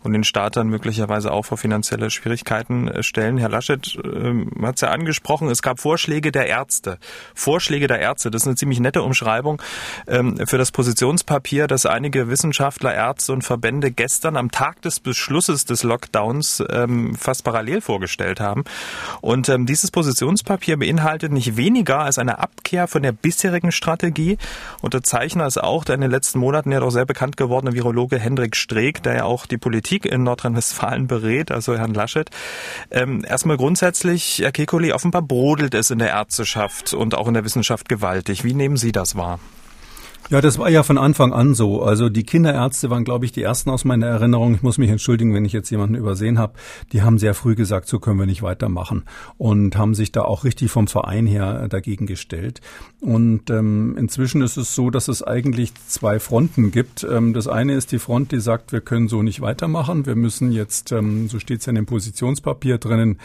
und 0.03 0.15
den 0.15 0.25
Staat 0.25 0.57
dann 0.57 0.69
möglicherweise 0.69 1.33
auch 1.33 1.45
vor 1.45 1.59
finanzielle 1.59 2.09
Schwierigkeiten 2.09 2.89
äh, 2.89 3.03
stellen. 3.03 3.37
Herr 3.37 3.51
Laschet 3.51 3.95
äh, 3.97 4.63
hat 4.63 4.77
es 4.77 4.81
ja 4.81 4.89
angesprochen, 4.89 5.49
es 5.49 5.61
gab 5.61 5.81
Vorschläge 5.81 6.33
der 6.33 6.47
Ärzte. 6.47 6.99
Vorschläge 7.35 7.89
der 7.89 8.01
Ärzte, 8.01 8.31
das 8.31 8.43
ist 8.43 8.49
eine 8.49 8.57
ziemlich 8.57 8.81
nette 8.81 9.03
Umschreibung 9.03 9.61
ähm, 10.07 10.39
für 10.47 10.57
das 10.57 10.73
Positionspapier, 10.73 11.67
das 11.67 11.85
einige 11.85 12.31
Wissenschaftler, 12.31 12.95
Ärzte 12.95 13.35
und 13.35 13.43
Verbände 13.43 13.91
gestern 13.91 14.35
am 14.39 14.51
Tag 14.51 14.81
des 14.81 14.99
Beschlusses 14.99 15.67
des 15.67 15.83
Lockdowns 15.83 16.65
ähm, 16.71 17.17
fast 17.17 17.45
parallel 17.45 17.83
vorgestellt 17.83 18.41
haben. 18.41 18.65
Und 19.21 19.51
ähm, 19.51 19.67
dieses 19.67 19.91
Positionspapier 19.91 20.79
beinhaltet 20.79 21.33
nicht 21.33 21.59
weniger 21.59 22.01
als 22.01 22.19
eine 22.19 22.39
Ab 22.39 22.62
Abkehr 22.63 22.87
von 22.87 23.03
der 23.03 23.11
bisherigen 23.11 23.73
Strategie. 23.73 24.39
Unterzeichner 24.83 25.49
ist 25.49 25.59
auch 25.59 25.85
der 25.85 25.97
in 25.97 26.01
den 26.01 26.13
letzten 26.13 26.39
Monaten 26.39 26.71
ja 26.71 26.79
doch 26.79 26.91
sehr 26.91 27.05
bekannt 27.05 27.37
gewordene 27.37 27.75
Virologe 27.75 28.21
Hendrik 28.21 28.55
Streeck, 28.55 29.03
der 29.03 29.15
ja 29.15 29.25
auch 29.25 29.47
die 29.47 29.59
Politik 29.59 30.07
in 30.07 30.23
Nordrhein-Westfalen 30.23 31.09
berät, 31.09 31.51
also 31.51 31.77
Herrn 31.77 31.93
Laschet. 31.93 32.31
Ähm, 32.93 33.25
erstmal 33.29 33.57
grundsätzlich, 33.57 34.39
Herr 34.39 34.53
Kekulé, 34.53 34.93
offenbar 34.93 35.23
brodelt 35.23 35.75
es 35.75 35.91
in 35.91 35.99
der 35.99 36.11
Ärzteschaft 36.11 36.95
und 36.95 37.17
auch 37.17 37.27
in 37.27 37.35
der 37.35 37.45
Wissenschaft 37.45 37.89
gewaltig. 37.89 38.45
Wie 38.45 38.55
nehmen 38.55 38.77
Sie 38.77 38.93
das 38.93 39.17
wahr? 39.17 39.41
Ja, 40.31 40.41
das 40.41 40.59
war 40.59 40.71
ja 40.71 40.83
von 40.83 40.97
Anfang 40.97 41.33
an 41.33 41.55
so. 41.55 41.83
Also 41.83 42.09
die 42.09 42.23
Kinderärzte 42.23 42.89
waren, 42.89 43.05
glaube 43.05 43.25
ich, 43.27 43.33
die 43.33 43.43
ersten 43.43 43.69
aus 43.69 43.85
meiner 43.85 44.07
Erinnerung. 44.07 44.55
Ich 44.55 44.63
muss 44.63 44.79
mich 44.79 44.89
entschuldigen, 44.89 45.35
wenn 45.35 45.45
ich 45.45 45.53
jetzt 45.53 45.69
jemanden 45.71 45.95
übersehen 45.95 46.39
habe. 46.39 46.55
Die 46.93 47.03
haben 47.03 47.19
sehr 47.19 47.35
früh 47.35 47.55
gesagt, 47.55 47.87
so 47.87 47.99
können 47.99 48.19
wir 48.19 48.25
nicht 48.25 48.43
weitermachen 48.43 49.03
und 49.37 49.77
haben 49.77 49.95
sich 49.95 50.11
da 50.11 50.23
auch 50.23 50.45
richtig 50.45 50.71
vom 50.71 50.87
Verein 50.87 51.27
her 51.27 51.69
dagegen 51.69 52.07
gestellt. 52.07 52.61
Und 53.01 53.51
ähm, 53.51 53.97
inzwischen 53.99 54.43
ist 54.43 54.57
es 54.57 54.75
so, 54.75 54.89
dass 54.89 55.09
es 55.09 55.23
eigentlich 55.23 55.75
zwei 55.89 56.19
Fronten 56.19 56.71
gibt. 56.71 57.05
Ähm, 57.05 57.35
das 57.35 57.47
eine 57.47 57.75
ist 57.75 57.93
die 57.93 57.99
Front, 57.99 58.33
die 58.33 58.41
sagt, 58.41 58.73
wir 58.73 58.81
können 58.81 59.09
so 59.09 59.23
nicht 59.23 59.41
weitermachen. 59.41 60.07
Wir 60.07 60.17
müssen 60.17 60.51
jetzt, 60.53 60.93
ähm, 60.93 61.29
so 61.29 61.41
steht 61.41 61.61
es 61.61 61.67
ja 61.67 61.71
in 61.71 61.77
dem 61.77 61.87
Positionspapier 61.87 62.79
drinnen, 62.79 63.19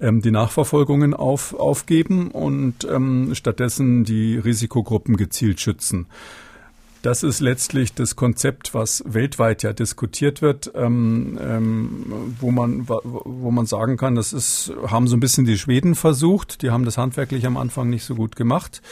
ähm, 0.00 0.20
die 0.20 0.30
Nachverfolgungen 0.30 1.14
auf, 1.14 1.54
aufgeben 1.54 2.30
und 2.30 2.86
ähm, 2.88 3.34
stattdessen 3.34 4.04
die 4.04 4.36
Risikogruppen 4.36 5.16
gezielt 5.16 5.60
schützen. 5.60 6.06
Das 7.02 7.24
ist 7.24 7.40
letztlich 7.40 7.94
das 7.94 8.14
Konzept, 8.14 8.74
was 8.74 9.02
weltweit 9.04 9.64
ja 9.64 9.72
diskutiert 9.72 10.40
wird, 10.40 10.70
ähm, 10.76 11.36
ähm, 11.42 12.36
wo 12.38 12.52
man 12.52 12.88
wo 12.88 13.50
man 13.50 13.66
sagen 13.66 13.96
kann, 13.96 14.14
das 14.14 14.32
ist 14.32 14.72
haben 14.86 15.08
so 15.08 15.16
ein 15.16 15.20
bisschen 15.20 15.44
die 15.44 15.58
Schweden 15.58 15.96
versucht. 15.96 16.62
Die 16.62 16.70
haben 16.70 16.84
das 16.84 16.98
handwerklich 16.98 17.44
am 17.44 17.56
Anfang 17.56 17.90
nicht 17.90 18.04
so 18.04 18.14
gut 18.14 18.36
gemacht 18.36 18.82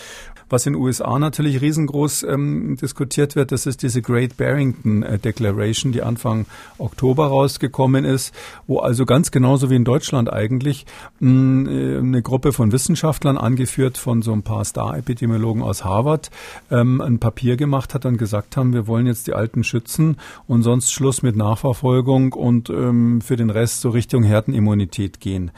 Was 0.51 0.67
in 0.67 0.73
den 0.73 0.83
USA 0.83 1.19
natürlich 1.19 1.61
riesengroß 1.61 2.25
ähm, 2.25 2.77
diskutiert 2.77 3.37
wird, 3.37 3.53
das 3.53 3.67
ist 3.67 3.83
diese 3.85 4.03
Great 4.03 4.37
Barrington 4.37 5.05
äh, 5.05 5.19
Declaration, 5.19 5.93
die 5.93 6.03
Anfang 6.03 6.47
Oktober 6.79 7.29
rausgekommen 7.29 8.05
ist, 8.05 8.35
wo 8.67 8.81
also 8.81 9.07
ganz 9.07 9.31
genauso 9.31 9.71
wie 9.71 9.77
in 9.77 9.85
Deutschland 9.85 10.33
eigentlich 10.33 10.87
mh, 11.21 11.31
mm, 11.31 11.67
äh, 11.69 11.99
eine 11.99 12.23
Gruppe 12.23 12.53
von 12.53 12.73
Wissenschaftlern, 12.73 13.38
angeführt 13.38 13.96
von 13.96 14.23
so 14.23 14.33
ein 14.33 14.42
paar 14.42 14.65
Star-Epidemiologen 14.65 15.63
aus 15.63 15.85
Harvard, 15.85 16.31
ähm, 16.73 17.01
ein 17.01 17.21
Papier 17.21 17.57
gemacht 17.57 17.94
hat 17.94 18.05
und 18.05 18.19
gesagt 18.19 18.57
haben, 18.57 18.73
wir 18.73 18.88
wollen 18.88 19.07
jetzt 19.07 19.29
die 19.29 19.35
Alten 19.35 19.63
schützen 19.63 20.17
und 20.48 20.65
sonst 20.65 20.92
Schluss 20.92 21.23
mit 21.23 21.37
Nachverfolgung 21.37 22.33
und 22.33 22.71
ähm, 22.71 23.21
für 23.21 23.37
den 23.37 23.51
Rest 23.51 23.83
so 23.83 23.90
Richtung 23.90 24.25
Herdenimmunität 24.25 25.21
gehen. 25.21 25.53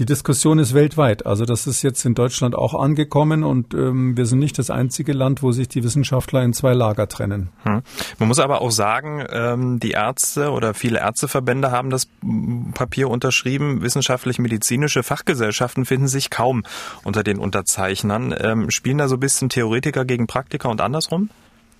Die 0.00 0.04
Diskussion 0.04 0.58
ist 0.58 0.74
weltweit. 0.74 1.26
Also 1.26 1.44
das 1.44 1.68
ist 1.68 1.82
jetzt 1.82 2.04
in 2.04 2.14
Deutschland 2.14 2.56
auch 2.56 2.74
angekommen 2.74 3.44
und 3.44 3.72
ähm, 3.74 4.16
wir 4.16 4.26
sind 4.32 4.40
nicht 4.40 4.58
das 4.58 4.70
einzige 4.70 5.12
Land, 5.12 5.42
wo 5.42 5.52
sich 5.52 5.68
die 5.68 5.84
Wissenschaftler 5.84 6.42
in 6.42 6.52
zwei 6.52 6.72
Lager 6.74 7.08
trennen. 7.08 7.50
Hm. 7.62 7.82
Man 8.18 8.28
muss 8.28 8.40
aber 8.40 8.60
auch 8.60 8.70
sagen, 8.70 9.24
ähm, 9.30 9.78
die 9.78 9.92
Ärzte 9.92 10.50
oder 10.50 10.74
viele 10.74 10.98
Ärzteverbände 10.98 11.70
haben 11.70 11.90
das 11.90 12.08
Papier 12.74 13.08
unterschrieben. 13.08 13.82
Wissenschaftlich-medizinische 13.82 15.02
Fachgesellschaften 15.02 15.84
finden 15.84 16.08
sich 16.08 16.30
kaum 16.30 16.64
unter 17.04 17.22
den 17.22 17.38
Unterzeichnern. 17.38 18.34
Ähm, 18.36 18.70
spielen 18.70 18.98
da 18.98 19.08
so 19.08 19.16
ein 19.16 19.20
bisschen 19.20 19.48
Theoretiker 19.48 20.04
gegen 20.04 20.26
Praktiker 20.26 20.70
und 20.70 20.80
andersrum? 20.80 21.30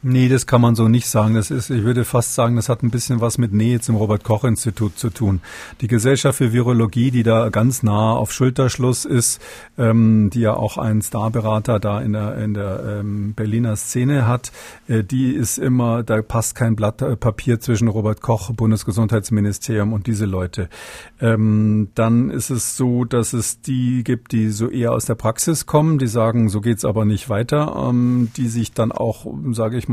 Nee, 0.04 0.28
das 0.28 0.48
kann 0.48 0.60
man 0.60 0.74
so 0.74 0.88
nicht 0.88 1.06
sagen. 1.06 1.34
Das 1.34 1.52
ist, 1.52 1.70
ich 1.70 1.84
würde 1.84 2.04
fast 2.04 2.34
sagen, 2.34 2.56
das 2.56 2.68
hat 2.68 2.82
ein 2.82 2.90
bisschen 2.90 3.20
was 3.20 3.38
mit 3.38 3.52
Nähe 3.52 3.78
zum 3.78 3.94
Robert-Koch-Institut 3.94 4.98
zu 4.98 5.10
tun. 5.10 5.40
Die 5.80 5.86
Gesellschaft 5.86 6.38
für 6.38 6.52
Virologie, 6.52 7.12
die 7.12 7.22
da 7.22 7.50
ganz 7.50 7.84
nah 7.84 8.12
auf 8.12 8.32
Schulterschluss 8.32 9.04
ist, 9.04 9.40
ähm, 9.78 10.28
die 10.30 10.40
ja 10.40 10.54
auch 10.54 10.76
einen 10.76 11.02
Starberater 11.02 11.78
da 11.78 12.00
in 12.00 12.14
der, 12.14 12.36
in 12.38 12.52
der 12.52 12.98
ähm, 13.00 13.34
Berliner 13.34 13.76
Szene 13.76 14.26
hat, 14.26 14.50
äh, 14.88 15.04
die 15.04 15.30
ist 15.30 15.58
immer, 15.58 16.02
da 16.02 16.20
passt 16.20 16.56
kein 16.56 16.74
Blatt 16.74 17.00
äh, 17.00 17.14
Papier 17.14 17.60
zwischen 17.60 17.86
Robert 17.86 18.22
Koch, 18.22 18.52
Bundesgesundheitsministerium 18.52 19.92
und 19.92 20.08
diese 20.08 20.26
Leute. 20.26 20.68
Ähm, 21.20 21.90
dann 21.94 22.30
ist 22.30 22.50
es 22.50 22.76
so, 22.76 23.04
dass 23.04 23.34
es 23.34 23.60
die 23.60 24.02
gibt, 24.02 24.32
die 24.32 24.48
so 24.48 24.68
eher 24.68 24.90
aus 24.94 25.04
der 25.04 25.14
Praxis 25.14 25.66
kommen, 25.66 26.00
die 26.00 26.08
sagen, 26.08 26.48
so 26.48 26.60
geht's 26.60 26.84
aber 26.84 27.04
nicht 27.04 27.28
weiter, 27.28 27.86
ähm, 27.88 28.30
die 28.36 28.48
sich 28.48 28.72
dann 28.72 28.90
auch, 28.90 29.26
sage 29.52 29.78
ich 29.78 29.86
mal, 29.86 29.91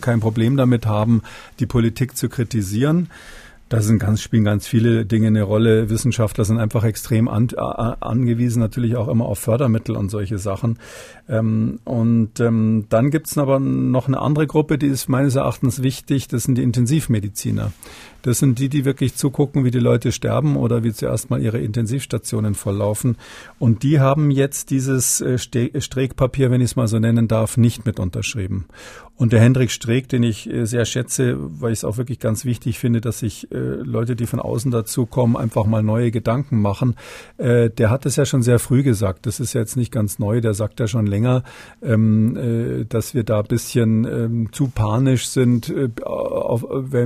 kein 0.00 0.20
Problem 0.20 0.56
damit 0.56 0.86
haben, 0.86 1.22
die 1.60 1.66
Politik 1.66 2.16
zu 2.16 2.28
kritisieren. 2.28 3.08
Da 3.68 3.82
sind 3.82 3.98
ganz, 3.98 4.22
spielen 4.22 4.44
ganz 4.44 4.66
viele 4.66 5.04
Dinge 5.04 5.26
eine 5.26 5.42
Rolle. 5.42 5.90
Wissenschaftler 5.90 6.44
sind 6.46 6.58
einfach 6.58 6.84
extrem 6.84 7.28
an, 7.28 7.48
angewiesen, 7.54 8.60
natürlich 8.60 8.96
auch 8.96 9.08
immer 9.08 9.26
auf 9.26 9.38
Fördermittel 9.38 9.94
und 9.94 10.10
solche 10.10 10.38
Sachen. 10.38 10.78
Ähm, 11.28 11.78
und 11.84 12.40
ähm, 12.40 12.86
dann 12.88 13.10
gibt's 13.10 13.36
aber 13.36 13.60
noch 13.60 14.08
eine 14.08 14.20
andere 14.20 14.46
Gruppe, 14.46 14.78
die 14.78 14.86
ist 14.86 15.08
meines 15.08 15.34
Erachtens 15.34 15.82
wichtig. 15.82 16.28
Das 16.28 16.44
sind 16.44 16.56
die 16.56 16.62
Intensivmediziner. 16.62 17.72
Das 18.22 18.38
sind 18.38 18.58
die, 18.58 18.68
die 18.68 18.84
wirklich 18.84 19.14
zugucken, 19.14 19.64
wie 19.64 19.70
die 19.70 19.78
Leute 19.78 20.12
sterben 20.12 20.56
oder 20.56 20.84
wie 20.84 20.92
zuerst 20.92 21.30
mal 21.30 21.40
ihre 21.40 21.58
Intensivstationen 21.58 22.54
volllaufen. 22.54 23.16
Und 23.58 23.82
die 23.82 24.00
haben 24.00 24.30
jetzt 24.30 24.70
dieses 24.70 25.20
äh, 25.20 25.38
Streeckpapier, 25.38 26.50
wenn 26.50 26.60
ich 26.60 26.70
es 26.70 26.76
mal 26.76 26.88
so 26.88 26.98
nennen 26.98 27.28
darf, 27.28 27.56
nicht 27.56 27.86
mit 27.86 28.00
unterschrieben. 28.00 28.66
Und 29.16 29.32
der 29.32 29.40
Hendrik 29.40 29.72
Streeck, 29.72 30.08
den 30.08 30.22
ich 30.22 30.48
äh, 30.48 30.64
sehr 30.64 30.84
schätze, 30.84 31.36
weil 31.38 31.72
ich 31.72 31.80
es 31.80 31.84
auch 31.84 31.96
wirklich 31.96 32.20
ganz 32.20 32.44
wichtig 32.44 32.78
finde, 32.78 33.00
dass 33.00 33.20
sich 33.20 33.50
äh, 33.50 33.56
Leute, 33.56 34.14
die 34.14 34.26
von 34.26 34.40
außen 34.40 34.70
dazukommen, 34.70 35.36
einfach 35.36 35.66
mal 35.66 35.82
neue 35.82 36.10
Gedanken 36.10 36.60
machen, 36.60 36.94
der 37.38 37.90
hat 37.90 38.06
es 38.06 38.16
ja 38.16 38.24
schon 38.24 38.42
sehr 38.42 38.58
früh 38.58 38.82
gesagt. 38.82 39.26
Das 39.26 39.40
ist 39.40 39.52
jetzt 39.52 39.76
nicht 39.76 39.92
ganz 39.92 40.18
neu. 40.18 40.40
Der 40.40 40.54
sagt 40.54 40.80
ja 40.80 40.86
schon 40.86 41.06
länger, 41.06 41.42
ähm, 41.82 42.36
äh, 42.36 42.84
dass 42.84 43.14
wir 43.14 43.24
da 43.24 43.40
ein 43.40 43.46
bisschen 43.46 44.04
ähm, 44.04 44.48
zu 44.52 44.68
panisch 44.68 45.28
sind 45.28 45.72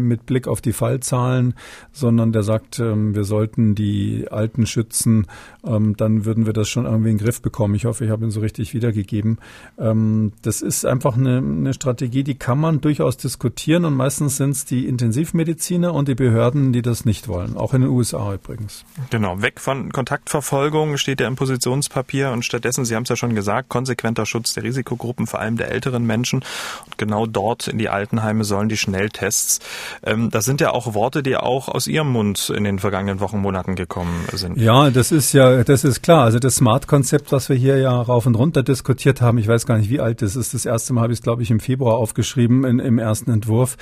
mit 0.01 0.27
Blick 0.27 0.49
auf 0.49 0.61
die 0.61 0.73
Fall 0.73 1.01
Zahlen, 1.03 1.55
sondern 1.93 2.33
der 2.33 2.43
sagt, 2.43 2.79
ähm, 2.79 3.15
wir 3.15 3.25
sollten 3.25 3.75
die 3.75 4.27
Alten 4.31 4.67
schützen, 4.67 5.27
ähm, 5.65 5.97
dann 5.97 6.25
würden 6.25 6.47
wir 6.47 6.53
das 6.53 6.69
schon 6.69 6.85
irgendwie 6.85 7.11
in 7.11 7.19
den 7.19 7.25
Griff 7.25 7.43
bekommen. 7.43 7.75
Ich 7.75 7.85
hoffe, 7.85 8.05
ich 8.05 8.11
habe 8.11 8.25
ihn 8.25 8.31
so 8.31 8.41
richtig 8.41 8.75
wiedergegeben. 8.75 9.39
Ähm, 9.79 10.33
das 10.43 10.63
ist 10.63 10.85
einfach 10.85 11.17
eine, 11.17 11.39
eine 11.39 11.75
Strategie, 11.75 12.25
die 12.25 12.35
kann 12.35 12.59
man 12.59 12.81
durchaus 12.81 13.17
diskutieren 13.17 13.85
und 13.85 13.95
meistens 13.95 14.37
sind 14.37 14.51
es 14.51 14.65
die 14.65 14.87
Intensivmediziner 14.87 15.93
und 15.95 16.09
die 16.09 16.15
Behörden, 16.15 16.73
die 16.73 16.83
das 16.83 17.05
nicht 17.05 17.29
wollen, 17.29 17.57
auch 17.57 17.75
in 17.75 17.83
den 17.83 17.91
USA 17.91 18.35
übrigens. 18.35 18.85
Genau, 19.11 19.43
weg 19.43 19.61
von 19.61 19.93
Kontaktverfolgung 19.93 20.97
steht 20.97 21.21
ja 21.21 21.29
im 21.29 21.37
Positionspapier 21.37 22.31
und 22.31 22.45
stattdessen, 22.45 22.85
Sie 22.85 22.95
haben 22.95 23.05
es 23.05 23.09
ja 23.09 23.17
schon 23.17 23.35
gesagt, 23.35 23.69
konsequenter 23.69 24.27
Schutz 24.27 24.55
der 24.55 24.63
Risikogruppen, 24.63 25.27
vor 25.27 25.41
allem 25.41 25.57
der 25.57 25.71
älteren 25.71 26.07
Menschen. 26.07 26.45
Und 26.85 26.99
genau 26.99 27.27
dort 27.27 27.69
in 27.69 27.79
die 27.79 27.89
Altenheime 27.89 28.45
sollen 28.45 28.69
die 28.69 28.77
Schnelltests. 28.77 29.61
das 30.03 30.45
sind 30.45 30.61
ja 30.61 30.71
auch 30.71 30.92
Worte, 30.95 31.23
die 31.23 31.37
auch 31.37 31.69
aus 31.69 31.87
Ihrem 31.87 32.11
Mund 32.11 32.51
in 32.55 32.65
den 32.65 32.79
vergangenen 32.79 33.21
Wochen, 33.21 33.39
Monaten 33.39 33.75
gekommen 33.75 34.27
sind. 34.33 34.59
Ja, 34.59 34.91
das 34.91 35.13
ist 35.13 35.33
ja, 35.33 35.65
das 35.65 35.85
ist 35.85 36.03
klar. 36.03 36.25
Also 36.25 36.39
das 36.39 36.57
Smart-Konzept, 36.57 37.33
was 37.33 37.49
wir 37.49 37.57
hier 37.57 37.79
ja 37.79 38.01
rauf 38.01 38.27
und 38.27 38.35
runter 38.35 38.63
diskutiert 38.63 39.21
haben, 39.21 39.39
ich 39.39 39.49
weiß 39.49 39.67
gar 39.67 39.79
nicht, 39.79 39.91
wie 39.91 40.01
alt 40.01 40.23
das 40.23 40.37
ist. 40.37 40.55
Das 40.55 40.65
erste 40.65 40.93
Mal 40.93 41.03
habe 41.03 41.13
ich 41.13 41.19
es, 41.19 41.23
glaube 41.23 41.43
ich, 41.43 41.51
im 41.51 41.61
Februar 41.61 41.97
aufgeschrieben 41.97 42.65
in, 42.65 42.79
im 42.79 42.99
ersten 42.99 43.31
Entwurf. 43.31 43.77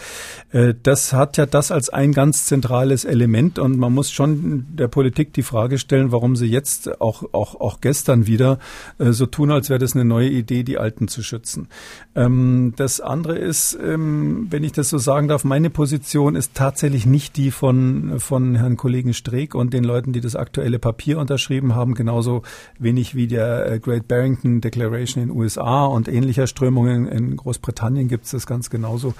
Äh, 0.52 0.74
das 0.82 1.12
hat 1.12 1.36
ja 1.36 1.46
das 1.46 1.70
als 1.70 1.88
ein 1.88 2.12
ganz 2.12 2.46
zentrales 2.46 3.04
Element 3.04 3.58
und 3.58 3.76
man 3.76 3.92
muss 3.92 4.10
schon 4.10 4.66
der 4.70 4.88
Politik 4.88 5.32
die 5.32 5.42
Frage 5.42 5.78
stellen, 5.78 6.12
warum 6.12 6.36
sie 6.36 6.46
jetzt 6.46 7.00
auch, 7.00 7.24
auch, 7.32 7.60
auch 7.60 7.80
gestern 7.80 8.26
wieder 8.26 8.58
äh, 8.98 9.12
so 9.12 9.26
tun, 9.26 9.50
als 9.50 9.68
wäre 9.68 9.78
das 9.78 9.94
eine 9.94 10.04
neue 10.04 10.28
Idee, 10.28 10.62
die 10.62 10.78
Alten 10.78 11.08
zu 11.08 11.22
schützen. 11.22 11.68
Ähm, 12.14 12.74
das 12.76 13.00
andere 13.00 13.38
ist, 13.38 13.78
ähm, 13.82 14.46
wenn 14.50 14.64
ich 14.64 14.72
das 14.72 14.88
so 14.88 14.98
sagen 14.98 15.28
darf, 15.28 15.44
meine 15.44 15.70
Position 15.70 16.36
ist 16.36 16.54
tatsächlich 16.54 16.99
sicherlich 17.00 17.06
nicht 17.06 17.36
die 17.36 17.50
von, 17.50 18.20
von 18.20 18.56
Herrn 18.56 18.76
Kollegen 18.76 19.14
Streeck 19.14 19.54
und 19.54 19.72
den 19.72 19.84
Leuten, 19.84 20.12
die 20.12 20.20
das 20.20 20.36
aktuelle 20.36 20.78
Papier 20.78 21.18
unterschrieben 21.18 21.74
haben, 21.74 21.94
genauso 21.94 22.42
wenig 22.78 23.14
wie 23.14 23.26
der 23.26 23.72
äh, 23.72 23.78
Great 23.78 24.08
Barrington 24.08 24.60
Declaration 24.60 25.22
in 25.22 25.28
den 25.30 25.38
USA 25.38 25.86
und 25.86 26.08
ähnlicher 26.08 26.46
Strömungen 26.46 27.06
in 27.06 27.36
Großbritannien 27.36 28.08
gibt 28.08 28.24
es 28.24 28.32
das 28.32 28.46
ganz 28.46 28.70
genauso. 28.70 29.14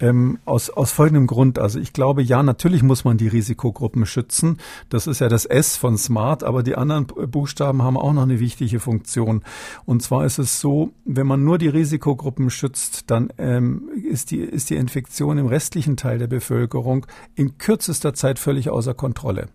Ähm, 0.00 0.38
aus, 0.44 0.70
aus 0.70 0.92
folgendem 0.92 1.26
Grund. 1.26 1.58
Also 1.58 1.78
ich 1.78 1.92
glaube, 1.92 2.22
ja, 2.22 2.42
natürlich 2.42 2.82
muss 2.82 3.04
man 3.04 3.18
die 3.18 3.28
Risikogruppen 3.28 4.06
schützen. 4.06 4.56
Das 4.88 5.06
ist 5.06 5.20
ja 5.20 5.28
das 5.28 5.44
S 5.44 5.76
von 5.76 5.98
Smart, 5.98 6.42
aber 6.42 6.62
die 6.62 6.74
anderen 6.76 7.06
Buchstaben 7.06 7.82
haben 7.82 7.96
auch 7.96 8.12
noch 8.12 8.22
eine 8.22 8.40
wichtige 8.40 8.80
Funktion. 8.80 9.42
Und 9.84 10.02
zwar 10.02 10.24
ist 10.24 10.38
es 10.38 10.60
so, 10.60 10.92
wenn 11.04 11.26
man 11.26 11.44
nur 11.44 11.58
die 11.58 11.68
Risikogruppen 11.68 12.50
schützt, 12.50 13.10
dann 13.10 13.32
ähm, 13.38 13.90
ist, 14.10 14.30
die, 14.30 14.38
ist 14.38 14.70
die 14.70 14.76
Infektion 14.76 15.38
im 15.38 15.46
restlichen 15.46 15.96
Teil 15.96 16.18
der 16.18 16.28
Bevölkerung 16.28 17.06
in 17.34 17.58
kürzester 17.58 18.14
Zeit 18.14 18.38
völlig 18.38 18.70
außer 18.70 18.94
Kontrolle. 18.94 19.48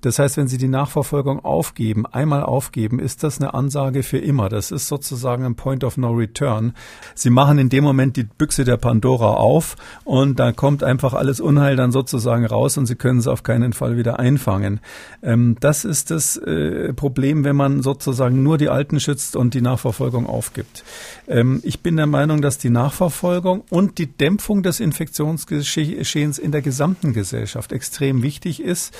Das 0.00 0.18
heißt, 0.18 0.36
wenn 0.36 0.46
Sie 0.48 0.58
die 0.58 0.68
Nachverfolgung 0.68 1.44
aufgeben, 1.44 2.06
einmal 2.06 2.42
aufgeben, 2.42 3.00
ist 3.00 3.24
das 3.24 3.40
eine 3.40 3.54
Ansage 3.54 4.02
für 4.02 4.18
immer. 4.18 4.48
Das 4.48 4.70
ist 4.70 4.86
sozusagen 4.86 5.44
ein 5.44 5.56
Point 5.56 5.82
of 5.82 5.96
No 5.96 6.12
Return. 6.12 6.72
Sie 7.14 7.30
machen 7.30 7.58
in 7.58 7.68
dem 7.68 7.82
Moment 7.82 8.16
die 8.16 8.24
Büchse 8.24 8.64
der 8.64 8.76
Pandora 8.76 9.34
auf 9.34 9.76
und 10.04 10.38
da 10.38 10.52
kommt 10.52 10.84
einfach 10.84 11.14
alles 11.14 11.40
Unheil 11.40 11.74
dann 11.74 11.90
sozusagen 11.90 12.46
raus 12.46 12.78
und 12.78 12.86
Sie 12.86 12.94
können 12.94 13.18
es 13.18 13.26
auf 13.26 13.42
keinen 13.42 13.72
Fall 13.72 13.96
wieder 13.96 14.20
einfangen. 14.20 14.80
Ähm, 15.22 15.56
das 15.60 15.84
ist 15.84 16.12
das 16.12 16.36
äh, 16.36 16.92
Problem, 16.92 17.42
wenn 17.42 17.56
man 17.56 17.82
sozusagen 17.82 18.42
nur 18.42 18.56
die 18.56 18.68
Alten 18.68 19.00
schützt 19.00 19.34
und 19.34 19.54
die 19.54 19.62
Nachverfolgung 19.62 20.26
aufgibt. 20.26 20.84
Ähm, 21.26 21.60
ich 21.64 21.80
bin 21.80 21.96
der 21.96 22.06
Meinung, 22.06 22.40
dass 22.40 22.58
die 22.58 22.70
Nachverfolgung 22.70 23.64
und 23.70 23.98
die 23.98 24.06
Dämpfung 24.06 24.62
des 24.62 24.78
Infektionsgeschehens 24.78 26.38
in 26.38 26.52
der 26.52 26.62
gesamten 26.62 27.12
Gesellschaft 27.12 27.72
extrem 27.72 28.22
wichtig 28.22 28.62
ist 28.62 28.94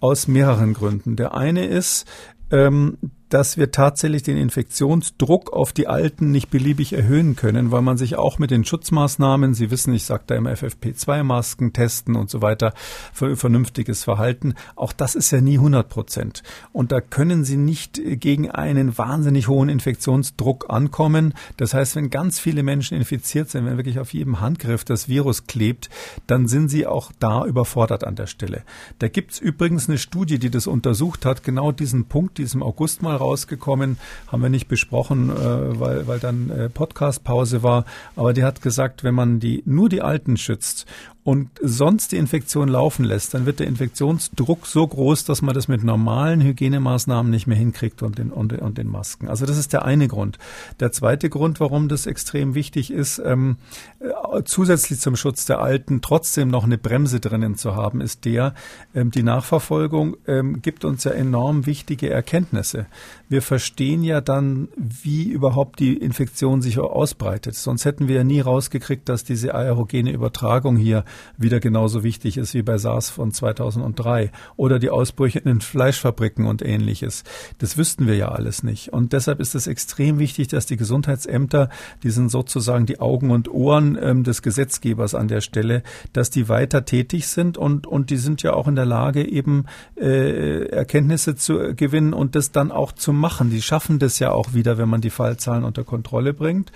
aus 0.00 0.28
mehreren 0.28 0.74
Gründen. 0.74 1.16
Der 1.16 1.34
eine 1.34 1.66
ist, 1.66 2.06
ähm, 2.50 2.98
dass 3.28 3.56
wir 3.56 3.70
tatsächlich 3.70 4.22
den 4.22 4.36
Infektionsdruck 4.36 5.52
auf 5.52 5.72
die 5.72 5.88
Alten 5.88 6.30
nicht 6.30 6.50
beliebig 6.50 6.92
erhöhen 6.92 7.36
können, 7.36 7.70
weil 7.70 7.82
man 7.82 7.96
sich 7.96 8.16
auch 8.16 8.38
mit 8.38 8.50
den 8.50 8.64
Schutzmaßnahmen, 8.64 9.54
Sie 9.54 9.70
wissen, 9.70 9.94
ich 9.94 10.04
sagte 10.04 10.34
immer 10.34 10.52
FFP2-Masken 10.52 11.72
testen 11.72 12.16
und 12.16 12.30
so 12.30 12.42
weiter, 12.42 12.74
für 13.12 13.36
vernünftiges 13.36 14.04
Verhalten, 14.04 14.54
auch 14.76 14.92
das 14.92 15.14
ist 15.14 15.30
ja 15.30 15.40
nie 15.40 15.58
100 15.58 15.88
Prozent. 15.88 16.42
Und 16.72 16.92
da 16.92 17.00
können 17.00 17.44
Sie 17.44 17.56
nicht 17.56 18.00
gegen 18.04 18.50
einen 18.50 18.96
wahnsinnig 18.98 19.48
hohen 19.48 19.68
Infektionsdruck 19.68 20.66
ankommen. 20.68 21.34
Das 21.56 21.74
heißt, 21.74 21.96
wenn 21.96 22.10
ganz 22.10 22.38
viele 22.38 22.62
Menschen 22.62 22.96
infiziert 22.96 23.50
sind, 23.50 23.66
wenn 23.66 23.76
wirklich 23.76 23.98
auf 23.98 24.12
jedem 24.12 24.40
Handgriff 24.40 24.84
das 24.84 25.08
Virus 25.08 25.46
klebt, 25.46 25.90
dann 26.26 26.46
sind 26.46 26.68
Sie 26.68 26.86
auch 26.86 27.10
da 27.18 27.44
überfordert 27.44 28.04
an 28.04 28.16
der 28.16 28.26
Stelle. 28.26 28.62
Da 28.98 29.08
gibt's 29.08 29.38
übrigens 29.38 29.88
eine 29.88 29.98
Studie, 29.98 30.38
die 30.38 30.50
das 30.50 30.66
untersucht 30.66 31.24
hat, 31.24 31.42
genau 31.42 31.72
diesen 31.72 32.06
Punkt, 32.06 32.38
die 32.38 32.42
ist 32.42 32.54
im 32.54 32.62
August 32.62 33.02
mal 33.02 33.13
rausgekommen, 33.16 33.98
haben 34.28 34.42
wir 34.42 34.48
nicht 34.48 34.68
besprochen, 34.68 35.30
äh, 35.30 35.80
weil, 35.80 36.06
weil 36.06 36.18
dann 36.18 36.50
äh, 36.50 36.68
Podcast-Pause 36.68 37.62
war. 37.62 37.84
Aber 38.16 38.32
die 38.32 38.44
hat 38.44 38.62
gesagt, 38.62 39.04
wenn 39.04 39.14
man 39.14 39.40
die 39.40 39.62
nur 39.66 39.88
die 39.88 40.02
Alten 40.02 40.36
schützt 40.36 40.86
und 41.24 41.48
sonst 41.62 42.12
die 42.12 42.18
Infektion 42.18 42.68
laufen 42.68 43.02
lässt, 43.02 43.32
dann 43.32 43.46
wird 43.46 43.58
der 43.58 43.66
Infektionsdruck 43.66 44.66
so 44.66 44.86
groß, 44.86 45.24
dass 45.24 45.40
man 45.40 45.54
das 45.54 45.68
mit 45.68 45.82
normalen 45.82 46.42
Hygienemaßnahmen 46.42 47.30
nicht 47.30 47.46
mehr 47.46 47.56
hinkriegt 47.56 48.02
und 48.02 48.18
den, 48.18 48.30
und, 48.30 48.52
und 48.52 48.76
den 48.76 48.88
Masken. 48.88 49.28
Also 49.28 49.46
das 49.46 49.56
ist 49.56 49.72
der 49.72 49.86
eine 49.86 50.06
Grund. 50.06 50.38
Der 50.80 50.92
zweite 50.92 51.30
Grund, 51.30 51.60
warum 51.60 51.88
das 51.88 52.04
extrem 52.04 52.54
wichtig 52.54 52.90
ist, 52.90 53.22
ähm, 53.24 53.56
äh, 54.00 54.42
zusätzlich 54.44 55.00
zum 55.00 55.16
Schutz 55.16 55.46
der 55.46 55.60
Alten 55.60 56.02
trotzdem 56.02 56.48
noch 56.48 56.64
eine 56.64 56.76
Bremse 56.76 57.20
drinnen 57.20 57.56
zu 57.56 57.74
haben, 57.74 58.02
ist 58.02 58.26
der, 58.26 58.52
ähm, 58.94 59.10
die 59.10 59.22
Nachverfolgung 59.22 60.18
ähm, 60.26 60.60
gibt 60.60 60.84
uns 60.84 61.04
ja 61.04 61.12
enorm 61.12 61.64
wichtige 61.64 62.10
Erkenntnisse. 62.10 62.84
Wir 63.28 63.42
verstehen 63.42 64.02
ja 64.02 64.20
dann, 64.20 64.68
wie 64.76 65.24
überhaupt 65.24 65.80
die 65.80 65.96
Infektion 65.96 66.60
sich 66.60 66.78
ausbreitet. 66.78 67.54
Sonst 67.54 67.84
hätten 67.84 68.08
wir 68.08 68.16
ja 68.16 68.24
nie 68.24 68.40
rausgekriegt, 68.40 69.08
dass 69.08 69.24
diese 69.24 69.54
aerogene 69.54 70.12
Übertragung 70.12 70.76
hier 70.76 71.04
wieder 71.38 71.60
genauso 71.60 72.02
wichtig 72.02 72.36
ist 72.36 72.54
wie 72.54 72.62
bei 72.62 72.76
SARS 72.76 73.08
von 73.08 73.32
2003 73.32 74.30
oder 74.56 74.78
die 74.78 74.90
Ausbrüche 74.90 75.38
in 75.38 75.46
den 75.46 75.60
Fleischfabriken 75.60 76.46
und 76.46 76.62
ähnliches. 76.62 77.24
Das 77.58 77.78
wüssten 77.78 78.06
wir 78.06 78.16
ja 78.16 78.28
alles 78.28 78.62
nicht. 78.62 78.92
Und 78.92 79.12
deshalb 79.12 79.40
ist 79.40 79.54
es 79.54 79.66
extrem 79.66 80.18
wichtig, 80.18 80.48
dass 80.48 80.66
die 80.66 80.76
Gesundheitsämter, 80.76 81.70
die 82.02 82.10
sind 82.10 82.30
sozusagen 82.30 82.84
die 82.84 83.00
Augen 83.00 83.30
und 83.30 83.50
Ohren 83.50 83.96
ähm, 84.00 84.24
des 84.24 84.42
Gesetzgebers 84.42 85.14
an 85.14 85.28
der 85.28 85.40
Stelle, 85.40 85.82
dass 86.12 86.28
die 86.30 86.48
weiter 86.48 86.84
tätig 86.84 87.28
sind 87.28 87.56
und, 87.56 87.86
und 87.86 88.10
die 88.10 88.18
sind 88.18 88.42
ja 88.42 88.52
auch 88.52 88.68
in 88.68 88.76
der 88.76 88.86
Lage, 88.86 89.26
eben 89.26 89.64
äh, 89.96 90.66
Erkenntnisse 90.66 91.36
zu 91.36 91.74
gewinnen 91.74 92.12
und 92.12 92.34
das 92.34 92.52
dann 92.52 92.70
auch 92.70 92.92
zu 92.92 93.13
machen. 93.16 93.50
Die 93.50 93.62
schaffen 93.62 93.98
das 93.98 94.18
ja 94.18 94.32
auch 94.32 94.52
wieder, 94.52 94.78
wenn 94.78 94.88
man 94.88 95.00
die 95.00 95.10
Fallzahlen 95.10 95.64
unter 95.64 95.84
Kontrolle 95.84 96.34
bringt. 96.34 96.72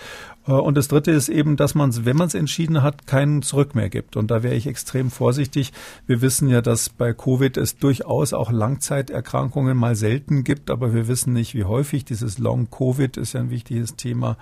Äh, 0.48 0.52
und 0.52 0.76
das 0.76 0.88
Dritte 0.88 1.10
ist 1.12 1.28
eben, 1.28 1.56
dass 1.56 1.74
man, 1.74 2.04
wenn 2.04 2.16
man 2.16 2.26
es 2.26 2.34
entschieden 2.34 2.82
hat, 2.82 3.06
keinen 3.06 3.42
Zurück 3.42 3.74
mehr 3.74 3.88
gibt. 3.88 4.16
Und 4.16 4.30
da 4.30 4.42
wäre 4.42 4.54
ich 4.54 4.66
extrem 4.66 5.10
vorsichtig. 5.10 5.72
Wir 6.06 6.20
wissen 6.22 6.48
ja, 6.48 6.62
dass 6.62 6.88
bei 6.88 7.12
Covid 7.12 7.56
es 7.56 7.76
durchaus 7.76 8.32
auch 8.32 8.50
Langzeiterkrankungen 8.50 9.76
mal 9.76 9.94
selten 9.94 10.42
gibt, 10.42 10.70
aber 10.70 10.94
wir 10.94 11.06
wissen 11.06 11.32
nicht, 11.32 11.54
wie 11.54 11.64
häufig. 11.64 12.04
Dieses 12.04 12.38
Long-Covid 12.38 13.16
ist 13.16 13.34
ja 13.34 13.40
ein 13.40 13.50
wichtiges 13.50 13.96
Thema. 13.96 14.36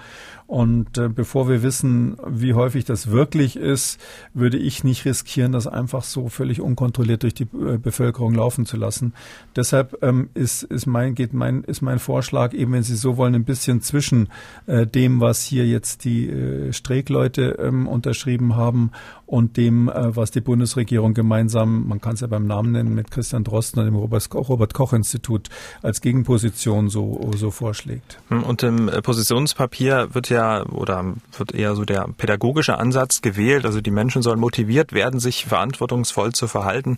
Und 0.46 0.96
äh, 0.96 1.08
bevor 1.08 1.48
wir 1.48 1.62
wissen, 1.62 2.16
wie 2.26 2.54
häufig 2.54 2.84
das 2.84 3.10
wirklich 3.10 3.56
ist, 3.56 4.00
würde 4.32 4.58
ich 4.58 4.84
nicht 4.84 5.04
riskieren, 5.04 5.50
das 5.50 5.66
einfach 5.66 6.04
so 6.04 6.28
völlig 6.28 6.60
unkontrolliert 6.60 7.24
durch 7.24 7.34
die 7.34 7.44
äh, 7.44 7.78
Bevölkerung 7.78 8.32
laufen 8.34 8.64
zu 8.64 8.76
lassen. 8.76 9.12
Deshalb 9.56 9.98
ähm, 10.02 10.30
ist, 10.34 10.62
ist 10.62 10.86
mein, 10.86 11.16
geht 11.16 11.32
mein, 11.32 11.64
ist 11.64 11.82
mein 11.82 11.98
Vorschlag 11.98 12.54
eben, 12.54 12.72
wenn 12.72 12.84
Sie 12.84 12.94
so 12.94 13.16
wollen, 13.16 13.34
ein 13.34 13.44
bisschen 13.44 13.80
zwischen 13.80 14.28
dem, 14.66 15.20
was 15.20 15.42
hier 15.42 15.66
jetzt 15.66 15.95
die 15.98 16.28
äh, 16.28 16.72
Streeck-Leute 16.72 17.58
ähm, 17.60 17.86
unterschrieben 17.86 18.56
haben 18.56 18.90
und 19.26 19.56
dem, 19.56 19.88
äh, 19.88 20.14
was 20.14 20.30
die 20.30 20.40
Bundesregierung 20.40 21.12
gemeinsam, 21.12 21.88
man 21.88 22.00
kann 22.00 22.14
es 22.14 22.20
ja 22.20 22.28
beim 22.28 22.46
Namen 22.46 22.72
nennen, 22.72 22.94
mit 22.94 23.10
Christian 23.10 23.42
Drosten 23.42 23.80
und 23.80 23.86
dem 23.86 23.96
Robert, 23.96 24.74
Koch 24.74 24.92
Institut 24.92 25.48
als 25.82 26.00
Gegenposition 26.00 26.88
so, 26.88 27.30
so 27.36 27.50
vorschlägt. 27.50 28.18
Hm, 28.28 28.44
und 28.44 28.62
im 28.62 28.88
äh, 28.88 29.02
Positionspapier 29.02 30.14
wird 30.14 30.28
ja 30.28 30.64
oder 30.66 31.14
wird 31.36 31.52
eher 31.52 31.74
so 31.74 31.84
der 31.84 32.08
pädagogische 32.16 32.78
Ansatz 32.78 33.20
gewählt. 33.20 33.66
Also 33.66 33.80
die 33.80 33.90
Menschen 33.90 34.22
sollen 34.22 34.38
motiviert 34.38 34.92
werden, 34.92 35.18
sich 35.18 35.46
verantwortungsvoll 35.46 36.32
zu 36.32 36.46
verhalten. 36.46 36.96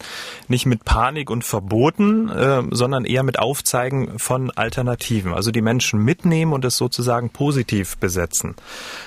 Nicht 0.49 0.67
mit 0.67 0.85
Panik 0.85 1.31
und 1.31 1.45
Verboten, 1.45 2.29
äh, 2.29 2.63
sondern 2.71 3.05
eher 3.05 3.23
mit 3.23 3.39
Aufzeigen 3.39 4.19
von 4.19 4.51
Alternativen. 4.51 5.33
Also 5.33 5.51
die 5.51 5.63
Menschen 5.63 6.05
mitnehmen 6.05 6.53
und 6.53 6.65
es 6.65 6.77
sozusagen 6.77 7.31
positiv 7.31 7.97
besetzen. 7.97 8.55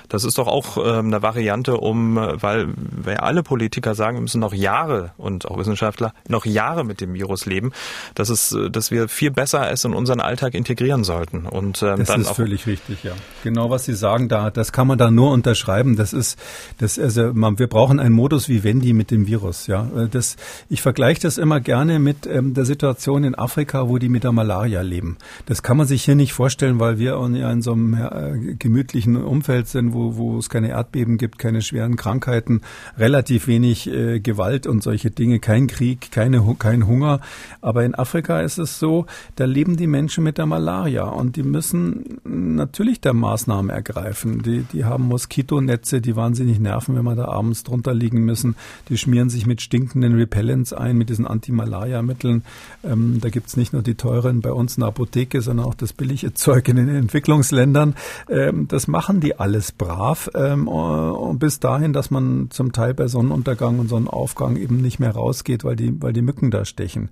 Das 0.10 0.24
ist 0.24 0.38
doch 0.38 0.48
auch 0.48 0.78
äh, 0.78 1.00
eine 1.00 1.22
Variante, 1.22 1.78
um, 1.78 2.18
äh, 2.18 2.42
weil 2.42 2.68
weil 2.78 3.18
alle 3.18 3.44
Politiker 3.44 3.96
sagen, 3.96 4.18
wir 4.18 4.22
müssen 4.22 4.42
noch 4.42 4.54
Jahre 4.54 5.12
und 5.18 5.46
auch 5.46 5.58
Wissenschaftler 5.58 6.14
noch 6.28 6.46
Jahre 6.46 6.84
mit 6.84 7.02
dem 7.02 7.14
Virus 7.14 7.46
leben, 7.46 7.72
dass 8.16 8.30
es, 8.30 8.56
dass 8.72 8.92
wir 8.92 9.08
viel 9.08 9.32
besser 9.32 9.72
es 9.72 9.84
in 9.86 9.94
unseren 9.94 10.20
Alltag 10.20 10.54
integrieren 10.54 11.04
sollten. 11.04 11.46
Und 11.46 11.82
ähm, 11.84 12.00
das 12.00 12.08
dann 12.08 12.22
ist 12.22 12.28
auch 12.28 12.36
völlig 12.36 12.68
richtig, 12.68 13.04
ja. 13.04 13.14
Genau, 13.44 13.70
was 13.70 13.86
Sie 13.86 13.94
sagen, 13.94 14.30
da, 14.30 14.50
das 14.50 14.72
kann 14.72 14.88
man 14.88 14.98
da 14.98 15.12
nur 15.12 15.32
unterschreiben. 15.32 15.96
Das 15.96 16.14
ist, 16.14 16.40
das, 16.78 17.00
also 17.00 17.32
man, 17.34 17.60
wir 17.60 17.68
brauchen 17.68 18.00
einen 18.00 18.14
Modus 18.14 18.50
wie 18.50 18.64
Wendy 18.64 18.94
mit 18.94 19.12
dem 19.12 19.28
Virus, 19.28 19.68
ja. 19.68 19.88
Das, 20.12 20.36
ich 20.70 20.82
vergleiche 20.82 21.22
das 21.22 21.38
immer 21.38 21.60
gerne 21.60 22.00
mit 22.00 22.28
ähm, 22.28 22.54
der 22.54 22.66
Situation 22.66 23.24
in 23.24 23.36
Afrika, 23.36 23.88
wo 23.88 23.98
die 23.98 24.10
mit 24.10 24.24
der 24.24 24.32
Malaria 24.32 24.82
leben. 24.82 25.18
Das 25.46 25.64
kann 25.64 25.78
man 25.78 25.88
sich 25.88 26.04
hier 26.04 26.16
nicht 26.16 26.34
vorstellen, 26.34 26.80
weil 26.80 27.00
wir 27.00 27.20
ja 27.34 27.52
in 27.52 27.62
so 27.62 27.74
einem 27.74 27.94
äh, 27.94 28.56
gemütlichen 28.56 29.16
Umfeld 29.18 29.61
sind, 29.68 29.94
wo, 29.94 30.16
wo 30.16 30.38
es 30.38 30.50
keine 30.50 30.70
Erdbeben 30.70 31.18
gibt, 31.18 31.40
keine 31.40 31.62
schweren 31.62 31.96
Krankheiten, 31.96 32.62
relativ 32.98 33.48
wenig 33.48 33.88
äh, 33.88 34.20
Gewalt 34.20 34.68
und 34.68 34.84
solche 34.84 35.12
Dinge, 35.12 35.40
kein 35.40 35.68
Krieg, 35.68 36.12
keine, 36.12 36.42
kein 36.60 36.88
Hunger. 36.88 37.22
Aber 37.62 37.84
in 37.84 37.96
Afrika 37.96 38.42
ist 38.42 38.58
es 38.58 38.80
so, 38.80 39.06
da 39.36 39.46
leben 39.46 39.78
die 39.78 39.88
Menschen 39.88 40.24
mit 40.24 40.38
der 40.38 40.46
Malaria 40.46 41.04
und 41.04 41.36
die 41.36 41.44
müssen 41.44 42.20
natürlich 42.24 43.02
der 43.02 43.14
Maßnahmen 43.14 43.70
ergreifen. 43.70 44.42
Die, 44.42 44.64
die 44.64 44.86
haben 44.86 45.04
Moskitonetze, 45.04 46.02
die 46.02 46.16
wahnsinnig 46.16 46.60
nerven, 46.60 46.96
wenn 46.96 47.06
man 47.06 47.18
da 47.18 47.26
abends 47.26 47.64
drunter 47.64 47.94
liegen 47.94 48.24
müssen. 48.24 48.56
Die 48.90 48.98
schmieren 48.98 49.30
sich 49.30 49.46
mit 49.46 49.62
stinkenden 49.62 50.16
Repellents 50.16 50.74
ein, 50.74 50.98
mit 50.98 51.10
diesen 51.10 51.28
Anti-Malaria-Mitteln. 51.28 52.44
Ähm, 52.84 53.20
da 53.22 53.30
gibt's 53.30 53.58
nicht 53.58 53.74
nur 53.74 53.82
die 53.82 53.96
teuren 53.96 54.42
bei 54.42 54.52
uns 54.52 54.78
in 54.78 54.82
der 54.82 54.90
Apotheke, 54.90 55.42
sondern 55.42 55.66
auch 55.66 55.76
das 55.76 55.94
billige 55.94 56.34
Zeug 56.34 56.68
in 56.68 56.76
den 56.78 56.90
Entwicklungsländern. 56.90 57.96
Ähm, 58.30 58.68
das 58.68 58.88
machen 58.88 59.20
die 59.20 59.40
alles 59.52 59.74
brav. 59.74 60.30
Ähm, 60.34 60.68
und 60.70 61.40
bis 61.40 61.60
dahin, 61.60 61.92
dass 61.92 62.10
man 62.10 62.50
zum 62.52 62.72
Teil 62.72 62.94
bei 62.94 63.08
Sonnenuntergang 63.08 63.80
und 63.80 63.90
Sonnenaufgang 63.90 64.56
eben 64.56 64.78
nicht 64.78 65.00
mehr 65.00 65.12
rausgeht, 65.12 65.66
weil 65.66 65.76
die, 65.76 66.02
weil 66.02 66.14
die 66.14 66.22
Mücken 66.22 66.52
da 66.52 66.64
stechen. 66.64 67.10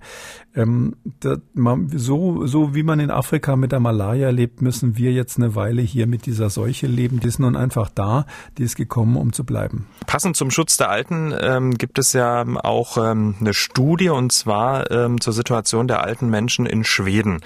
Ähm, 0.54 0.96
da, 1.20 1.36
man, 1.52 1.90
so, 1.94 2.46
so 2.46 2.74
wie 2.74 2.82
man 2.82 2.98
in 2.98 3.10
Afrika 3.10 3.56
mit 3.56 3.72
der 3.72 3.80
Malaria 3.80 4.30
lebt, 4.30 4.62
müssen 4.62 4.96
wir 4.96 5.12
jetzt 5.12 5.36
eine 5.36 5.54
Weile 5.54 5.82
hier 5.82 6.06
mit 6.06 6.24
dieser 6.24 6.48
Seuche 6.48 6.86
leben. 6.86 7.20
Die 7.20 7.28
ist 7.28 7.38
nun 7.38 7.56
einfach 7.56 7.90
da, 7.94 8.24
die 8.56 8.62
ist 8.62 8.76
gekommen, 8.76 9.16
um 9.16 9.34
zu 9.34 9.44
bleiben. 9.44 9.86
Passend 10.06 10.36
zum 10.36 10.50
Schutz 10.50 10.78
der 10.78 10.88
Alten 10.88 11.34
ähm, 11.38 11.74
gibt 11.74 11.98
es 11.98 12.14
ja 12.14 12.44
auch 12.62 12.96
ähm, 12.96 13.34
eine 13.38 13.52
Studie 13.52 14.08
und 14.08 14.32
zwar 14.32 14.90
ähm, 14.90 15.20
zur 15.20 15.34
Situation 15.34 15.88
der 15.88 16.02
alten 16.02 16.30
Menschen 16.30 16.64
in 16.64 16.84
Schweden. 16.84 17.40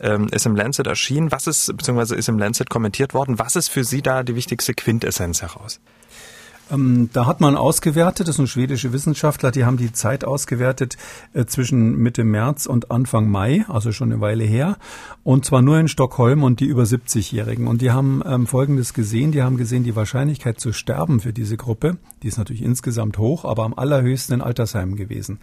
Ähm, 0.00 0.28
ist 0.32 0.46
im 0.46 0.56
Lancet 0.56 0.86
erschienen. 0.86 1.30
Was 1.30 1.46
ist, 1.46 1.76
beziehungsweise 1.76 2.16
ist 2.16 2.28
im 2.28 2.38
Lancet 2.38 2.70
kommentiert 2.70 3.12
worden? 3.12 3.38
Was 3.38 3.54
ist 3.54 3.68
für 3.68 3.84
Sie 3.84 4.00
da 4.00 4.22
die 4.22 4.29
wichtigste 4.36 4.74
Quintessenz 4.74 5.42
heraus? 5.42 5.80
Ähm, 6.70 7.10
da 7.12 7.26
hat 7.26 7.40
man 7.40 7.56
ausgewertet, 7.56 8.28
das 8.28 8.36
sind 8.36 8.48
schwedische 8.48 8.92
Wissenschaftler, 8.92 9.50
die 9.50 9.64
haben 9.64 9.76
die 9.76 9.92
Zeit 9.92 10.24
ausgewertet 10.24 10.96
äh, 11.32 11.44
zwischen 11.44 11.96
Mitte 11.98 12.24
März 12.24 12.66
und 12.66 12.90
Anfang 12.90 13.28
Mai, 13.28 13.64
also 13.68 13.92
schon 13.92 14.12
eine 14.12 14.20
Weile 14.20 14.44
her, 14.44 14.76
und 15.24 15.44
zwar 15.44 15.62
nur 15.62 15.78
in 15.78 15.88
Stockholm 15.88 16.42
und 16.42 16.60
die 16.60 16.66
über 16.66 16.84
70-Jährigen. 16.84 17.66
Und 17.66 17.82
die 17.82 17.90
haben 17.90 18.22
ähm, 18.24 18.46
Folgendes 18.46 18.94
gesehen, 18.94 19.32
die 19.32 19.42
haben 19.42 19.56
gesehen, 19.56 19.84
die 19.84 19.96
Wahrscheinlichkeit 19.96 20.60
zu 20.60 20.72
sterben 20.72 21.20
für 21.20 21.32
diese 21.32 21.56
Gruppe, 21.56 21.96
die 22.22 22.28
ist 22.28 22.38
natürlich 22.38 22.62
insgesamt 22.62 23.18
hoch, 23.18 23.44
aber 23.44 23.64
am 23.64 23.74
allerhöchsten 23.74 24.36
in 24.36 24.42
Altersheimen 24.42 24.96
gewesen. 24.96 25.40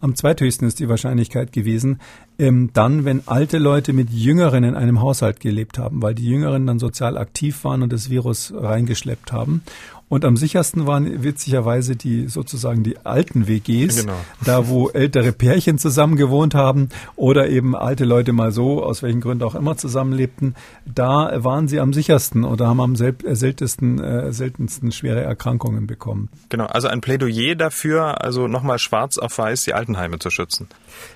Am 0.00 0.14
zweithöchsten 0.14 0.66
ist 0.66 0.80
die 0.80 0.88
Wahrscheinlichkeit 0.88 1.52
gewesen, 1.52 2.00
ähm, 2.38 2.70
dann, 2.72 3.04
wenn 3.04 3.28
alte 3.28 3.58
Leute 3.58 3.92
mit 3.92 4.08
Jüngeren 4.10 4.64
in 4.64 4.74
einem 4.74 5.00
Haushalt 5.00 5.40
gelebt 5.40 5.78
haben, 5.78 6.00
weil 6.00 6.14
die 6.14 6.24
Jüngeren 6.24 6.66
dann 6.66 6.78
sozial 6.78 7.18
aktiv 7.18 7.64
waren 7.64 7.82
und 7.82 7.92
das 7.92 8.08
Virus 8.08 8.52
reingeschleppt 8.56 9.30
haben. 9.30 9.62
Und 10.10 10.24
am 10.24 10.36
sichersten 10.36 10.88
waren 10.88 11.22
witzigerweise 11.22 11.94
die 11.94 12.26
sozusagen 12.26 12.82
die 12.82 12.98
alten 13.06 13.46
WGs, 13.46 14.00
genau. 14.00 14.16
da 14.44 14.66
wo 14.66 14.88
ältere 14.88 15.30
Pärchen 15.30 15.78
zusammen 15.78 16.16
gewohnt 16.16 16.52
haben 16.52 16.88
oder 17.14 17.48
eben 17.48 17.76
alte 17.76 18.04
Leute 18.04 18.32
mal 18.32 18.50
so, 18.50 18.82
aus 18.82 19.04
welchen 19.04 19.20
Gründen 19.20 19.44
auch 19.44 19.54
immer 19.54 19.76
zusammenlebten. 19.76 20.56
Da 20.84 21.30
waren 21.44 21.68
sie 21.68 21.78
am 21.78 21.92
sichersten 21.92 22.42
oder 22.42 22.66
haben 22.66 22.80
am 22.80 22.94
äh, 22.94 23.36
seltensten, 23.36 24.02
äh, 24.02 24.32
seltensten 24.32 24.90
schwere 24.90 25.20
Erkrankungen 25.20 25.86
bekommen. 25.86 26.28
Genau, 26.48 26.66
also 26.66 26.88
ein 26.88 27.00
Plädoyer 27.00 27.54
dafür, 27.54 28.20
also 28.20 28.48
nochmal 28.48 28.80
schwarz 28.80 29.16
auf 29.16 29.38
weiß 29.38 29.62
die 29.62 29.74
Altenheime 29.74 30.18
zu 30.18 30.30
schützen. 30.30 30.66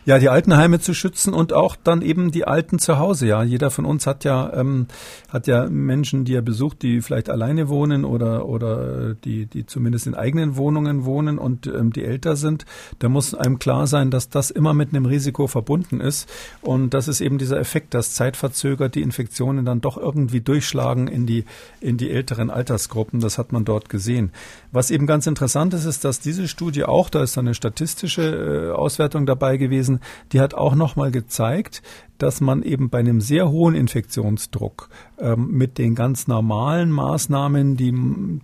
Ja, 0.04 0.20
die 0.20 0.28
Altenheime 0.28 0.78
zu 0.78 0.94
schützen 0.94 1.34
und 1.34 1.52
auch 1.52 1.74
dann 1.74 2.00
eben 2.00 2.30
die 2.30 2.46
Alten 2.46 2.78
zu 2.78 3.00
Hause. 3.00 3.26
Ja, 3.26 3.42
jeder 3.42 3.72
von 3.72 3.86
uns 3.86 4.06
hat 4.06 4.22
ja 4.22 4.52
ähm, 4.54 4.86
hat 5.30 5.48
ja 5.48 5.66
Menschen, 5.68 6.24
die 6.24 6.36
er 6.36 6.42
besucht, 6.42 6.82
die 6.82 7.02
vielleicht 7.02 7.28
alleine 7.28 7.68
wohnen 7.68 8.04
oder 8.04 8.46
oder 8.46 8.83
äh, 8.84 9.14
die, 9.24 9.46
die 9.46 9.66
zumindest 9.66 10.06
in 10.06 10.14
eigenen 10.14 10.56
Wohnungen 10.56 11.04
wohnen 11.04 11.38
und 11.38 11.66
ähm, 11.66 11.92
die 11.92 12.04
älter 12.04 12.36
sind, 12.36 12.64
da 12.98 13.08
muss 13.08 13.34
einem 13.34 13.58
klar 13.58 13.86
sein, 13.86 14.10
dass 14.10 14.28
das 14.28 14.50
immer 14.50 14.74
mit 14.74 14.90
einem 14.90 15.06
Risiko 15.06 15.46
verbunden 15.46 16.00
ist. 16.00 16.28
Und 16.62 16.94
das 16.94 17.08
ist 17.08 17.20
eben 17.20 17.38
dieser 17.38 17.58
Effekt, 17.58 17.94
dass 17.94 18.14
zeitverzögert 18.14 18.94
die 18.94 19.02
Infektionen 19.02 19.64
dann 19.64 19.80
doch 19.80 19.96
irgendwie 19.96 20.40
durchschlagen 20.40 21.08
in 21.08 21.26
die, 21.26 21.44
in 21.80 21.96
die 21.96 22.10
älteren 22.10 22.50
Altersgruppen. 22.50 23.20
Das 23.20 23.38
hat 23.38 23.52
man 23.52 23.64
dort 23.64 23.88
gesehen. 23.88 24.32
Was 24.72 24.90
eben 24.90 25.06
ganz 25.06 25.26
interessant 25.26 25.74
ist, 25.74 25.84
ist, 25.84 26.04
dass 26.04 26.20
diese 26.20 26.48
Studie 26.48 26.84
auch, 26.84 27.10
da 27.10 27.22
ist 27.22 27.38
eine 27.38 27.54
statistische 27.54 28.22
äh, 28.22 28.70
Auswertung 28.72 29.26
dabei 29.26 29.56
gewesen, 29.56 30.00
die 30.32 30.40
hat 30.40 30.54
auch 30.54 30.74
nochmal 30.74 31.10
gezeigt, 31.10 31.82
dass 32.24 32.40
man 32.40 32.62
eben 32.62 32.88
bei 32.88 33.00
einem 33.00 33.20
sehr 33.20 33.50
hohen 33.50 33.74
Infektionsdruck 33.74 34.88
ähm, 35.18 35.50
mit 35.50 35.76
den 35.76 35.94
ganz 35.94 36.26
normalen 36.26 36.90
Maßnahmen, 36.90 37.76
die 37.76 37.92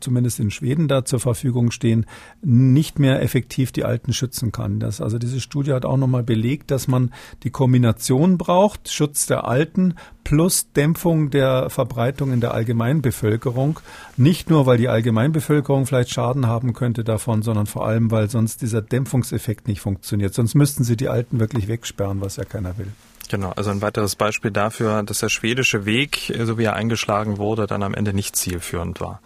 zumindest 0.01 0.39
in 0.39 0.51
Schweden 0.51 0.87
da 0.87 1.07
zur 1.07 1.19
Verfügung 1.19 1.71
stehen, 1.71 2.05
nicht 2.43 2.99
mehr 2.99 3.23
effektiv 3.23 3.73
die 3.73 3.85
Alten 3.85 4.13
schützen 4.13 4.53
kann. 4.53 4.81
Das, 4.81 5.01
also 5.01 5.19
diese 5.19 5.41
Studie 5.41 5.73
hat 5.73 5.87
auch 5.87 5.97
nochmal 5.97 6.23
belegt, 6.23 6.71
dass 6.71 6.89
man 6.89 7.11
die 7.43 7.49
Kombination 7.49 8.37
braucht, 8.37 8.91
Schutz 8.91 9.25
der 9.25 9.49
Alten 9.49 9.95
plus 10.25 10.73
Dämpfung 10.73 11.31
der 11.31 11.71
Verbreitung 11.71 12.35
in 12.35 12.43
der 12.43 12.53
Allgemeinbevölkerung. 12.53 13.81
Nicht 14.19 14.51
nur, 14.51 14.67
weil 14.67 14.77
die 14.77 14.89
Allgemeinbevölkerung 14.89 15.87
vielleicht 15.87 16.11
Schaden 16.11 16.47
haben 16.47 16.75
könnte 16.75 17.03
davon, 17.03 17.41
sondern 17.41 17.65
vor 17.65 17.87
allem, 17.87 18.11
weil 18.11 18.29
sonst 18.29 18.61
dieser 18.61 18.83
Dämpfungseffekt 18.83 19.69
nicht 19.69 19.81
funktioniert. 19.81 20.35
Sonst 20.35 20.55
müssten 20.55 20.85
sie 20.85 20.99
die 20.99 21.09
Alten 21.09 21.41
wirklich 21.41 21.67
wegsperren, 21.67 22.21
was 22.21 22.37
ja 22.37 22.45
keiner 22.45 22.77
will. 22.77 22.93
Genau, 23.31 23.53
also 23.53 23.71
ein 23.71 23.81
weiteres 23.81 24.17
Beispiel 24.17 24.51
dafür, 24.51 25.05
dass 25.05 25.21
der 25.21 25.29
schwedische 25.29 25.87
Weg, 25.87 26.35
so 26.43 26.59
wie 26.59 26.65
er 26.65 26.75
eingeschlagen 26.75 27.39
wurde, 27.39 27.69
dann 27.69 27.85
am 27.85 27.95
Ende 27.95 28.13
nicht 28.13 28.35
zielführend 28.35 29.01
war. 29.01 29.21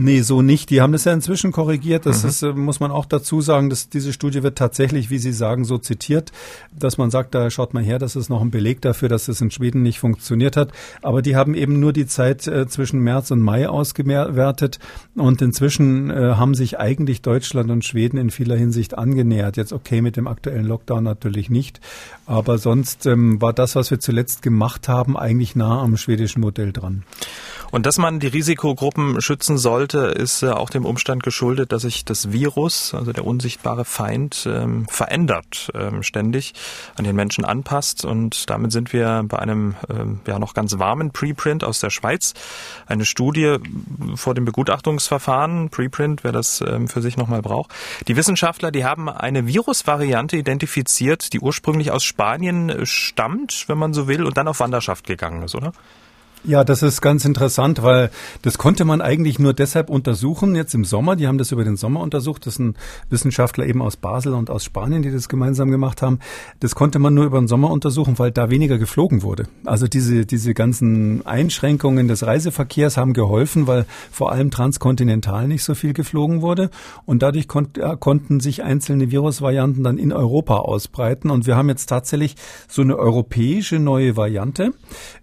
Nee, 0.00 0.22
so 0.22 0.42
nicht. 0.42 0.70
Die 0.70 0.80
haben 0.80 0.92
das 0.92 1.06
ja 1.06 1.12
inzwischen 1.12 1.50
korrigiert. 1.50 2.06
Das 2.06 2.22
mhm. 2.22 2.28
ist, 2.28 2.42
äh, 2.44 2.52
muss 2.52 2.78
man 2.78 2.92
auch 2.92 3.04
dazu 3.04 3.40
sagen, 3.40 3.68
dass 3.68 3.88
diese 3.88 4.12
Studie 4.12 4.44
wird 4.44 4.56
tatsächlich, 4.56 5.10
wie 5.10 5.18
Sie 5.18 5.32
sagen, 5.32 5.64
so 5.64 5.76
zitiert, 5.76 6.30
dass 6.72 6.98
man 6.98 7.10
sagt, 7.10 7.34
da 7.34 7.50
schaut 7.50 7.74
mal 7.74 7.82
her, 7.82 7.98
das 7.98 8.14
ist 8.14 8.28
noch 8.28 8.40
ein 8.40 8.52
Beleg 8.52 8.80
dafür, 8.80 9.08
dass 9.08 9.26
es 9.26 9.40
in 9.40 9.50
Schweden 9.50 9.82
nicht 9.82 9.98
funktioniert 9.98 10.56
hat. 10.56 10.70
Aber 11.02 11.20
die 11.20 11.34
haben 11.34 11.56
eben 11.56 11.80
nur 11.80 11.92
die 11.92 12.06
Zeit 12.06 12.46
äh, 12.46 12.68
zwischen 12.68 13.00
März 13.00 13.32
und 13.32 13.40
Mai 13.40 13.68
ausgewertet. 13.68 14.78
Und 15.16 15.42
inzwischen 15.42 16.10
äh, 16.10 16.34
haben 16.36 16.54
sich 16.54 16.78
eigentlich 16.78 17.20
Deutschland 17.20 17.68
und 17.72 17.84
Schweden 17.84 18.18
in 18.18 18.30
vieler 18.30 18.56
Hinsicht 18.56 18.96
angenähert. 18.96 19.56
Jetzt 19.56 19.72
okay 19.72 20.00
mit 20.00 20.16
dem 20.16 20.28
aktuellen 20.28 20.64
Lockdown 20.64 21.02
natürlich 21.02 21.50
nicht. 21.50 21.80
Aber 22.24 22.58
sonst 22.58 23.04
ähm, 23.06 23.42
war 23.42 23.52
das, 23.52 23.74
was 23.74 23.90
wir 23.90 23.98
zuletzt 23.98 24.42
gemacht 24.42 24.86
haben, 24.86 25.16
eigentlich 25.16 25.56
nah 25.56 25.82
am 25.82 25.96
schwedischen 25.96 26.40
Modell 26.40 26.72
dran. 26.72 27.02
Und 27.70 27.86
dass 27.86 27.98
man 27.98 28.20
die 28.20 28.28
Risikogruppen 28.28 29.20
schützen 29.20 29.58
sollte, 29.58 29.98
ist 29.98 30.42
äh, 30.42 30.50
auch 30.50 30.70
dem 30.70 30.84
Umstand 30.84 31.22
geschuldet, 31.22 31.72
dass 31.72 31.82
sich 31.82 32.04
das 32.04 32.32
Virus, 32.32 32.94
also 32.94 33.12
der 33.12 33.26
unsichtbare 33.26 33.84
Feind, 33.84 34.48
ähm, 34.50 34.86
verändert, 34.88 35.70
ähm, 35.74 36.02
ständig 36.02 36.54
an 36.96 37.04
den 37.04 37.16
Menschen 37.16 37.44
anpasst. 37.44 38.04
Und 38.04 38.48
damit 38.50 38.72
sind 38.72 38.92
wir 38.92 39.24
bei 39.26 39.38
einem 39.38 39.74
ähm, 39.88 40.20
ja 40.26 40.38
noch 40.38 40.54
ganz 40.54 40.78
warmen 40.78 41.10
Preprint 41.10 41.64
aus 41.64 41.80
der 41.80 41.90
Schweiz. 41.90 42.34
Eine 42.86 43.04
Studie 43.04 43.56
vor 44.14 44.34
dem 44.34 44.44
Begutachtungsverfahren, 44.44 45.70
Preprint, 45.70 46.24
wer 46.24 46.32
das 46.32 46.58
für 46.86 47.02
sich 47.02 47.16
nochmal 47.16 47.42
braucht. 47.42 47.70
Die 48.06 48.16
Wissenschaftler, 48.16 48.70
die 48.70 48.84
haben 48.84 49.08
eine 49.08 49.46
Virusvariante 49.46 50.36
identifiziert, 50.36 51.32
die 51.32 51.40
ursprünglich 51.40 51.90
aus 51.90 52.04
Spanien 52.04 52.68
äh, 52.68 52.86
stammt, 52.86 53.64
wenn 53.68 53.78
man 53.78 53.92
so 53.92 54.08
will, 54.08 54.24
und 54.24 54.36
dann 54.36 54.48
auf 54.48 54.60
Wanderschaft 54.60 55.06
gegangen 55.06 55.42
ist, 55.42 55.54
oder? 55.54 55.72
Ja, 56.44 56.62
das 56.62 56.82
ist 56.84 57.00
ganz 57.00 57.24
interessant, 57.24 57.82
weil 57.82 58.10
das 58.42 58.58
konnte 58.58 58.84
man 58.84 59.00
eigentlich 59.00 59.40
nur 59.40 59.54
deshalb 59.54 59.90
untersuchen, 59.90 60.54
jetzt 60.54 60.72
im 60.72 60.84
Sommer. 60.84 61.16
Die 61.16 61.26
haben 61.26 61.36
das 61.36 61.50
über 61.50 61.64
den 61.64 61.76
Sommer 61.76 62.00
untersucht. 62.00 62.46
Das 62.46 62.54
sind 62.54 62.76
Wissenschaftler 63.10 63.66
eben 63.66 63.82
aus 63.82 63.96
Basel 63.96 64.34
und 64.34 64.48
aus 64.48 64.62
Spanien, 64.64 65.02
die 65.02 65.10
das 65.10 65.28
gemeinsam 65.28 65.70
gemacht 65.70 66.00
haben. 66.00 66.20
Das 66.60 66.76
konnte 66.76 67.00
man 67.00 67.12
nur 67.12 67.24
über 67.24 67.38
den 67.38 67.48
Sommer 67.48 67.70
untersuchen, 67.70 68.18
weil 68.18 68.30
da 68.30 68.50
weniger 68.50 68.78
geflogen 68.78 69.22
wurde. 69.22 69.48
Also 69.64 69.88
diese, 69.88 70.26
diese 70.26 70.54
ganzen 70.54 71.26
Einschränkungen 71.26 72.06
des 72.06 72.24
Reiseverkehrs 72.24 72.96
haben 72.96 73.14
geholfen, 73.14 73.66
weil 73.66 73.84
vor 74.12 74.30
allem 74.30 74.52
transkontinental 74.52 75.48
nicht 75.48 75.64
so 75.64 75.74
viel 75.74 75.92
geflogen 75.92 76.40
wurde. 76.40 76.70
Und 77.04 77.22
dadurch 77.22 77.48
kon 77.48 77.68
ja, 77.76 77.96
konnten 77.96 78.38
sich 78.38 78.62
einzelne 78.62 79.10
Virusvarianten 79.10 79.82
dann 79.82 79.98
in 79.98 80.12
Europa 80.12 80.58
ausbreiten. 80.58 81.30
Und 81.30 81.46
wir 81.46 81.56
haben 81.56 81.68
jetzt 81.68 81.86
tatsächlich 81.86 82.36
so 82.68 82.80
eine 82.82 82.96
europäische 82.96 83.80
neue 83.80 84.16
Variante. 84.16 84.72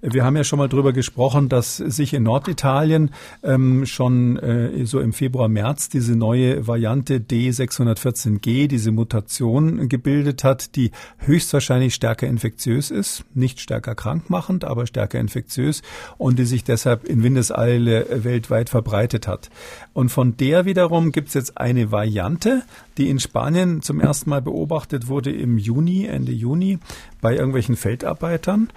Wir 0.02 0.26
haben 0.26 0.36
ja 0.36 0.44
schon 0.44 0.60
mal 0.60 0.68
drüber 0.68 0.92
gesprochen, 0.92 1.15
gesprochen, 1.16 1.48
dass 1.48 1.78
sich 1.78 2.14
in 2.14 2.24
Norditalien 2.24 3.10
ähm, 3.42 3.86
schon 3.86 4.36
äh, 4.36 4.86
so 4.86 5.00
im 5.00 5.14
Februar, 5.14 5.48
März 5.48 5.88
diese 5.88 6.14
neue 6.14 6.68
Variante 6.68 7.20
D614G, 7.20 8.68
diese 8.68 8.92
Mutation 8.92 9.88
gebildet 9.88 10.44
hat, 10.44 10.76
die 10.76 10.92
höchstwahrscheinlich 11.20 11.96
stärker 11.96 12.28
infektiös 12.28 12.92
ist, 12.92 13.24
nicht 13.34 13.62
stärker 13.62 13.96
krankmachend, 13.96 14.66
aber 14.66 14.88
stärker 14.88 15.18
infektiös 15.18 15.84
und 16.18 16.38
die 16.38 16.44
sich 16.44 16.66
deshalb 16.66 17.06
in 17.06 17.24
Windeseile 17.24 18.26
weltweit 18.26 18.70
verbreitet 18.70 19.26
hat. 19.26 19.50
Und 19.94 20.10
von 20.10 20.36
der 20.36 20.66
wiederum 20.66 21.14
gibt 21.14 21.30
es 21.30 21.34
jetzt 21.34 21.58
eine 21.58 21.94
Variante, 21.94 22.64
die 22.98 23.10
in 23.10 23.22
Spanien 23.22 23.82
zum 23.82 24.02
ersten 24.02 24.30
Mal 24.30 24.42
beobachtet 24.42 25.08
wurde 25.08 25.32
im 25.32 25.58
Juni, 25.58 26.08
Ende 26.08 26.34
Juni, 26.34 26.80
bei 27.22 27.36
irgendwelchen 27.36 27.78
Feldarbeitern. 27.78 28.70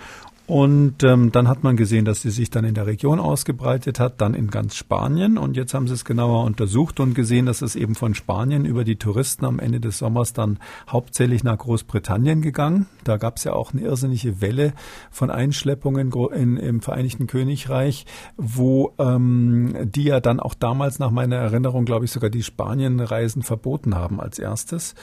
Und 0.49 1.05
ähm, 1.05 1.31
dann 1.31 1.47
hat 1.47 1.63
man 1.63 1.77
gesehen, 1.77 2.07
dass 2.07 2.23
sie 2.23 2.31
sich 2.31 2.49
dann 2.49 2.65
in 2.65 2.73
der 2.73 2.87
Region 2.87 3.21
ausgebreitet 3.21 4.01
hat, 4.01 4.23
dann 4.23 4.33
in 4.33 4.49
ganz 4.49 4.77
Spanien. 4.77 5.37
Und 5.37 5.59
jetzt 5.59 5.75
haben 5.75 5.87
sie 5.87 5.93
es 5.93 6.07
genauer 6.07 6.45
untersucht 6.45 7.01
und 7.01 7.13
gesehen, 7.13 7.45
dass 7.45 7.61
es 7.61 7.77
eben 7.77 7.95
von 7.95 8.15
Spanien 8.15 8.65
über 8.65 8.83
die 8.83 8.97
Touristen 8.97 9.45
am 9.45 9.59
Ende 9.59 9.79
des 9.79 9.99
Sommers 9.99 10.33
dann 10.33 10.59
hauptsächlich 10.89 11.45
nach 11.45 11.59
Großbritannien 11.59 12.41
gegangen. 12.41 12.87
Da 13.05 13.19
gab 13.19 13.37
es 13.37 13.45
ja 13.45 13.53
auch 13.53 13.75
eine 13.75 13.83
irrsinnige 13.83 14.41
Welle 14.41 14.73
von 15.11 15.31
Einschleppungen 15.31 16.11
in, 16.33 16.57
im 16.57 16.81
Vereinigten 16.81 17.27
Königreich, 17.27 18.07
wo 18.39 18.95
ähm, 18.99 19.77
die 19.85 20.05
ja 20.05 20.21
dann 20.21 20.41
auch 20.41 20.55
damals 20.55 20.99
nach 20.99 21.11
meiner 21.11 21.37
Erinnerung, 21.37 21.85
glaube 21.85 22.07
ich, 22.07 22.11
sogar 22.11 22.31
die 22.31 22.43
Spanienreisen 22.43 23.43
verboten 23.43 23.97
haben 23.97 24.19
als 24.19 24.39
erstes. 24.39 24.95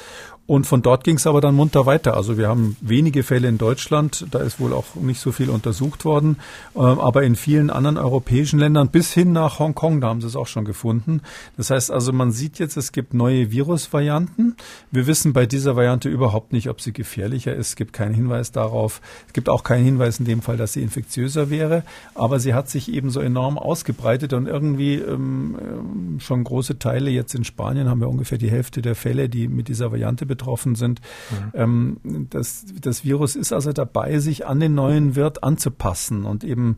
Und 0.48 0.68
von 0.68 0.84
dort 0.84 1.04
ging 1.04 1.16
es 1.16 1.26
aber 1.26 1.42
dann 1.42 1.56
munter 1.56 1.88
weiter. 1.88 2.16
Also 2.16 2.38
wir 2.38 2.48
haben 2.48 2.78
wenige 2.80 3.24
Fälle 3.24 3.48
in 3.48 3.58
Deutschland, 3.58 4.28
da 4.30 4.40
ist 4.40 4.60
wohl 4.60 4.74
auch 4.74 4.94
nicht 4.94 5.20
so 5.20 5.32
viel 5.32 5.50
untersucht 5.50 6.06
worden, 6.06 6.38
äh, 6.76 6.80
aber 6.80 7.24
in 7.24 7.36
vielen 7.36 7.72
anderen 7.72 7.98
europäischen 7.98 8.60
Ländern 8.60 8.90
bis 8.90 9.12
hin 9.12 9.32
nach 9.32 9.58
Hongkong, 9.58 10.02
da 10.02 10.10
haben 10.10 10.22
sie 10.22 10.28
es 10.28 10.36
auch 10.36 10.46
schon 10.46 10.64
gefunden. 10.64 11.22
Das 11.58 11.72
heißt 11.72 11.90
also, 11.90 12.14
man 12.14 12.32
sieht 12.32 12.60
jetzt, 12.60 12.78
es 12.78 12.92
gibt 12.92 13.16
neue 13.16 13.52
Virusvarianten. 13.52 14.56
Wir 14.92 15.08
wissen 15.08 15.34
bei 15.34 15.48
dieser 15.48 15.76
Variante 15.76 16.10
überhaupt 16.10 16.54
nicht, 16.54 16.70
ob 16.70 16.80
sie 16.80 16.94
gefährlicher 16.94 17.56
ist. 17.56 17.70
Es 17.70 17.76
gibt 17.76 17.94
keinen 17.94 18.14
Hinweis 18.14 18.52
darauf. 18.52 19.02
Es 19.26 19.34
gibt 19.34 19.50
auch 19.50 19.64
keinen 19.64 19.84
Hinweis 19.84 20.20
in 20.20 20.26
dem 20.26 20.44
Fall, 20.44 20.58
dass 20.58 20.74
sie 20.74 20.84
infektiöser 20.84 21.50
wäre. 21.50 21.82
Aber 22.14 22.40
sie 22.40 22.54
hat 22.54 22.70
sich 22.70 22.94
eben 22.94 23.10
so 23.10 23.20
enorm 23.20 23.58
ausgebreitet 23.58 24.34
und 24.34 24.48
irgendwie 24.48 24.96
ähm, 24.96 25.58
ähm 25.60 26.20
schon 26.20 26.44
große 26.44 26.80
Teile 26.80 27.10
jetzt 27.10 27.36
in 27.36 27.44
Spanien 27.44 27.90
haben 27.90 28.00
wir 28.00 28.08
ungefähr 28.08 28.38
die 28.38 28.50
Hälfte 28.50 28.82
der 28.82 28.96
Fälle, 28.96 29.28
die 29.28 29.48
mit 29.48 29.68
dieser 29.68 29.92
Variante 29.92 30.26
betroffen 30.36 30.76
sind. 30.76 31.02
Mhm. 31.32 31.52
Ähm, 31.54 32.28
das, 32.30 32.66
das 32.80 33.04
Virus 33.04 33.36
ist 33.36 33.54
also 33.54 33.72
dabei, 33.72 34.20
sich 34.20 34.46
an 34.46 34.60
den 34.60 34.76
neuen 34.76 35.16
Wirt 35.16 35.44
anzupassen 35.44 36.26
und 36.26 36.44
eben 36.44 36.78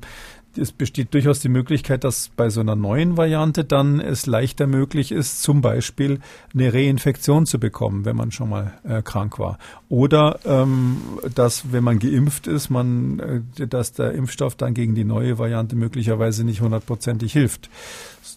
es 0.57 0.71
besteht 0.71 1.13
durchaus 1.13 1.39
die 1.39 1.49
Möglichkeit, 1.49 2.03
dass 2.03 2.29
bei 2.35 2.49
so 2.49 2.61
einer 2.61 2.75
neuen 2.75 3.17
Variante 3.17 3.63
dann 3.63 3.99
es 3.99 4.25
leichter 4.25 4.67
möglich 4.67 5.11
ist, 5.11 5.41
zum 5.43 5.61
Beispiel 5.61 6.19
eine 6.53 6.73
Reinfektion 6.73 7.45
zu 7.45 7.59
bekommen, 7.59 8.05
wenn 8.05 8.15
man 8.15 8.31
schon 8.31 8.49
mal 8.49 8.73
äh, 8.83 9.01
krank 9.01 9.39
war. 9.39 9.59
Oder 9.89 10.39
ähm, 10.45 10.97
dass, 11.35 11.71
wenn 11.71 11.83
man 11.83 11.99
geimpft 11.99 12.47
ist, 12.47 12.69
man, 12.69 13.19
äh, 13.59 13.67
dass 13.67 13.93
der 13.93 14.13
Impfstoff 14.13 14.55
dann 14.55 14.73
gegen 14.73 14.95
die 14.95 15.05
neue 15.05 15.37
Variante 15.37 15.75
möglicherweise 15.75 16.43
nicht 16.43 16.61
hundertprozentig 16.61 17.33
hilft 17.33 17.69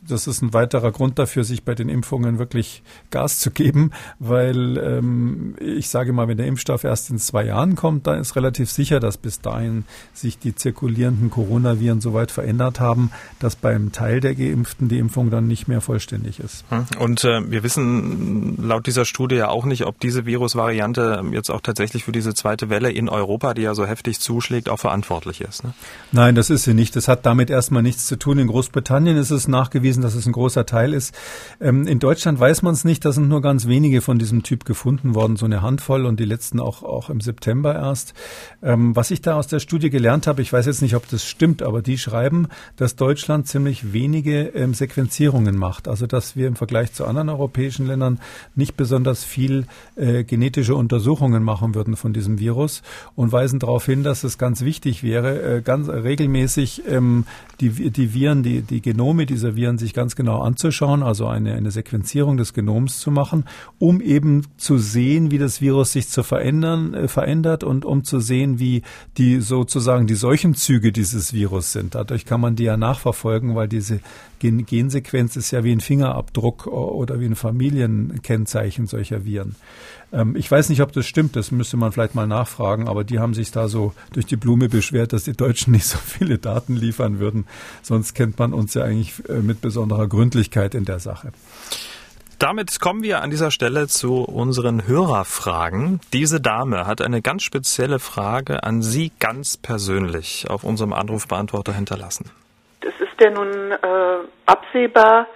das 0.09 0.27
ist 0.27 0.43
ein 0.43 0.53
weiterer 0.53 0.93
Grund 0.93 1.19
dafür, 1.19 1.45
sich 1.45 1.65
bei 1.65 1.75
den 1.75 1.89
Impfungen 1.89 2.39
wirklich 2.39 2.83
Gas 3.11 3.39
zu 3.39 3.51
geben, 3.51 3.91
weil 4.19 4.79
ähm, 4.79 5.55
ich 5.61 5.89
sage 5.89 6.13
mal, 6.13 6.29
wenn 6.29 6.37
der 6.37 6.47
Impfstoff 6.47 6.85
erst 6.85 7.11
in 7.11 7.19
zwei 7.19 7.45
Jahren 7.45 7.77
kommt, 7.77 8.07
dann 8.07 8.19
ist 8.19 8.37
relativ 8.37 8.71
sicher, 8.71 9.01
dass 9.01 9.17
bis 9.17 9.41
dahin 9.41 9.85
sich 10.15 10.39
die 10.39 10.55
zirkulierenden 10.55 11.31
Coronaviren 11.31 12.01
so 12.01 12.15
weit 12.15 12.31
verändert 12.31 12.81
haben, 12.81 13.11
dass 13.39 13.57
beim 13.57 13.93
Teil 13.93 14.21
der 14.21 14.35
Geimpften 14.35 14.89
die 14.89 14.99
Impfung 14.99 15.31
dann 15.31 15.47
nicht 15.47 15.69
mehr 15.69 15.81
vollständig 15.81 16.41
ist. 16.41 16.65
Hm. 16.71 16.87
Und 16.99 17.25
äh, 17.25 17.51
wir 17.51 17.63
wissen 17.63 18.57
laut 18.63 18.87
dieser 18.87 19.05
Studie 19.05 19.37
ja 19.37 19.49
auch 19.49 19.65
nicht, 19.65 19.85
ob 19.85 20.01
diese 20.01 20.27
Virusvariante 20.27 21.23
jetzt 21.33 21.51
auch 21.51 21.61
tatsächlich 21.61 22.05
für 22.05 22.13
diese 22.13 22.35
zweite 22.35 22.71
Welle 22.71 22.91
in 22.91 23.09
Europa, 23.09 23.55
die 23.55 23.63
ja 23.63 23.75
so 23.75 23.87
heftig 23.87 24.21
zuschlägt, 24.21 24.69
auch 24.69 24.79
verantwortlich 24.79 25.41
ist. 25.41 25.65
Ne? 25.65 25.75
Nein, 26.13 26.35
das 26.35 26.51
ist 26.51 26.65
sie 26.65 26.75
nicht. 26.75 26.97
Das 26.97 27.09
hat 27.09 27.27
damit 27.27 27.51
erstmal 27.51 27.83
nichts 27.83 28.07
zu 28.07 28.17
tun. 28.17 28.39
In 28.39 28.47
Großbritannien 28.47 29.17
ist 29.17 29.31
es 29.31 29.49
nachgewiesen, 29.49 29.80
nachgewiesen, 29.81 30.03
dass 30.03 30.15
es 30.15 30.27
ein 30.27 30.33
großer 30.33 30.67
Teil 30.67 30.95
ist. 30.95 31.15
Ähm, 31.61 31.87
in 31.87 31.99
Deutschland 31.99 32.39
weiß 32.39 32.63
man 32.63 32.75
es 32.75 32.85
nicht. 32.85 33.05
Da 33.05 33.13
sind 33.13 33.29
nur 33.29 33.41
ganz 33.41 33.67
wenige 33.67 34.01
von 34.01 34.19
diesem 34.19 34.43
Typ 34.43 34.65
gefunden 34.65 35.15
worden, 35.15 35.37
so 35.37 35.47
eine 35.47 35.63
Handvoll 35.63 36.07
und 36.07 36.21
die 36.21 36.25
letzten 36.25 36.61
auch, 36.61 36.83
auch 36.83 37.11
im 37.11 37.21
September 37.21 37.75
erst. 37.75 38.15
Ähm, 38.63 38.95
was 38.95 39.11
ich 39.11 39.23
da 39.23 39.37
aus 39.37 39.47
der 39.47 39.61
Studie 39.61 39.91
gelernt 39.91 40.27
habe, 40.27 40.43
ich 40.43 40.53
weiß 40.53 40.67
jetzt 40.67 40.83
nicht, 40.83 40.95
ob 40.95 41.09
das 41.09 41.25
stimmt, 41.25 41.63
aber 41.63 41.83
die 41.83 41.99
schreiben, 41.99 42.49
dass 42.77 42.97
Deutschland 42.97 43.49
ziemlich 43.49 43.93
wenige 43.93 44.49
ähm, 44.49 44.75
Sequenzierungen 44.75 45.57
macht. 45.57 45.89
Also 45.89 46.07
dass 46.07 46.37
wir 46.37 46.47
im 46.47 46.57
Vergleich 46.57 46.93
zu 46.93 47.07
anderen 47.07 47.29
europäischen 47.29 47.87
Ländern 47.87 48.21
nicht 48.55 48.77
besonders 48.77 49.25
viel 49.25 49.67
äh, 49.97 50.25
genetische 50.25 50.75
Untersuchungen 50.75 51.43
machen 51.43 51.75
würden 51.75 51.97
von 51.97 52.13
diesem 52.13 52.39
Virus 52.39 52.83
und 53.17 53.33
weisen 53.33 53.59
darauf 53.59 53.87
hin, 53.87 54.03
dass 54.03 54.25
es 54.25 54.39
ganz 54.39 54.63
wichtig 54.63 55.03
wäre, 55.03 55.59
äh, 55.59 55.63
ganz 55.63 55.89
regelmäßig 55.89 56.83
ähm, 56.89 57.25
die, 57.61 57.91
die 57.91 58.15
Viren, 58.15 58.43
die, 58.43 58.63
die 58.63 58.81
Genome 58.81 59.27
dieser 59.27 59.57
Viren 59.57 59.70
sich 59.79 59.95
ganz 59.95 60.17
genau 60.17 60.41
anzuschauen, 60.41 61.03
also 61.03 61.27
eine, 61.27 61.55
eine 61.55 61.71
Sequenzierung 61.71 62.37
des 62.37 62.55
Genoms 62.55 63.01
zu 63.01 63.11
machen, 63.11 63.45
um 63.79 64.01
eben 64.01 64.47
zu 64.57 64.79
sehen, 64.79 65.31
wie 65.31 65.39
das 65.39 65.61
Virus 65.61 65.93
sich 65.93 66.09
zu 66.09 66.23
verändern, 66.23 66.95
äh, 66.95 67.09
verändert 67.09 67.65
und 67.65 67.85
um 67.85 68.05
zu 68.05 68.21
sehen, 68.21 68.59
wie 68.59 68.83
die 69.19 69.41
sozusagen 69.41 70.07
die 70.07 70.15
Seuchenzüge 70.15 70.93
dieses 70.93 71.33
Virus 71.33 71.73
sind. 71.73 71.95
Dadurch 71.95 72.25
kann 72.25 72.41
man 72.41 72.57
die 72.57 72.65
ja 72.65 72.77
nachverfolgen, 72.77 73.55
weil 73.55 73.69
diese 73.69 74.01
Gen 74.39 74.65
Gensequenz 74.65 75.37
ist 75.37 75.51
ja 75.51 75.65
wie 75.65 75.73
ein 75.73 75.81
Fingerabdruck 75.81 76.67
oder 76.67 77.21
wie 77.21 77.27
ein 77.27 77.37
Familienkennzeichen 77.37 78.87
solcher 78.87 79.25
Viren. 79.25 79.55
Ähm, 80.13 80.37
ich 80.37 80.51
weiß 80.51 80.69
nicht, 80.69 80.83
ob 80.83 80.93
das 80.93 81.07
stimmt, 81.07 81.37
das 81.37 81.51
müsste 81.51 81.77
man 81.77 81.93
vielleicht 81.93 82.15
mal 82.15 82.27
nachfragen, 82.27 82.89
aber 82.89 83.05
die 83.05 83.19
haben 83.19 83.35
sich 83.35 83.51
da 83.51 83.69
so 83.69 83.93
durch 84.13 84.27
die 84.27 84.37
Blume 84.37 84.69
beschwert, 84.69 85.13
dass 85.13 85.25
die 85.25 85.37
Deutschen 85.37 85.73
nicht 85.73 85.87
so 85.87 85.99
viele 85.99 86.39
Daten 86.39 86.77
liefern 86.77 87.19
würden. 87.19 87.47
Sonst 87.83 88.15
kennt 88.15 88.39
man 88.39 88.53
uns 88.53 88.75
ja 88.75 88.85
eigentlich 88.85 89.23
äh, 89.29 89.35
mit 89.35 89.61
besonderer 89.61 90.09
Gründlichkeit 90.09 90.75
in 90.75 90.85
der 90.85 90.99
Sache. 90.99 91.33
Damit 92.39 92.81
kommen 92.81 93.03
wir 93.03 93.21
an 93.21 93.29
dieser 93.29 93.51
Stelle 93.51 93.87
zu 93.87 94.25
unseren 94.25 94.89
Hörerfragen. 94.89 96.01
Diese 96.15 96.41
Dame 96.41 96.87
hat 96.87 97.03
eine 97.03 97.21
ganz 97.21 97.43
spezielle 97.43 97.99
Frage 97.99 98.63
an 98.63 98.81
Sie 98.81 99.13
ganz 99.21 99.59
persönlich 99.59 100.47
auf 100.49 100.65
unserem 100.65 100.95
Anrufbeantworter 100.95 101.75
hinterlassen. 101.75 102.31
Es 102.81 102.99
ist 102.99 103.21
ja 103.21 103.29
nun 103.29 103.73
äh, 103.73 103.77
absehbar, 104.47 105.27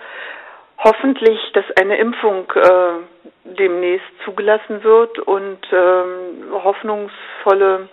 hoffentlich, 0.79 1.39
dass 1.53 1.67
eine 1.79 1.99
Impfung 1.99 2.51
äh, 2.55 3.14
demnächst 3.45 4.07
zugelassen 4.25 4.83
wird 4.83 5.19
und 5.19 5.59
ähm, 5.73 6.53
hoffnungsvolle 6.53 7.89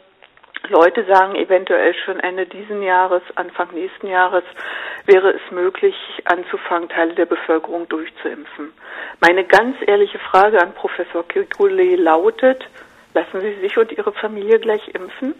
Leute 0.69 1.05
sagen 1.05 1.35
eventuell 1.35 1.93
schon 2.05 2.19
Ende 2.19 2.45
diesen 2.45 2.81
Jahres, 2.83 3.23
Anfang 3.35 3.73
nächsten 3.73 4.07
Jahres 4.07 4.43
wäre 5.05 5.31
es 5.31 5.51
möglich, 5.51 5.95
anzufangen, 6.25 6.87
Teile 6.87 7.15
der 7.15 7.25
Bevölkerung 7.25 7.89
durchzuimpfen. 7.89 8.71
Meine 9.19 9.43
ganz 9.43 9.75
ehrliche 9.85 10.19
Frage 10.19 10.61
an 10.61 10.73
Professor 10.73 11.27
Kikule 11.27 11.95
lautet, 11.95 12.63
lassen 13.13 13.41
Sie 13.41 13.55
sich 13.61 13.77
und 13.77 13.91
Ihre 13.91 14.13
Familie 14.13 14.59
gleich 14.59 14.87
impfen? 14.93 15.33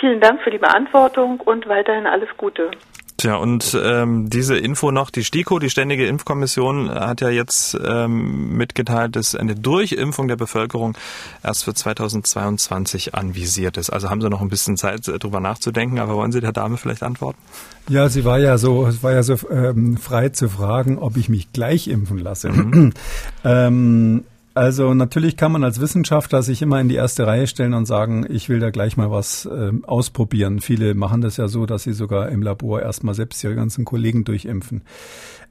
Vielen 0.00 0.20
Dank 0.20 0.42
für 0.42 0.50
die 0.50 0.58
Beantwortung 0.58 1.40
und 1.40 1.68
weiterhin 1.68 2.06
alles 2.06 2.28
Gute. 2.36 2.70
Tja, 3.18 3.34
und 3.34 3.76
ähm, 3.82 4.30
diese 4.30 4.56
Info 4.56 4.92
noch, 4.92 5.10
die 5.10 5.24
STIKO, 5.24 5.58
die 5.58 5.70
Ständige 5.70 6.06
Impfkommission, 6.06 6.88
hat 6.88 7.20
ja 7.20 7.28
jetzt 7.30 7.76
ähm, 7.84 8.56
mitgeteilt, 8.56 9.16
dass 9.16 9.34
eine 9.34 9.56
Durchimpfung 9.56 10.28
der 10.28 10.36
Bevölkerung 10.36 10.96
erst 11.42 11.64
für 11.64 11.74
2022 11.74 13.16
anvisiert 13.16 13.76
ist. 13.76 13.90
Also 13.90 14.08
haben 14.08 14.20
Sie 14.20 14.30
noch 14.30 14.40
ein 14.40 14.48
bisschen 14.48 14.76
Zeit, 14.76 15.08
äh, 15.08 15.18
drüber 15.18 15.40
nachzudenken, 15.40 15.98
aber 15.98 16.14
wollen 16.14 16.30
Sie 16.30 16.40
der 16.40 16.52
Dame 16.52 16.76
vielleicht 16.76 17.02
antworten? 17.02 17.40
Ja, 17.88 18.08
sie 18.08 18.24
war 18.24 18.38
ja 18.38 18.56
so, 18.56 18.86
es 18.86 19.02
war 19.02 19.12
ja 19.12 19.24
so 19.24 19.36
ähm, 19.50 19.96
frei 19.96 20.28
zu 20.28 20.48
fragen, 20.48 20.96
ob 20.98 21.16
ich 21.16 21.28
mich 21.28 21.52
gleich 21.52 21.88
impfen 21.88 22.18
lasse. 22.18 22.50
Mhm. 22.50 22.92
ähm, 23.44 24.22
also 24.58 24.92
natürlich 24.92 25.36
kann 25.36 25.52
man 25.52 25.62
als 25.62 25.80
Wissenschaftler 25.80 26.42
sich 26.42 26.62
immer 26.62 26.80
in 26.80 26.88
die 26.88 26.96
erste 26.96 27.28
Reihe 27.28 27.46
stellen 27.46 27.74
und 27.74 27.86
sagen, 27.86 28.26
ich 28.28 28.48
will 28.48 28.58
da 28.58 28.70
gleich 28.70 28.96
mal 28.96 29.08
was 29.08 29.46
äh, 29.46 29.70
ausprobieren. 29.84 30.60
Viele 30.60 30.94
machen 30.94 31.20
das 31.20 31.36
ja 31.36 31.46
so, 31.46 31.64
dass 31.64 31.84
sie 31.84 31.92
sogar 31.92 32.28
im 32.30 32.42
Labor 32.42 32.82
erstmal 32.82 33.14
selbst 33.14 33.42
ihre 33.44 33.54
ganzen 33.54 33.84
Kollegen 33.84 34.24
durchimpfen. 34.24 34.82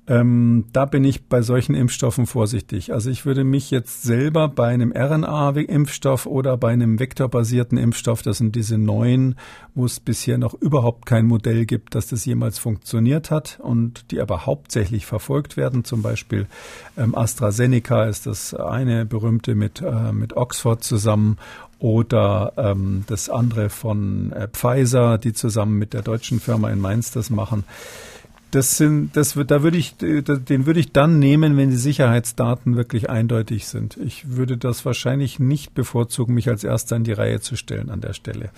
Ähm, 0.09 0.65
da 0.71 0.85
bin 0.85 1.03
ich 1.03 1.25
bei 1.25 1.41
solchen 1.41 1.75
Impfstoffen 1.75 2.27
vorsichtig. 2.27 2.93
Also 2.93 3.09
ich 3.09 3.25
würde 3.25 3.43
mich 3.43 3.71
jetzt 3.71 4.03
selber 4.03 4.47
bei 4.47 4.69
einem 4.69 4.93
RNA-Impfstoff 4.95 6.25
oder 6.25 6.55
bei 6.55 6.71
einem 6.71 6.97
vektorbasierten 6.97 7.77
Impfstoff, 7.77 8.21
das 8.21 8.37
sind 8.37 8.55
diese 8.55 8.77
neuen, 8.77 9.35
wo 9.75 9.83
es 9.83 9.99
bisher 9.99 10.37
noch 10.37 10.53
überhaupt 10.53 11.05
kein 11.05 11.25
Modell 11.25 11.65
gibt, 11.65 11.93
dass 11.93 12.07
das 12.07 12.23
jemals 12.23 12.57
funktioniert 12.57 13.31
hat 13.31 13.59
und 13.61 14.11
die 14.11 14.21
aber 14.21 14.45
hauptsächlich 14.45 15.05
verfolgt 15.05 15.57
werden. 15.57 15.83
Zum 15.83 16.01
Beispiel 16.01 16.47
ähm, 16.97 17.13
AstraZeneca 17.13 18.05
ist 18.05 18.27
das 18.27 18.53
eine 18.53 19.05
berühmte 19.05 19.55
mit, 19.55 19.81
äh, 19.81 20.13
mit 20.13 20.37
Oxford 20.37 20.85
zusammen 20.85 21.37
oder 21.79 22.53
ähm, 22.55 23.03
das 23.07 23.29
andere 23.29 23.69
von 23.69 24.31
äh, 24.31 24.47
Pfizer, 24.47 25.17
die 25.17 25.33
zusammen 25.33 25.77
mit 25.77 25.93
der 25.93 26.01
deutschen 26.01 26.39
Firma 26.39 26.69
in 26.69 26.79
Mainz 26.79 27.11
das 27.11 27.29
machen 27.29 27.65
das 28.57 28.75
sind, 28.75 29.15
das 29.15 29.35
wird, 29.35 29.51
da 29.51 29.61
würde 29.61 29.77
ich, 29.77 29.97
den 29.97 30.65
würde 30.65 30.79
ich 30.79 30.91
dann 30.91 31.19
nehmen, 31.19 31.57
wenn 31.57 31.69
die 31.69 31.75
Sicherheitsdaten 31.75 32.75
wirklich 32.75 33.07
eindeutig 33.07 33.67
sind. 33.67 33.97
Ich 33.97 34.31
würde 34.31 34.57
das 34.57 34.83
wahrscheinlich 34.83 35.37
nicht 35.37 35.75
bevorzugen, 35.75 36.33
mich 36.33 36.49
als 36.49 36.63
Erster 36.63 36.95
in 36.95 37.03
die 37.03 37.13
Reihe 37.13 37.39
zu 37.39 37.55
stellen 37.55 37.91
an 37.91 38.01
der 38.01 38.13
Stelle 38.13 38.49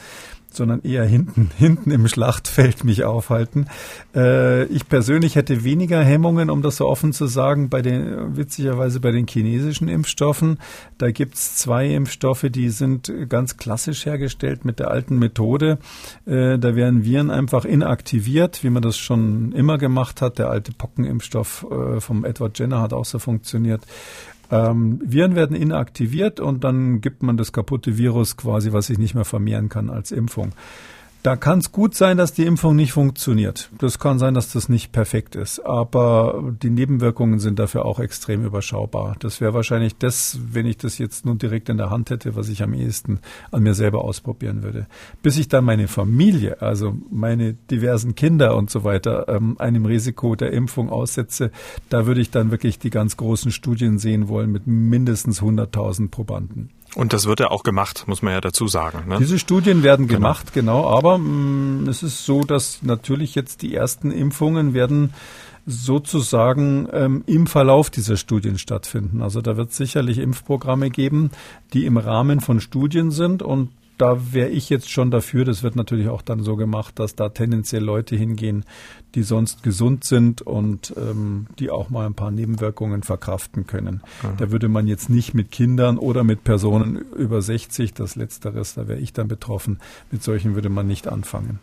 sondern 0.51 0.81
eher 0.81 1.05
hinten, 1.05 1.49
hinten 1.57 1.91
im 1.91 2.07
Schlachtfeld 2.07 2.83
mich 2.83 3.03
aufhalten. 3.03 3.67
Äh, 4.15 4.65
ich 4.65 4.87
persönlich 4.87 5.35
hätte 5.35 5.63
weniger 5.63 6.03
Hemmungen, 6.03 6.49
um 6.49 6.61
das 6.61 6.77
so 6.77 6.87
offen 6.87 7.13
zu 7.13 7.27
sagen, 7.27 7.69
bei 7.69 7.81
den, 7.81 8.35
witzigerweise 8.35 8.99
bei 8.99 9.11
den 9.11 9.27
chinesischen 9.27 9.87
Impfstoffen. 9.87 10.59
Da 10.97 11.11
gibt's 11.11 11.55
zwei 11.55 11.87
Impfstoffe, 11.87 12.45
die 12.49 12.69
sind 12.69 13.11
ganz 13.29 13.57
klassisch 13.57 14.05
hergestellt 14.05 14.65
mit 14.65 14.79
der 14.79 14.91
alten 14.91 15.19
Methode. 15.19 15.79
Äh, 16.25 16.57
da 16.57 16.75
werden 16.75 17.03
Viren 17.03 17.29
einfach 17.29 17.65
inaktiviert, 17.65 18.63
wie 18.63 18.69
man 18.69 18.81
das 18.81 18.97
schon 18.97 19.51
immer 19.51 19.77
gemacht 19.77 20.21
hat. 20.21 20.39
Der 20.39 20.49
alte 20.49 20.71
Pockenimpfstoff 20.71 21.65
äh, 21.69 21.99
vom 21.99 22.25
Edward 22.25 22.57
Jenner 22.57 22.81
hat 22.81 22.93
auch 22.93 23.05
so 23.05 23.19
funktioniert. 23.19 23.81
Ähm, 24.51 24.99
Viren 25.03 25.35
werden 25.35 25.55
inaktiviert 25.55 26.39
und 26.39 26.63
dann 26.63 27.01
gibt 27.01 27.23
man 27.23 27.37
das 27.37 27.51
kaputte 27.51 27.97
Virus 27.97 28.37
quasi, 28.37 28.73
was 28.73 28.87
sich 28.87 28.97
nicht 28.97 29.15
mehr 29.15 29.25
vermehren 29.25 29.69
kann, 29.69 29.89
als 29.89 30.11
Impfung. 30.11 30.51
Da 31.21 31.35
kann 31.35 31.59
es 31.59 31.73
gut 31.73 31.95
sein, 31.95 32.15
dass 32.15 32.31
die 32.31 32.45
Impfung 32.45 32.77
nicht 32.77 32.93
funktioniert. 32.93 33.69
Das 33.77 33.99
kann 33.99 34.19
sein, 34.19 34.33
dass 34.35 34.53
das 34.53 34.69
nicht 34.69 34.93
perfekt 34.93 35.35
ist. 35.35 35.59
Aber 35.59 36.53
die 36.63 36.69
Nebenwirkungen 36.69 37.39
sind 37.39 37.59
dafür 37.59 37.83
auch 37.83 37.99
extrem 37.99 38.45
überschaubar. 38.45 39.17
Das 39.19 39.41
wäre 39.41 39.53
wahrscheinlich 39.53 39.97
das, 39.97 40.39
wenn 40.49 40.65
ich 40.65 40.77
das 40.77 40.97
jetzt 40.97 41.25
nun 41.25 41.37
direkt 41.37 41.67
in 41.67 41.75
der 41.75 41.89
Hand 41.89 42.09
hätte, 42.09 42.37
was 42.37 42.47
ich 42.47 42.63
am 42.63 42.73
ehesten 42.73 43.19
an 43.51 43.63
mir 43.63 43.73
selber 43.73 44.05
ausprobieren 44.05 44.63
würde. 44.63 44.87
Bis 45.21 45.37
ich 45.37 45.49
dann 45.49 45.65
meine 45.65 45.89
Familie, 45.89 46.61
also 46.61 46.95
meine 47.11 47.53
diversen 47.53 48.15
Kinder 48.15 48.55
und 48.55 48.69
so 48.69 48.85
weiter, 48.85 49.27
ähm, 49.27 49.57
einem 49.59 49.85
Risiko 49.85 50.35
der 50.35 50.53
Impfung 50.53 50.89
aussetze, 50.89 51.51
da 51.89 52.05
würde 52.05 52.21
ich 52.21 52.31
dann 52.31 52.49
wirklich 52.49 52.79
die 52.79 52.91
ganz 52.91 53.17
großen 53.17 53.51
Studien 53.51 53.99
sehen 53.99 54.29
wollen 54.29 54.53
mit 54.53 54.67
mindestens 54.67 55.41
100.000 55.41 56.11
Probanden. 56.11 56.69
Und 56.95 57.13
das 57.13 57.27
wird 57.27 57.39
ja 57.39 57.51
auch 57.51 57.63
gemacht, 57.63 58.05
muss 58.07 58.21
man 58.21 58.33
ja 58.33 58.41
dazu 58.41 58.67
sagen. 58.67 59.07
Ne? 59.07 59.17
Diese 59.19 59.39
Studien 59.39 59.83
werden 59.83 60.07
genau. 60.07 60.19
gemacht, 60.19 60.53
genau. 60.53 60.89
Aber 60.89 61.17
mh, 61.17 61.27
mm, 61.27 61.87
es 61.89 62.03
ist 62.03 62.25
so, 62.25 62.43
dass 62.43 62.81
natürlich 62.81 63.35
jetzt 63.35 63.61
die 63.61 63.75
ersten 63.75 64.11
Impfungen 64.11 64.73
werden 64.73 65.13
sozusagen 65.65 66.87
ähm, 66.91 67.23
im 67.27 67.45
Verlauf 67.45 67.89
dieser 67.89 68.17
Studien 68.17 68.57
stattfinden. 68.57 69.21
Also 69.21 69.41
da 69.41 69.55
wird 69.55 69.71
sicherlich 69.71 70.17
Impfprogramme 70.17 70.89
geben, 70.89 71.29
die 71.73 71.85
im 71.85 71.97
Rahmen 71.97 72.39
von 72.39 72.59
Studien 72.59 73.11
sind 73.11 73.43
und 73.43 73.69
da 73.99 74.33
wäre 74.33 74.49
ich 74.49 74.69
jetzt 74.69 74.89
schon 74.89 75.11
dafür. 75.11 75.45
Das 75.45 75.61
wird 75.61 75.75
natürlich 75.75 76.07
auch 76.07 76.21
dann 76.21 76.41
so 76.41 76.55
gemacht, 76.55 76.97
dass 76.97 77.15
da 77.15 77.29
tendenziell 77.29 77.83
Leute 77.83 78.15
hingehen, 78.15 78.65
die 79.13 79.23
sonst 79.23 79.61
gesund 79.61 80.05
sind 80.05 80.41
und 80.41 80.93
ähm, 80.97 81.47
die 81.59 81.69
auch 81.69 81.89
mal 81.89 82.05
ein 82.05 82.13
paar 82.13 82.31
Nebenwirkungen 82.31 83.03
verkraften 83.03 83.67
können. 83.67 84.01
Mhm. 84.23 84.37
Da 84.37 84.51
würde 84.51 84.69
man 84.69 84.87
jetzt 84.87 85.09
nicht 85.09 85.33
mit 85.33 85.51
Kindern 85.51 85.97
oder 85.97 86.23
mit 86.23 86.43
Personen 86.43 86.95
über 86.95 87.41
60, 87.41 87.93
das 87.93 88.15
letzteres, 88.15 88.73
da 88.73 88.87
wäre 88.87 88.99
ich 88.99 89.11
dann 89.13 89.27
betroffen, 89.27 89.79
mit 90.11 90.23
solchen 90.23 90.55
würde 90.55 90.69
man 90.69 90.87
nicht 90.87 91.07
anfangen. 91.07 91.59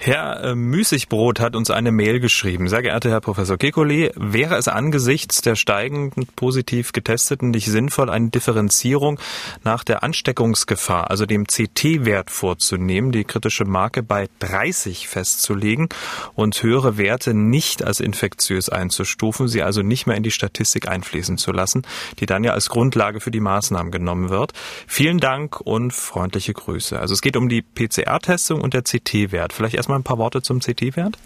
Herr 0.00 0.44
äh, 0.44 0.54
Müßigbrot 0.54 1.40
hat 1.40 1.56
uns 1.56 1.70
eine 1.70 1.90
Mail 1.90 2.20
geschrieben. 2.20 2.68
Sehr 2.68 2.82
geehrter 2.82 3.10
Herr 3.10 3.20
Professor 3.20 3.56
Kekulé, 3.56 4.12
wäre 4.14 4.54
es 4.54 4.68
angesichts 4.68 5.42
der 5.42 5.56
steigenden 5.56 6.24
positiv 6.36 6.92
Getesteten 6.92 7.50
nicht 7.50 7.66
sinnvoll, 7.66 8.08
eine 8.08 8.28
Differenzierung 8.28 9.18
nach 9.64 9.82
der 9.82 10.04
Ansteckungsgefahr, 10.04 11.10
also 11.10 11.26
dem 11.26 11.48
CT-Wert 11.48 12.30
vorzunehmen, 12.30 13.10
die 13.10 13.24
kritische 13.24 13.64
Marke 13.64 14.04
bei 14.04 14.28
30 14.38 15.08
festzulegen 15.08 15.88
und 16.36 16.62
höhere 16.62 16.96
Werte 16.96 17.34
nicht 17.34 17.82
als 17.82 17.98
infektiös 17.98 18.68
einzustufen, 18.68 19.48
sie 19.48 19.64
also 19.64 19.82
nicht 19.82 20.06
mehr 20.06 20.16
in 20.16 20.22
die 20.22 20.30
Statistik 20.30 20.86
einfließen 20.86 21.38
zu 21.38 21.50
lassen, 21.50 21.82
die 22.20 22.26
dann 22.26 22.44
ja 22.44 22.52
als 22.52 22.68
Grundlage 22.68 23.18
für 23.18 23.32
die 23.32 23.40
Maßnahmen 23.40 23.90
genommen 23.90 24.30
wird. 24.30 24.52
Vielen 24.86 25.18
Dank 25.18 25.60
und 25.60 25.92
freundliche 25.92 26.52
Grüße. 26.52 27.00
Also 27.00 27.14
es 27.14 27.20
geht 27.20 27.36
um 27.36 27.48
die 27.48 27.62
PCR-Testung 27.62 28.60
und 28.60 28.74
der 28.74 28.82
CT-Wert. 28.82 29.52
Vielleicht 29.52 29.67
erst 29.74 29.88
erstmal 29.88 29.98
ein 29.98 30.04
paar 30.04 30.18
Worte 30.18 30.42
zum 30.42 30.60
CT-Wert? 30.60 31.18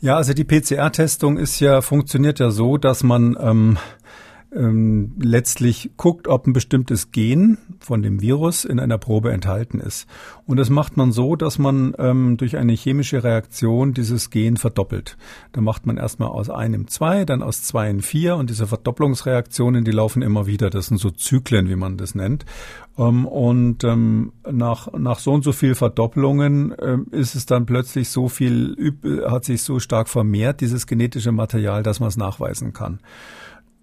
Ja, 0.00 0.16
also 0.16 0.34
die 0.34 0.44
PCR-Testung 0.44 1.38
ist 1.38 1.60
ja, 1.60 1.80
funktioniert 1.80 2.38
ja 2.38 2.50
so, 2.50 2.76
dass 2.76 3.02
man 3.02 3.36
ähm, 3.40 3.78
ähm, 4.54 5.12
letztlich 5.18 5.90
guckt, 5.96 6.28
ob 6.28 6.46
ein 6.46 6.52
bestimmtes 6.52 7.10
Gen 7.10 7.58
von 7.80 8.02
dem 8.02 8.20
Virus 8.20 8.64
in 8.64 8.80
einer 8.80 8.98
Probe 8.98 9.32
enthalten 9.32 9.80
ist. 9.80 10.06
Und 10.46 10.56
das 10.58 10.70
macht 10.70 10.96
man 10.96 11.12
so, 11.12 11.36
dass 11.36 11.58
man 11.58 11.94
ähm, 11.98 12.36
durch 12.36 12.56
eine 12.56 12.72
chemische 12.72 13.24
Reaktion 13.24 13.94
dieses 13.94 14.30
Gen 14.30 14.56
verdoppelt. 14.56 15.16
Da 15.52 15.60
macht 15.60 15.86
man 15.86 15.96
erstmal 15.96 16.28
aus 16.28 16.50
einem 16.50 16.88
zwei, 16.88 17.24
dann 17.24 17.42
aus 17.42 17.62
zwei 17.62 17.90
in 17.90 18.02
vier 18.02 18.36
und 18.36 18.50
diese 18.50 18.66
Verdopplungsreaktionen, 18.66 19.84
die 19.84 19.90
laufen 19.90 20.22
immer 20.22 20.46
wieder. 20.46 20.70
Das 20.70 20.86
sind 20.86 20.98
so 20.98 21.10
Zyklen, 21.10 21.68
wie 21.68 21.76
man 21.76 21.96
das 21.96 22.14
nennt. 22.14 22.44
Ähm, 22.96 23.26
und 23.26 23.84
ähm, 23.84 24.32
nach, 24.50 24.92
nach 24.92 25.18
so 25.18 25.32
und 25.32 25.44
so 25.44 25.52
viel 25.52 25.74
Verdoppelungen 25.74 26.74
ähm, 26.80 27.06
ist 27.10 27.34
es 27.34 27.46
dann 27.46 27.66
plötzlich 27.66 28.08
so 28.08 28.28
viel, 28.28 28.94
hat 29.26 29.44
sich 29.44 29.62
so 29.62 29.80
stark 29.80 30.08
vermehrt, 30.08 30.60
dieses 30.60 30.86
genetische 30.86 31.32
Material, 31.32 31.82
dass 31.82 32.00
man 32.00 32.08
es 32.08 32.16
nachweisen 32.16 32.72
kann. 32.72 33.00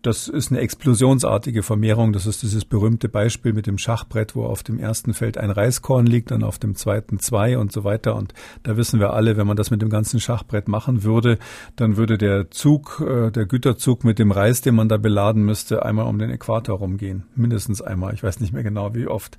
Das 0.02 0.28
ist 0.28 0.52
eine 0.52 0.62
explosionsartige 0.62 1.62
Vermehrung. 1.62 2.12
Das 2.12 2.26
ist 2.26 2.42
dieses 2.42 2.66
berühmte 2.66 3.08
Beispiel 3.08 3.54
mit 3.54 3.68
dem 3.68 3.78
Schachbrett, 3.78 4.36
wo 4.36 4.46
auf 4.46 4.64
dem 4.64 4.80
ersten 4.80 5.14
Feld 5.14 5.38
ein 5.38 5.52
Reiskorn 5.52 6.08
liegt, 6.08 6.32
dann 6.32 6.44
auf 6.44 6.58
dem 6.58 6.76
zweiten 6.76 7.20
zwei 7.20 7.56
und 7.60 7.72
so 7.72 7.84
weiter. 7.84 8.16
Und 8.16 8.34
da 8.64 8.78
wissen 8.78 9.00
wir 9.00 9.14
alle, 9.14 9.38
wenn 9.38 9.46
man 9.46 9.58
das 9.58 9.70
mit 9.70 9.82
dem 9.84 9.90
ganzen 9.90 10.20
Schachbrett 10.20 10.68
machen 10.68 11.04
würde, 11.04 11.38
dann 11.76 11.98
würde 11.98 12.18
der 12.18 12.50
Zug, 12.50 13.04
äh, 13.08 13.30
der 13.30 13.46
Güterzug 13.46 14.04
mit 14.04 14.18
dem 14.18 14.32
Reis, 14.32 14.62
den 14.62 14.74
man 14.74 14.90
da 14.90 14.98
beladen 14.98 15.44
müsste, 15.44 15.86
einmal 15.86 16.08
um 16.08 16.18
den 16.18 16.32
Äquator 16.32 16.80
rumgehen. 16.80 17.24
Mindestens 17.36 17.84
einmal. 17.84 18.16
Ich 18.16 18.24
weiß 18.24 18.40
nicht 18.40 18.54
mehr 18.54 18.64
genau, 18.64 18.96
wie 18.96 19.06
oft. 19.06 19.38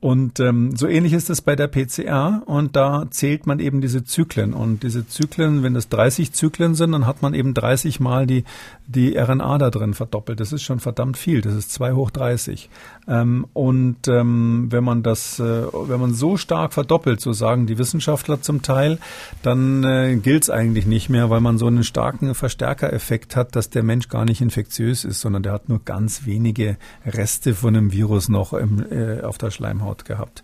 Und 0.00 0.40
ähm, 0.40 0.74
so 0.74 0.88
ähnlich 0.88 1.12
ist 1.12 1.30
es 1.30 1.40
bei 1.40 1.54
der 1.54 1.68
PCR. 1.68 2.42
Und 2.46 2.74
da 2.74 3.06
zählt 3.10 3.46
man 3.46 3.60
eben 3.60 3.80
diese 3.80 4.02
Zyklen. 4.02 4.54
Und 4.54 4.82
diese 4.82 5.06
Zyklen, 5.06 5.62
wenn 5.62 5.76
es 5.76 5.88
30 5.88 6.32
Zyklen 6.32 6.74
sind, 6.74 6.90
dann 6.90 7.06
hat 7.06 7.22
man 7.22 7.32
eben 7.32 7.54
30 7.54 8.00
Mal 8.00 8.26
die, 8.26 8.42
die 8.88 9.16
RNA 9.16 9.58
da 9.58 9.70
drin 9.70 9.94
verdoppelt. 10.00 10.40
Das 10.40 10.50
ist 10.50 10.62
schon 10.62 10.80
verdammt 10.80 11.18
viel. 11.18 11.42
Das 11.42 11.54
ist 11.54 11.72
2 11.72 11.92
hoch 11.92 12.10
30. 12.10 12.70
Ähm, 13.06 13.46
und 13.52 14.08
ähm, 14.08 14.68
wenn 14.70 14.82
man 14.82 15.02
das, 15.02 15.38
äh, 15.38 15.42
wenn 15.42 16.00
man 16.00 16.14
so 16.14 16.38
stark 16.38 16.72
verdoppelt, 16.72 17.20
so 17.20 17.34
sagen 17.34 17.66
die 17.66 17.76
Wissenschaftler 17.76 18.40
zum 18.40 18.62
Teil, 18.62 18.98
dann 19.42 19.84
äh, 19.84 20.16
gilt 20.16 20.44
es 20.44 20.50
eigentlich 20.50 20.86
nicht 20.86 21.10
mehr, 21.10 21.28
weil 21.28 21.42
man 21.42 21.58
so 21.58 21.66
einen 21.66 21.84
starken 21.84 22.34
Verstärkereffekt 22.34 23.36
hat, 23.36 23.54
dass 23.56 23.68
der 23.68 23.82
Mensch 23.82 24.08
gar 24.08 24.24
nicht 24.24 24.40
infektiös 24.40 25.04
ist, 25.04 25.20
sondern 25.20 25.42
der 25.42 25.52
hat 25.52 25.68
nur 25.68 25.80
ganz 25.84 26.24
wenige 26.24 26.78
Reste 27.04 27.54
von 27.54 27.76
einem 27.76 27.92
Virus 27.92 28.30
noch 28.30 28.54
im, 28.54 28.82
äh, 28.90 29.20
auf 29.20 29.36
der 29.36 29.50
Schleimhaut 29.50 30.06
gehabt. 30.06 30.42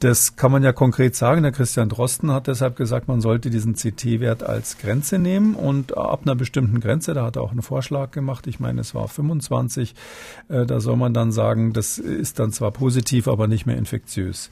Das 0.00 0.36
kann 0.36 0.52
man 0.52 0.62
ja 0.62 0.72
konkret 0.72 1.14
sagen. 1.14 1.42
Der 1.42 1.52
Christian 1.52 1.88
Drosten 1.88 2.30
hat 2.30 2.46
deshalb 2.46 2.76
gesagt, 2.76 3.08
man 3.08 3.20
sollte 3.20 3.48
diesen 3.48 3.74
CT-Wert 3.74 4.42
als 4.42 4.78
Grenze 4.78 5.18
nehmen 5.18 5.54
und 5.54 5.96
ab 5.96 6.22
einer 6.24 6.34
bestimmten 6.34 6.80
Grenze, 6.80 7.14
da 7.14 7.24
hat 7.24 7.36
er 7.36 7.42
auch 7.42 7.52
einen 7.52 7.62
Vorschlag 7.62 8.10
gemacht, 8.10 8.46
ich 8.46 8.60
meine, 8.60 8.80
es 8.80 8.94
war 8.94 9.08
25, 9.08 9.94
äh, 10.48 10.66
da 10.66 10.80
soll 10.80 10.96
man 10.96 11.14
dann 11.14 11.32
sagen, 11.32 11.72
das 11.72 11.98
ist 11.98 12.38
dann 12.38 12.52
zwar 12.52 12.72
positiv, 12.72 13.28
aber 13.28 13.46
nicht 13.46 13.66
mehr 13.66 13.78
infektiös. 13.78 14.50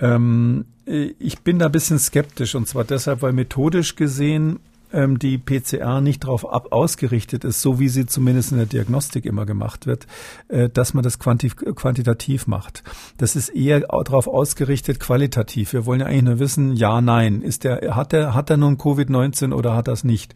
Ähm, 0.00 0.66
ich 0.84 1.40
bin 1.40 1.58
da 1.58 1.66
ein 1.66 1.72
bisschen 1.72 1.98
skeptisch 1.98 2.54
und 2.54 2.68
zwar 2.68 2.84
deshalb, 2.84 3.22
weil 3.22 3.32
methodisch 3.32 3.96
gesehen 3.96 4.60
ähm, 4.92 5.18
die 5.18 5.38
PCR 5.38 6.00
nicht 6.00 6.24
darauf 6.24 6.50
ab 6.50 6.72
ausgerichtet 6.72 7.44
ist, 7.44 7.62
so 7.62 7.78
wie 7.78 7.88
sie 7.88 8.06
zumindest 8.06 8.52
in 8.52 8.58
der 8.58 8.66
Diagnostik 8.66 9.24
immer 9.24 9.46
gemacht 9.46 9.86
wird, 9.86 10.06
äh, 10.48 10.68
dass 10.68 10.94
man 10.94 11.04
das 11.04 11.18
quanti 11.18 11.48
quantitativ 11.48 12.46
macht. 12.46 12.82
Das 13.16 13.36
ist 13.36 13.48
eher 13.50 13.80
darauf 13.80 14.26
ausgerichtet 14.26 15.00
qualitativ. 15.00 15.72
Wir 15.72 15.86
wollen 15.86 16.00
ja 16.00 16.06
eigentlich 16.06 16.22
nur 16.22 16.38
wissen, 16.38 16.74
ja, 16.74 17.00
nein, 17.00 17.42
ist 17.42 17.64
der, 17.64 17.96
hat 17.96 18.12
er, 18.12 18.34
hat 18.34 18.50
er 18.50 18.56
nun 18.56 18.76
Covid-19 18.76 19.52
oder 19.52 19.74
hat 19.74 19.88
es 19.88 20.04
nicht? 20.04 20.34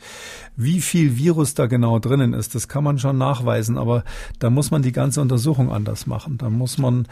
Wie 0.56 0.80
viel 0.80 1.16
Virus 1.16 1.54
da 1.54 1.66
genau 1.66 1.98
drinnen 1.98 2.34
ist, 2.34 2.54
das 2.54 2.68
kann 2.68 2.84
man 2.84 2.98
schon 2.98 3.18
nachweisen, 3.18 3.78
aber 3.78 4.04
da 4.38 4.50
muss 4.50 4.70
man 4.70 4.82
die 4.82 4.92
ganze 4.92 5.20
Untersuchung 5.20 5.72
anders 5.72 6.06
machen. 6.06 6.38
Da 6.38 6.50
muss 6.50 6.78
man 6.78 7.06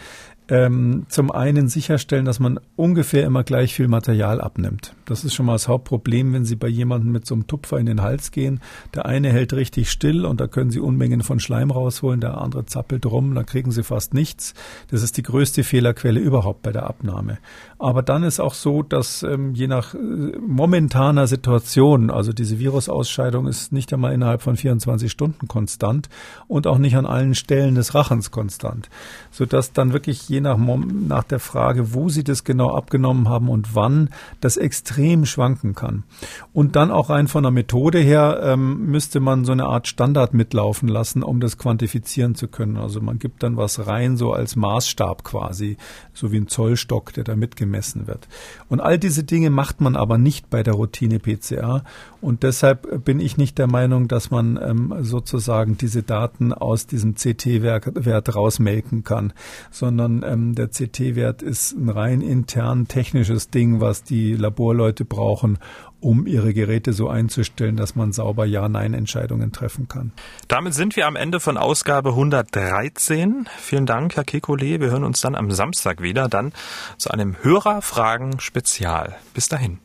ähm, 0.51 1.07
zum 1.09 1.31
einen 1.31 1.69
sicherstellen, 1.69 2.25
dass 2.25 2.41
man 2.41 2.59
ungefähr 2.75 3.25
immer 3.25 3.45
gleich 3.45 3.73
viel 3.73 3.87
Material 3.87 4.41
abnimmt. 4.41 4.95
Das 5.07 5.25
ist 5.25 5.33
schon 5.33 5.47
mal 5.47 5.53
das 5.53 5.69
Hauptproblem, 5.69 6.33
wenn 6.33 6.45
Sie 6.45 6.57
bei 6.57 6.67
jemandem 6.67 7.13
mit 7.13 7.25
so 7.25 7.35
einem 7.35 7.47
Tupfer 7.47 7.79
in 7.79 7.87
den 7.87 8.03
Hals 8.03 8.33
gehen. 8.33 8.61
Der 8.95 9.07
eine 9.07 9.31
hält 9.31 9.53
richtig 9.53 9.91
still 9.91 10.27
und 10.27 10.41
da 10.41 10.49
können 10.49 10.71
Sie 10.71 10.81
Unmengen 10.81 11.23
von 11.23 11.39
Schleim 11.39 11.71
rausholen, 11.71 12.21
der 12.21 12.39
andere 12.39 12.67
zappelt 12.67 13.07
rum, 13.07 13.35
da 13.37 13.45
kriegen 13.45 13.71
Sie 13.71 13.85
fast 13.85 14.13
nichts. 14.13 14.55
Das 14.91 15.03
ist 15.03 15.17
die 15.17 15.23
größte 15.23 15.63
Fehlerquelle 15.63 16.19
überhaupt 16.19 16.63
bei 16.63 16.73
der 16.73 16.85
Abnahme. 16.85 17.39
Aber 17.81 18.03
dann 18.03 18.25
ist 18.25 18.41
auch 18.41 18.53
so, 18.53 18.83
dass 18.83 19.23
ähm, 19.23 19.55
je 19.55 19.67
nach 19.67 19.95
äh, 19.95 19.99
momentaner 19.99 21.27
Situation, 21.27 22.11
also 22.11 22.35
diese 22.35 22.59
Virusausscheidung 22.59 23.47
ist 23.47 23.73
nicht 23.73 23.91
einmal 23.95 24.13
innerhalb 24.13 24.43
von 24.43 24.59
24 24.59 25.11
Stunden 25.11 25.49
konstant 25.49 26.11
und 26.47 26.67
auch 26.67 26.77
nicht 26.77 26.97
an 26.97 27.07
allen 27.07 27.35
Stellen 27.35 27.77
des 27.77 27.95
Rachens 27.95 28.31
konstant, 28.31 28.91
sodass 29.31 29.73
dann 29.73 29.95
wirklich 29.95 30.29
je 30.29 30.43
nach, 30.43 30.59
nach 30.59 31.25
der 31.25 31.39
Frage, 31.39 31.95
wo 31.95 32.11
Sie 32.11 32.23
das 32.23 32.45
genau 32.45 32.75
abgenommen 32.75 33.31
haben 33.31 33.49
und 33.49 33.75
wann, 33.75 34.11
das 34.43 34.59
extrem 34.59 35.25
schwanken 35.25 35.75
kann. 35.75 36.05
Und 36.53 36.77
dann 36.77 36.91
auch 36.91 37.09
rein 37.09 37.29
von 37.29 37.45
der 37.45 37.53
Methode 37.53 37.99
her 37.99 38.41
ähm, 38.43 38.91
müsste 38.91 39.21
man 39.21 39.47
so 39.47 39.53
eine 39.53 39.65
Art 39.65 39.89
Standard 39.89 40.35
mitlaufen 40.35 40.87
lassen, 40.87 41.23
um 41.23 41.41
das 41.41 41.57
quantifizieren 41.57 42.35
zu 42.35 42.47
können. 42.47 42.77
Also 42.77 43.01
man 43.01 43.19
gibt 43.19 43.43
dann 43.43 43.57
was 43.57 43.87
rein, 43.87 44.19
so 44.19 44.35
als 44.35 44.55
Maßstab 44.55 45.25
quasi, 45.25 45.79
so 46.13 46.31
wie 46.31 46.37
ein 46.37 46.49
Zollstock, 46.49 47.15
der 47.15 47.25
da 47.25 47.37
mitgemessen 47.71 48.07
wird. 48.07 48.29
Und 48.69 48.81
all 48.81 48.99
diese 48.99 49.25
Dinge 49.25 49.51
macht 49.51 49.81
man 49.81 49.97
aber 49.97 50.19
nicht 50.19 50.51
bei 50.51 50.63
der 50.63 50.75
Routine 50.75 51.19
PCR. 51.19 51.85
Und 52.21 52.43
deshalb 52.43 53.05
bin 53.05 53.21
ich 53.21 53.37
nicht 53.37 53.59
der 53.59 53.67
Meinung, 53.67 54.09
dass 54.09 54.31
man 54.31 54.59
ähm, 54.63 54.95
sozusagen 55.01 55.77
diese 55.79 56.03
Daten 56.03 56.53
aus 56.53 56.87
diesem 56.87 57.15
CT-Wert 57.15 58.35
rausmelken 58.35 59.05
kann, 59.05 59.33
sondern 59.71 60.23
ähm, 60.27 60.55
der 60.55 60.69
CT-Wert 60.69 61.43
ist 61.43 61.73
ein 61.73 61.89
rein 61.89 62.21
intern 62.21 62.89
technisches 62.89 63.51
Ding, 63.51 63.81
was 63.81 64.03
die 64.03 64.35
Laborleute 64.35 65.05
brauchen, 65.05 65.59
um 66.01 66.27
ihre 66.27 66.55
Geräte 66.55 66.93
so 66.93 67.09
einzustellen, 67.09 67.77
dass 67.77 67.95
man 67.95 68.13
sauber 68.13 68.45
Ja-Nein-Entscheidungen 68.45 69.53
treffen 69.53 69.89
kann. 69.89 70.13
Damit 70.49 70.75
sind 70.75 70.97
wir 70.97 71.07
am 71.07 71.17
Ende 71.17 71.41
von 71.41 71.57
Ausgabe 71.57 72.11
113. 72.11 73.49
Vielen 73.59 73.87
Dank, 73.87 74.17
Herr 74.17 74.25
Kekulé. 74.25 74.81
Wir 74.81 74.91
hören 74.91 75.05
uns 75.05 75.21
dann 75.21 75.35
am 75.35 75.51
Samstag 75.51 76.03
wieder, 76.03 76.29
dann 76.29 76.53
zu 76.97 77.11
einem 77.11 77.37
Hörerfragen-Spezial. 77.43 79.17
Bis 79.35 79.49
dahin. 79.49 79.79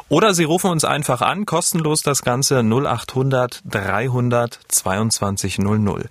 oder 0.08 0.34
Sie 0.34 0.46
rufen 0.46 0.72
uns 0.72 0.86
einfach 0.86 1.22
an, 1.22 1.46
kostenlos 1.46 2.04
das 2.04 2.22
Ganze 2.22 2.64
0800 2.64 3.64
300 3.70 4.62
22 4.66 5.60
00. 5.60 6.08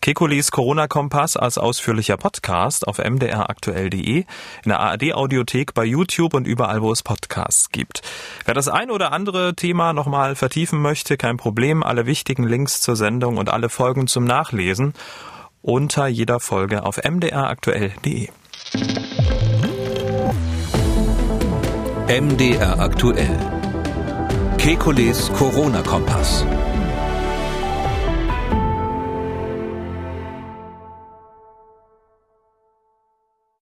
Kekulis 0.00 0.52
Corona-Kompass 0.52 1.36
als 1.36 1.58
ausführlicher 1.58 2.18
Podcast 2.18 2.86
auf 2.86 2.98
mdraktuell.de, 2.98 4.18
in 4.18 4.26
der 4.64 4.78
ARD-Audiothek, 4.78 5.74
bei 5.74 5.84
YouTube 5.84 6.34
und 6.34 6.46
überall, 6.46 6.82
wo 6.82 6.92
es 6.92 7.02
Podcasts 7.02 7.70
gibt. 7.70 8.02
Wer 8.44 8.54
das 8.54 8.68
ein 8.68 8.92
oder 8.92 9.10
andere 9.10 9.56
Thema 9.56 9.92
nochmal 9.92 10.36
vertiefen 10.36 10.80
möchte, 10.80 11.16
kein 11.16 11.36
Problem, 11.36 11.82
alle 11.82 12.06
wichtigen 12.06 12.44
Links 12.44 12.80
zur 12.80 12.94
Sendung 12.94 13.38
und 13.38 13.50
alle 13.50 13.68
Folgen 13.68 14.06
zum 14.06 14.22
Nachlesen 14.22 14.94
unter 15.64 16.06
jeder 16.06 16.40
Folge 16.40 16.84
auf 16.84 17.00
mdraktuell.de. 17.02 18.28
MDR 22.06 22.78
aktuell. 22.78 23.38
Kekules 24.58 25.32
Corona-Kompass. 25.32 26.44